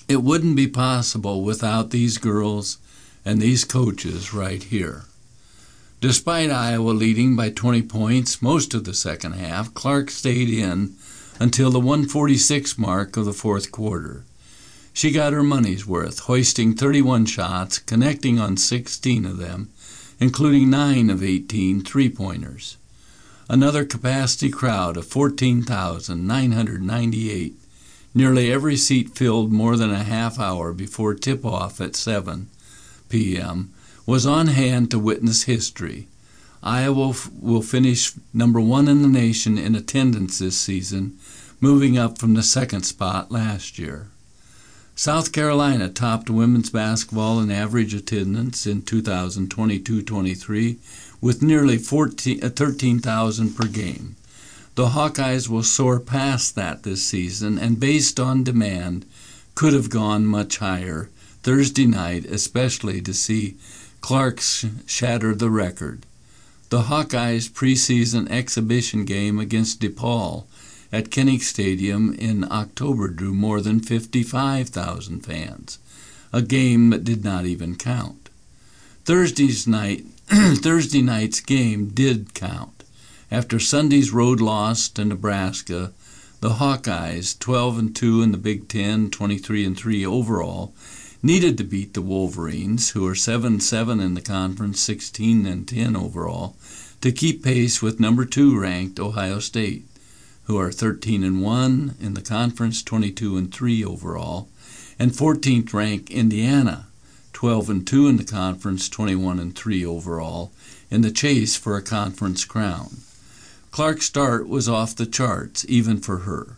It 0.08 0.24
wouldn't 0.24 0.56
be 0.56 0.66
possible 0.66 1.44
without 1.44 1.92
these 1.92 2.18
girls 2.18 2.80
and 3.24 3.39
these 3.39 3.64
coaches 3.64 4.34
right 4.34 4.64
here. 4.64 5.04
Despite 6.00 6.50
Iowa 6.50 6.89
leading 6.89 7.36
by 7.36 7.52
20 7.52 7.84
points 7.84 8.42
most 8.42 8.74
of 8.74 8.86
the 8.86 8.96
second 8.96 9.34
half, 9.34 9.72
Clark 9.76 10.10
stayed 10.10 10.50
in 10.50 10.96
until 11.39 11.70
the 11.70 11.80
146 11.80 12.80
mark 12.80 13.16
of 13.16 13.26
the 13.26 13.32
fourth 13.32 13.72
quarter. 13.72 14.24
She 14.92 15.12
got 15.12 15.34
her 15.34 15.44
money's 15.44 15.86
worth, 15.86 16.22
hoisting 16.22 16.74
31 16.74 17.28
shots, 17.28 17.78
connecting 17.78 18.39
on 18.39 18.58
16 18.58 19.26
of 19.28 19.38
them, 19.38 19.70
including 20.22 20.69
9 20.69 21.09
of 21.09 21.22
18 21.24 21.84
three 21.84 22.07
pointers. 22.07 22.78
Another 23.49 23.84
capacity 23.84 24.51
crowd 24.51 24.95
of 24.95 25.07
14,998. 25.07 27.55
Nearly 28.13 28.51
every 28.51 28.76
seat 28.78 29.09
filled 29.09 29.51
more 29.51 29.76
than 29.76 29.89
a 29.89 30.03
half 30.03 30.39
hour 30.39 30.74
before 30.74 31.15
tip 31.15 31.43
off 31.43 31.82
at 31.82 31.95
7 31.95 32.51
p.m. 33.09 33.74
was 34.05 34.28
on 34.28 34.45
hand 34.47 34.91
to 34.91 34.99
witness 34.99 35.43
history. 35.43 36.07
Iowa 36.61 37.15
will 37.41 37.63
finish 37.63 38.13
number 38.32 38.61
one 38.61 38.88
in 38.88 39.01
the 39.01 39.07
nation 39.07 39.57
in 39.57 39.74
attendance 39.74 40.38
this 40.38 40.55
season, 40.55 41.17
moving 41.59 41.97
up 41.97 42.19
from 42.19 42.36
the 42.36 42.43
second 42.43 42.84
spot 42.84 43.32
last 43.32 43.80
year. 43.80 44.11
South 44.96 45.32
Carolina 45.32 45.89
topped 45.89 46.30
women's 46.30 46.70
basketball 46.70 47.39
in 47.39 47.50
average 47.50 47.94
attendance 47.94 48.68
in 48.68 48.82
2022-23 48.82 50.78
with 51.22 51.42
nearly 51.42 51.78
13,000 51.78 53.48
uh, 53.48 53.52
per 53.58 53.68
game. 53.68 54.16
The 54.76 54.88
Hawkeyes 54.88 55.50
will 55.50 55.64
soar 55.64 56.00
past 56.00 56.56
that 56.56 56.84
this 56.84 57.04
season 57.04 57.58
and 57.58 57.80
based 57.80 58.20
on 58.20 58.44
demand 58.44 59.06
could 59.56 59.74
have 59.74 59.89
gone 59.89 60.26
much 60.26 60.58
higher 60.58 61.10
Thursday 61.44 61.86
night, 61.86 62.26
especially 62.26 63.02
to 63.02 63.14
see 63.14 63.58
Clark's 64.02 64.66
shatter 64.86 65.36
the 65.36 65.50
record. 65.50 66.06
The 66.70 66.84
Hawkeyes 66.84 67.50
preseason 67.50 68.30
exhibition 68.30 69.04
game 69.06 69.39
against 69.39 69.82
DePaul 69.82 70.46
at 70.94 71.10
Kinnick 71.10 71.42
Stadium 71.42 72.14
in 72.16 72.44
October 72.52 73.08
drew 73.08 73.34
more 73.34 73.62
than 73.62 73.80
55,000 73.80 75.22
fans, 75.22 75.80
a 76.34 76.42
game 76.42 76.89
that 76.89 77.06
did 77.06 77.24
not 77.24 77.46
even 77.46 77.76
count. 77.76 78.30
Thursday's 79.06 79.66
night, 79.66 80.06
Thursday 80.28 81.02
night's 81.02 81.39
game 81.39 81.88
did 81.88 82.34
count. 82.34 82.84
After 83.32 83.58
Sunday's 83.58 84.12
road 84.12 84.42
loss 84.42 84.89
to 84.89 85.06
Nebraska, 85.06 85.94
the 86.42 86.56
Hawkeyes, 86.56 87.39
12 87.39 87.80
and 87.80 87.96
2 87.96 88.22
in 88.22 88.32
the 88.34 88.38
Big 88.38 88.68
10, 88.68 89.12
23 89.12 89.66
and 89.66 89.78
3 89.78 90.06
overall, 90.06 90.74
needed 91.24 91.58
to 91.58 91.64
beat 91.64 91.94
the 91.94 92.02
Wolverines, 92.02 92.89
who 92.89 93.08
are 93.08 93.16
7 93.16 93.62
7 93.62 94.00
in 94.02 94.16
the 94.16 94.22
conference, 94.22 94.82
16 94.82 95.46
and 95.46 95.68
10 95.68 95.96
overall, 95.96 96.58
to 97.00 97.12
keep 97.12 97.44
pace 97.44 97.82
with 97.82 98.00
number 98.00 98.26
2 98.26 98.60
ranked 98.60 99.00
Ohio 99.00 99.39
State 99.39 99.86
who 100.44 100.58
are 100.58 100.72
13 100.72 101.24
and 101.24 101.42
1 101.42 101.96
in 102.00 102.14
the 102.14 102.22
conference, 102.22 102.84
22 102.84 103.38
and 103.38 103.54
3 103.54 103.84
overall, 103.86 104.50
and 104.98 105.12
14th 105.12 105.74
ranked 105.74 106.10
Indiana, 106.10 106.88
12 107.34 107.70
and 107.70 107.88
2 107.88 108.08
in 108.08 108.18
the 108.18 108.24
conference, 108.24 108.89
21 108.89 109.39
and 109.39 109.56
3 109.56 109.86
overall, 109.86 110.52
in 110.89 111.02
the 111.02 111.12
chase 111.12 111.56
for 111.56 111.78
a 111.78 111.82
conference 111.82 112.46
crown. 112.46 112.98
Clark's 113.72 114.06
start 114.06 114.50
was 114.50 114.68
off 114.68 114.96
the 114.96 115.06
charts, 115.06 115.66
even 115.70 115.98
for 115.98 116.20
her. 116.20 116.58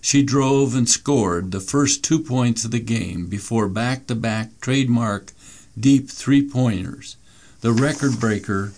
She 0.00 0.22
drove 0.22 0.74
and 0.76 0.88
scored 0.88 1.50
the 1.50 1.60
first 1.60 2.04
two 2.04 2.20
points 2.20 2.64
of 2.64 2.70
the 2.70 2.78
game 2.78 3.26
before 3.26 3.68
back 3.68 4.06
to 4.06 4.14
back 4.14 4.50
trademark 4.60 5.32
deep 5.80 6.10
three 6.10 6.46
pointers. 6.48 7.16
The 7.62 7.72
record 7.72 8.20
breaker 8.20 8.72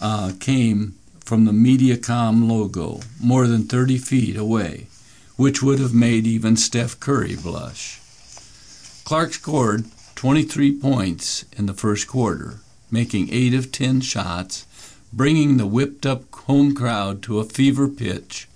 uh, 0.00 0.32
came 0.40 0.94
from 1.30 1.44
the 1.44 1.52
Mediacom 1.52 2.48
logo 2.48 2.98
more 3.20 3.46
than 3.46 3.62
30 3.62 3.98
feet 3.98 4.36
away, 4.36 4.88
which 5.36 5.62
would 5.62 5.78
have 5.78 5.94
made 5.94 6.26
even 6.26 6.56
Steph 6.56 6.98
Curry 6.98 7.36
blush. 7.36 8.00
Clark 9.04 9.34
scored 9.34 9.84
23 10.16 10.80
points 10.80 11.44
in 11.56 11.66
the 11.66 11.72
first 11.72 12.08
quarter, 12.08 12.56
making 12.90 13.32
8 13.32 13.54
of 13.54 13.70
10 13.70 14.00
shots, 14.00 14.66
bringing 15.12 15.56
the 15.56 15.68
whipped 15.68 16.04
up 16.04 16.34
home 16.34 16.74
crowd 16.74 17.22
to 17.22 17.38
a 17.38 17.44
fever 17.44 17.86
pitch 17.86 18.48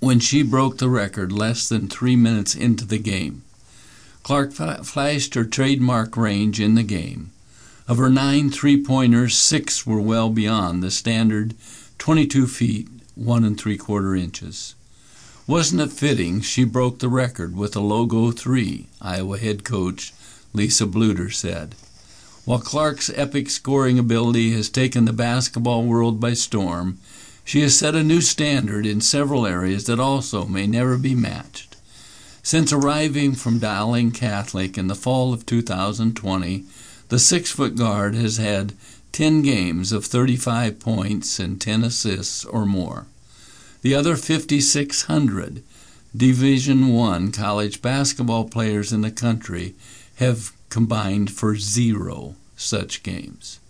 when 0.00 0.18
she 0.18 0.42
broke 0.42 0.78
the 0.78 0.88
record 0.88 1.30
less 1.30 1.68
than 1.68 1.88
three 1.88 2.16
minutes 2.16 2.54
into 2.54 2.86
the 2.86 2.96
game. 2.96 3.42
Clark 4.22 4.52
flashed 4.52 5.34
her 5.34 5.44
trademark 5.44 6.16
range 6.16 6.58
in 6.58 6.74
the 6.74 6.82
game, 6.82 7.32
of 7.88 7.98
her 7.98 8.10
nine 8.10 8.50
three 8.50 8.82
pointers, 8.82 9.36
six 9.36 9.86
were 9.86 10.00
well 10.00 10.30
beyond 10.30 10.82
the 10.82 10.90
standard 10.90 11.54
22 11.98 12.46
feet, 12.46 12.88
one 13.14 13.44
and 13.44 13.58
three 13.58 13.76
quarter 13.76 14.14
inches. 14.14 14.74
Wasn't 15.46 15.80
it 15.80 15.92
fitting 15.92 16.40
she 16.40 16.64
broke 16.64 17.00
the 17.00 17.08
record 17.08 17.56
with 17.56 17.74
a 17.74 17.80
logo 17.80 18.30
three, 18.30 18.86
Iowa 19.00 19.38
head 19.38 19.64
coach 19.64 20.12
Lisa 20.52 20.86
Bluder 20.86 21.32
said. 21.32 21.74
While 22.44 22.58
Clark's 22.58 23.10
epic 23.14 23.50
scoring 23.50 23.98
ability 23.98 24.52
has 24.52 24.68
taken 24.68 25.04
the 25.04 25.12
basketball 25.12 25.84
world 25.84 26.20
by 26.20 26.34
storm, 26.34 26.98
she 27.44 27.60
has 27.62 27.76
set 27.76 27.94
a 27.94 28.02
new 28.02 28.20
standard 28.20 28.86
in 28.86 29.00
several 29.00 29.46
areas 29.46 29.84
that 29.84 30.00
also 30.00 30.44
may 30.44 30.66
never 30.66 30.98
be 30.98 31.14
matched. 31.14 31.76
Since 32.42 32.72
arriving 32.72 33.34
from 33.34 33.60
Dowling 33.60 34.10
Catholic 34.10 34.76
in 34.76 34.88
the 34.88 34.94
fall 34.94 35.32
of 35.32 35.46
2020, 35.46 36.64
the 37.12 37.18
six 37.18 37.50
foot 37.50 37.76
guard 37.76 38.14
has 38.14 38.38
had 38.38 38.72
10 39.12 39.42
games 39.42 39.92
of 39.92 40.06
35 40.06 40.80
points 40.80 41.38
and 41.38 41.60
10 41.60 41.84
assists 41.84 42.42
or 42.46 42.64
more. 42.64 43.04
The 43.82 43.94
other 43.94 44.16
5,600 44.16 45.62
Division 46.16 46.88
One 46.88 47.30
college 47.30 47.82
basketball 47.82 48.48
players 48.48 48.94
in 48.94 49.02
the 49.02 49.10
country 49.10 49.74
have 50.16 50.52
combined 50.70 51.30
for 51.30 51.56
zero 51.56 52.34
such 52.56 53.02
games. 53.02 53.60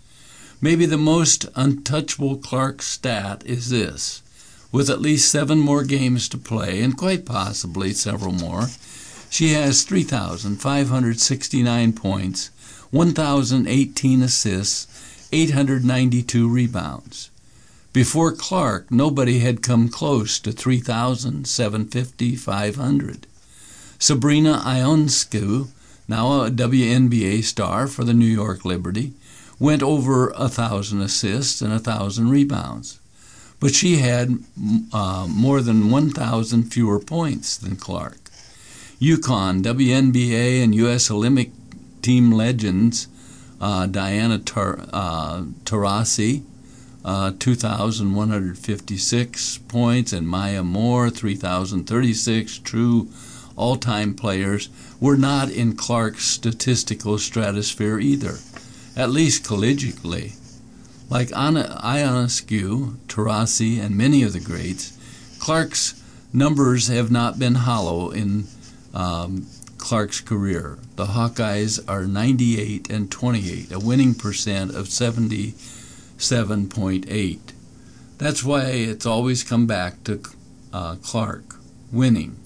Maybe 0.60 0.86
the 0.86 0.96
most 0.96 1.46
untouchable 1.56 2.36
Clark 2.36 2.80
stat 2.80 3.42
is 3.44 3.70
this. 3.70 4.22
With 4.70 4.88
at 4.88 5.00
least 5.00 5.32
seven 5.32 5.58
more 5.58 5.82
games 5.82 6.28
to 6.28 6.38
play, 6.38 6.80
and 6.80 6.96
quite 6.96 7.26
possibly 7.26 7.92
several 7.92 8.34
more, 8.34 8.68
she 9.30 9.54
has 9.54 9.82
3,569 9.82 11.92
points 11.94 12.50
1,018 12.92 14.22
assists, 14.22 15.28
892 15.32 16.46
rebounds. 16.46 17.30
Before 17.94 18.32
Clark, 18.32 18.90
nobody 18.90 19.38
had 19.38 19.62
come 19.62 19.88
close 19.88 20.38
to 20.38 20.52
3,750, 20.52 22.36
500. 22.36 23.26
Sabrina 23.98 24.60
Ionescu, 24.62 25.68
now 26.06 26.42
a 26.42 26.50
WNBA 26.50 27.42
star 27.44 27.86
for 27.86 28.04
the 28.04 28.12
New 28.12 28.26
York 28.26 28.66
Liberty, 28.66 29.14
went 29.58 29.82
over 29.82 30.28
a 30.36 30.50
thousand 30.50 31.00
assists 31.00 31.62
and 31.62 31.72
a 31.72 31.78
thousand 31.78 32.28
rebounds. 32.28 33.00
But 33.58 33.74
she 33.74 33.98
had 33.98 34.38
uh, 34.92 35.26
more 35.30 35.62
than 35.62 35.90
1,000 35.90 36.64
fewer 36.64 37.00
points 37.00 37.56
than 37.56 37.76
Clark. 37.76 38.18
UConn, 39.00 39.62
WNBA, 39.62 40.62
and 40.62 40.74
U.S. 40.74 41.10
Olympic 41.10 41.52
team 42.02 42.30
legends 42.30 43.08
uh, 43.62 43.86
Diana 43.86 44.34
uh, 44.34 44.38
Taurasi, 45.64 46.42
uh, 47.04 47.32
2,156 47.38 49.58
points, 49.68 50.12
and 50.12 50.26
Maya 50.26 50.64
Moore, 50.64 51.10
3,036 51.10 52.58
true 52.58 53.08
all 53.54 53.76
time 53.76 54.14
players, 54.14 54.68
were 55.00 55.16
not 55.16 55.48
in 55.48 55.76
Clark's 55.76 56.24
statistical 56.24 57.18
stratosphere 57.18 58.00
either, 58.00 58.38
at 58.96 59.10
least 59.10 59.44
collegiately. 59.44 60.32
Like 61.08 61.28
Ionescu, 61.28 62.96
Taurasi, 63.06 63.80
and 63.80 63.96
many 63.96 64.24
of 64.24 64.32
the 64.32 64.40
greats, 64.40 64.98
Clark's 65.38 66.02
numbers 66.32 66.88
have 66.88 67.12
not 67.12 67.38
been 67.38 67.54
hollow 67.54 68.10
in 68.10 68.48
um, 68.94 69.46
Clark's 69.82 70.20
career. 70.20 70.78
The 70.94 71.06
Hawkeyes 71.06 71.80
are 71.88 72.04
98 72.04 72.88
and 72.88 73.10
28, 73.10 73.72
a 73.72 73.80
winning 73.80 74.14
percent 74.14 74.76
of 74.76 74.86
77.8. 74.86 77.40
That's 78.16 78.44
why 78.44 78.66
it's 78.66 79.04
always 79.04 79.42
come 79.42 79.66
back 79.66 80.04
to 80.04 80.22
uh, 80.72 80.94
Clark 81.02 81.56
winning. 81.90 82.36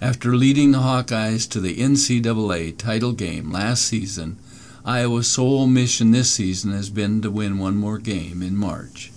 After 0.00 0.34
leading 0.34 0.72
the 0.72 0.78
Hawkeyes 0.78 1.46
to 1.50 1.60
the 1.60 1.76
NCAA 1.76 2.78
title 2.78 3.12
game 3.12 3.52
last 3.52 3.84
season, 3.84 4.38
Iowa's 4.86 5.28
sole 5.28 5.66
mission 5.66 6.12
this 6.12 6.32
season 6.32 6.72
has 6.72 6.88
been 6.88 7.20
to 7.20 7.30
win 7.30 7.58
one 7.58 7.76
more 7.76 7.98
game 7.98 8.42
in 8.42 8.56
March. 8.56 9.12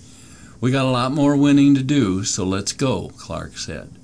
We 0.60 0.70
got 0.70 0.84
a 0.84 0.90
lot 0.90 1.12
more 1.12 1.38
winning 1.38 1.74
to 1.76 1.82
do, 1.82 2.24
so 2.24 2.44
let's 2.44 2.72
go, 2.72 3.10
Clark 3.16 3.56
said. 3.56 4.01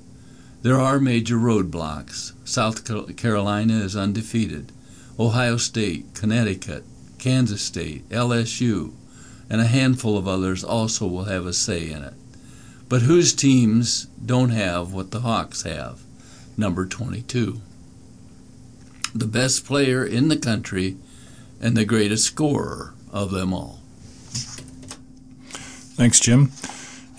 There 0.62 0.80
are 0.80 0.98
major 0.98 1.36
roadblocks. 1.36 2.32
South 2.44 2.84
Carolina 3.16 3.74
is 3.74 3.94
undefeated. 3.96 4.72
Ohio 5.18 5.56
State, 5.56 6.14
Connecticut, 6.14 6.84
Kansas 7.18 7.62
State, 7.62 8.08
LSU, 8.08 8.92
and 9.48 9.60
a 9.60 9.66
handful 9.66 10.18
of 10.18 10.26
others 10.26 10.64
also 10.64 11.06
will 11.06 11.24
have 11.24 11.46
a 11.46 11.52
say 11.52 11.90
in 11.90 12.02
it. 12.02 12.14
But 12.88 13.02
whose 13.02 13.34
teams 13.34 14.06
don't 14.24 14.50
have 14.50 14.92
what 14.92 15.10
the 15.10 15.20
Hawks 15.20 15.62
have? 15.62 16.00
Number 16.56 16.86
22. 16.86 17.60
The 19.14 19.26
best 19.26 19.64
player 19.64 20.04
in 20.04 20.28
the 20.28 20.36
country 20.36 20.96
and 21.60 21.76
the 21.76 21.84
greatest 21.84 22.24
scorer 22.24 22.94
of 23.12 23.30
them 23.30 23.52
all. 23.52 23.80
Thanks, 25.96 26.20
Jim. 26.20 26.52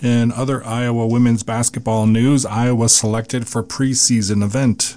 In 0.01 0.31
other 0.31 0.65
Iowa 0.65 1.07
women's 1.07 1.43
basketball 1.43 2.07
news, 2.07 2.45
Iowa 2.45 2.87
selected 2.87 3.47
for 3.47 3.61
preseason 3.61 4.41
event. 4.41 4.95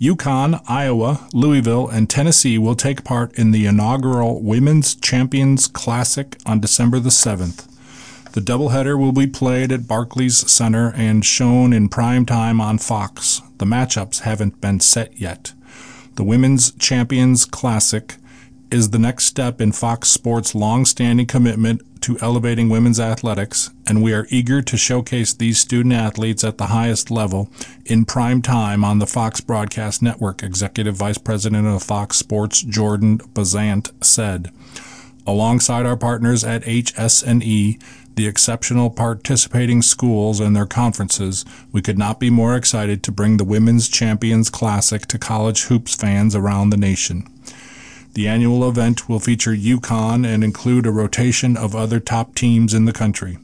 UConn, 0.00 0.62
Iowa, 0.68 1.26
Louisville, 1.32 1.88
and 1.88 2.08
Tennessee 2.08 2.56
will 2.56 2.76
take 2.76 3.02
part 3.02 3.36
in 3.36 3.50
the 3.50 3.66
inaugural 3.66 4.40
Women's 4.42 4.94
Champions 4.94 5.66
Classic 5.66 6.36
on 6.46 6.60
December 6.60 7.00
the 7.00 7.08
7th. 7.08 7.66
The 8.32 8.40
doubleheader 8.40 8.96
will 8.96 9.12
be 9.12 9.26
played 9.26 9.72
at 9.72 9.88
Barclays 9.88 10.48
Center 10.48 10.92
and 10.94 11.24
shown 11.24 11.72
in 11.72 11.88
prime 11.88 12.24
time 12.24 12.60
on 12.60 12.78
Fox. 12.78 13.40
The 13.58 13.64
matchups 13.64 14.20
haven't 14.20 14.60
been 14.60 14.78
set 14.78 15.18
yet. 15.18 15.54
The 16.14 16.24
Women's 16.24 16.70
Champions 16.72 17.46
Classic 17.46 18.14
is 18.70 18.90
the 18.90 18.98
next 18.98 19.24
step 19.24 19.60
in 19.60 19.72
Fox 19.72 20.08
Sports' 20.10 20.54
long-standing 20.54 21.26
commitment 21.26 21.80
to 22.06 22.16
elevating 22.20 22.68
women's 22.68 23.00
athletics, 23.00 23.72
and 23.84 24.00
we 24.00 24.14
are 24.14 24.28
eager 24.30 24.62
to 24.62 24.76
showcase 24.76 25.32
these 25.32 25.58
student 25.58 25.92
athletes 25.92 26.44
at 26.44 26.56
the 26.56 26.66
highest 26.66 27.10
level 27.10 27.50
in 27.84 28.04
prime 28.04 28.40
time 28.40 28.84
on 28.84 29.00
the 29.00 29.08
Fox 29.08 29.40
Broadcast 29.40 30.02
Network, 30.02 30.40
Executive 30.40 30.94
Vice 30.94 31.18
President 31.18 31.66
of 31.66 31.82
Fox 31.82 32.16
Sports 32.16 32.62
Jordan 32.62 33.18
Bazant 33.34 33.90
said. 34.04 34.52
Alongside 35.26 35.84
our 35.84 35.96
partners 35.96 36.44
at 36.44 36.62
HSNE, 36.62 37.82
the 38.14 38.28
exceptional 38.28 38.88
participating 38.88 39.82
schools 39.82 40.38
and 40.38 40.54
their 40.54 40.64
conferences, 40.64 41.44
we 41.72 41.82
could 41.82 41.98
not 41.98 42.20
be 42.20 42.30
more 42.30 42.54
excited 42.54 43.02
to 43.02 43.10
bring 43.10 43.36
the 43.36 43.44
Women's 43.44 43.88
Champions 43.88 44.48
Classic 44.48 45.06
to 45.06 45.18
college 45.18 45.64
hoops 45.64 45.96
fans 45.96 46.36
around 46.36 46.70
the 46.70 46.76
nation. 46.76 47.26
The 48.16 48.28
annual 48.28 48.66
event 48.66 49.10
will 49.10 49.20
feature 49.20 49.54
UConn 49.54 50.26
and 50.26 50.42
include 50.42 50.86
a 50.86 50.90
rotation 50.90 51.54
of 51.54 51.76
other 51.76 52.00
top 52.00 52.34
teams 52.34 52.72
in 52.72 52.86
the 52.86 52.92
country. 52.94 53.36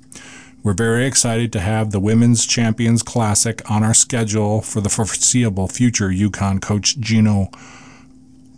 We're 0.62 0.73
very 0.73 1.05
excited 1.05 1.53
to 1.53 1.61
have 1.61 1.91
the 1.91 2.01
Women's 2.01 2.47
Champions 2.47 3.03
Classic 3.03 3.61
on 3.70 3.83
our 3.83 3.93
schedule 3.93 4.62
for 4.62 4.81
the 4.81 4.89
foreseeable 4.89 5.68
future, 5.68 6.09
UConn 6.09 6.62
coach 6.62 6.99
Geno 6.99 7.51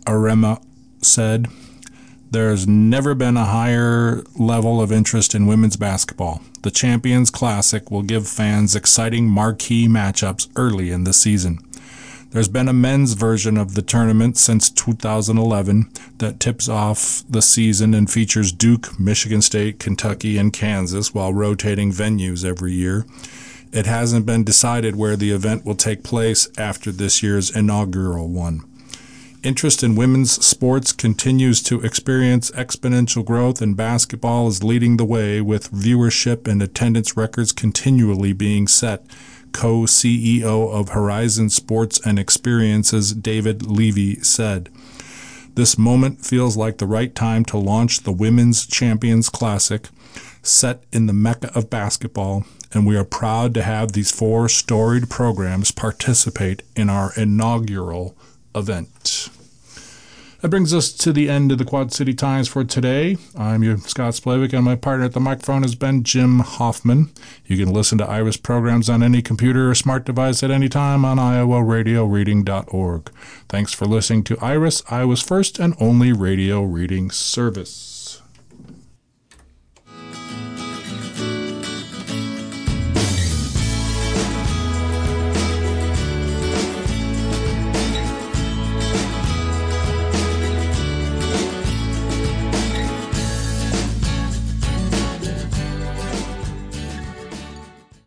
Auriemma 0.05 0.63
said. 1.01 1.47
There's 2.31 2.65
never 2.65 3.13
been 3.13 3.35
a 3.35 3.43
higher 3.43 4.23
level 4.39 4.79
of 4.79 4.93
interest 4.93 5.35
in 5.35 5.47
women's 5.47 5.75
basketball. 5.75 6.41
The 6.61 6.71
Champions 6.71 7.29
Classic 7.29 7.91
will 7.91 8.03
give 8.03 8.25
fans 8.25 8.73
exciting 8.73 9.27
marquee 9.27 9.89
matchups 9.89 10.47
early 10.55 10.91
in 10.91 11.03
the 11.03 11.11
season. 11.11 11.59
There's 12.31 12.47
been 12.49 12.67
a 12.67 12.73
men's 12.73 13.13
version 13.13 13.57
of 13.57 13.75
the 13.75 13.81
tournament 13.81 14.37
since 14.37 14.69
2011 14.69 15.89
that 16.17 16.39
tips 16.39 16.67
off 16.67 17.23
the 17.29 17.41
season 17.41 17.93
and 17.93 18.11
features 18.11 18.51
Duke, 18.51 18.99
Michigan 18.99 19.41
State, 19.41 19.79
Kentucky, 19.79 20.37
and 20.37 20.51
Kansas 20.51 21.13
while 21.13 21.33
rotating 21.33 21.91
venues 21.91 22.43
every 22.43 22.73
year. 22.73 23.05
It 23.71 23.85
hasn't 23.85 24.25
been 24.25 24.43
decided 24.43 24.95
where 24.95 25.15
the 25.15 25.31
event 25.31 25.65
will 25.65 25.75
take 25.75 26.03
place 26.03 26.47
after 26.57 26.91
this 26.91 27.23
year's 27.23 27.55
inaugural 27.55 28.27
one. 28.27 28.63
Interest 29.45 29.83
in 29.83 29.95
women's 29.95 30.43
sports 30.43 30.91
continues 30.91 31.61
to 31.61 31.79
experience 31.81 32.49
exponential 32.51 33.23
growth, 33.23 33.61
and 33.61 33.77
basketball 33.77 34.47
is 34.47 34.63
leading 34.63 34.97
the 34.97 35.05
way 35.05 35.39
with 35.39 35.71
viewership 35.71 36.47
and 36.47 36.63
attendance 36.63 37.15
records 37.15 37.51
continually 37.51 38.33
being 38.33 38.67
set 38.67 39.05
co 39.55 39.83
CEO 39.83 40.69
of 40.69 40.89
Horizon 40.89 41.49
Sports 41.49 42.05
and 42.05 42.19
Experiences, 42.19 43.13
David 43.13 43.65
Levy, 43.65 44.15
said. 44.15 44.69
This 45.53 45.77
moment 45.77 46.25
feels 46.25 46.57
like 46.57 46.77
the 46.77 46.85
right 46.85 47.15
time 47.15 47.45
to 47.45 47.57
launch 47.57 48.01
the 48.01 48.11
Women's 48.11 48.67
Champions 48.67 49.29
Classic, 49.29 49.87
set 50.43 50.83
in 50.91 51.05
the 51.05 51.13
mecca 51.13 51.57
of 51.57 51.69
basketball, 51.69 52.43
and 52.73 52.85
we 52.85 52.97
are 52.97 53.05
proud 53.05 53.53
to 53.53 53.63
have 53.63 53.93
these 53.93 54.11
four 54.11 54.49
storied 54.49 55.09
programs 55.09 55.71
participate 55.71 56.61
in 56.75 56.89
our 56.89 57.13
inaugural 57.15 58.17
event. 58.53 59.29
That 60.45 60.51
brings 60.51 60.75
us 60.75 60.91
to 60.91 61.11
the 61.11 61.27
end 61.27 61.51
of 61.51 61.57
the 61.57 61.65
Quad 61.65 61.91
City 61.91 62.13
Times 62.13 62.47
for 62.47 62.63
today. 62.63 63.17
I'm 63.35 63.63
your 63.63 63.79
Scott 63.79 64.13
Splavik, 64.13 64.53
and 64.53 64.63
my 64.63 64.75
partner 64.75 65.05
at 65.05 65.13
the 65.13 65.19
microphone 65.19 65.63
has 65.63 65.73
been 65.73 66.03
Jim 66.03 66.37
Hoffman. 66.41 67.09
You 67.47 67.57
can 67.57 67.73
listen 67.73 67.97
to 67.97 68.07
Iris 68.07 68.37
programs 68.37 68.87
on 68.87 69.01
any 69.01 69.23
computer 69.23 69.71
or 69.71 69.73
smart 69.73 70.05
device 70.05 70.43
at 70.43 70.51
any 70.51 70.69
time 70.69 71.03
on 71.03 71.17
iowaradioreading.org. 71.17 73.11
Thanks 73.49 73.73
for 73.73 73.85
listening 73.85 74.23
to 74.25 74.37
Iris, 74.37 74.83
Iowa's 74.87 75.23
first 75.23 75.57
and 75.57 75.73
only 75.79 76.13
radio 76.13 76.61
reading 76.61 77.09
service. 77.09 77.94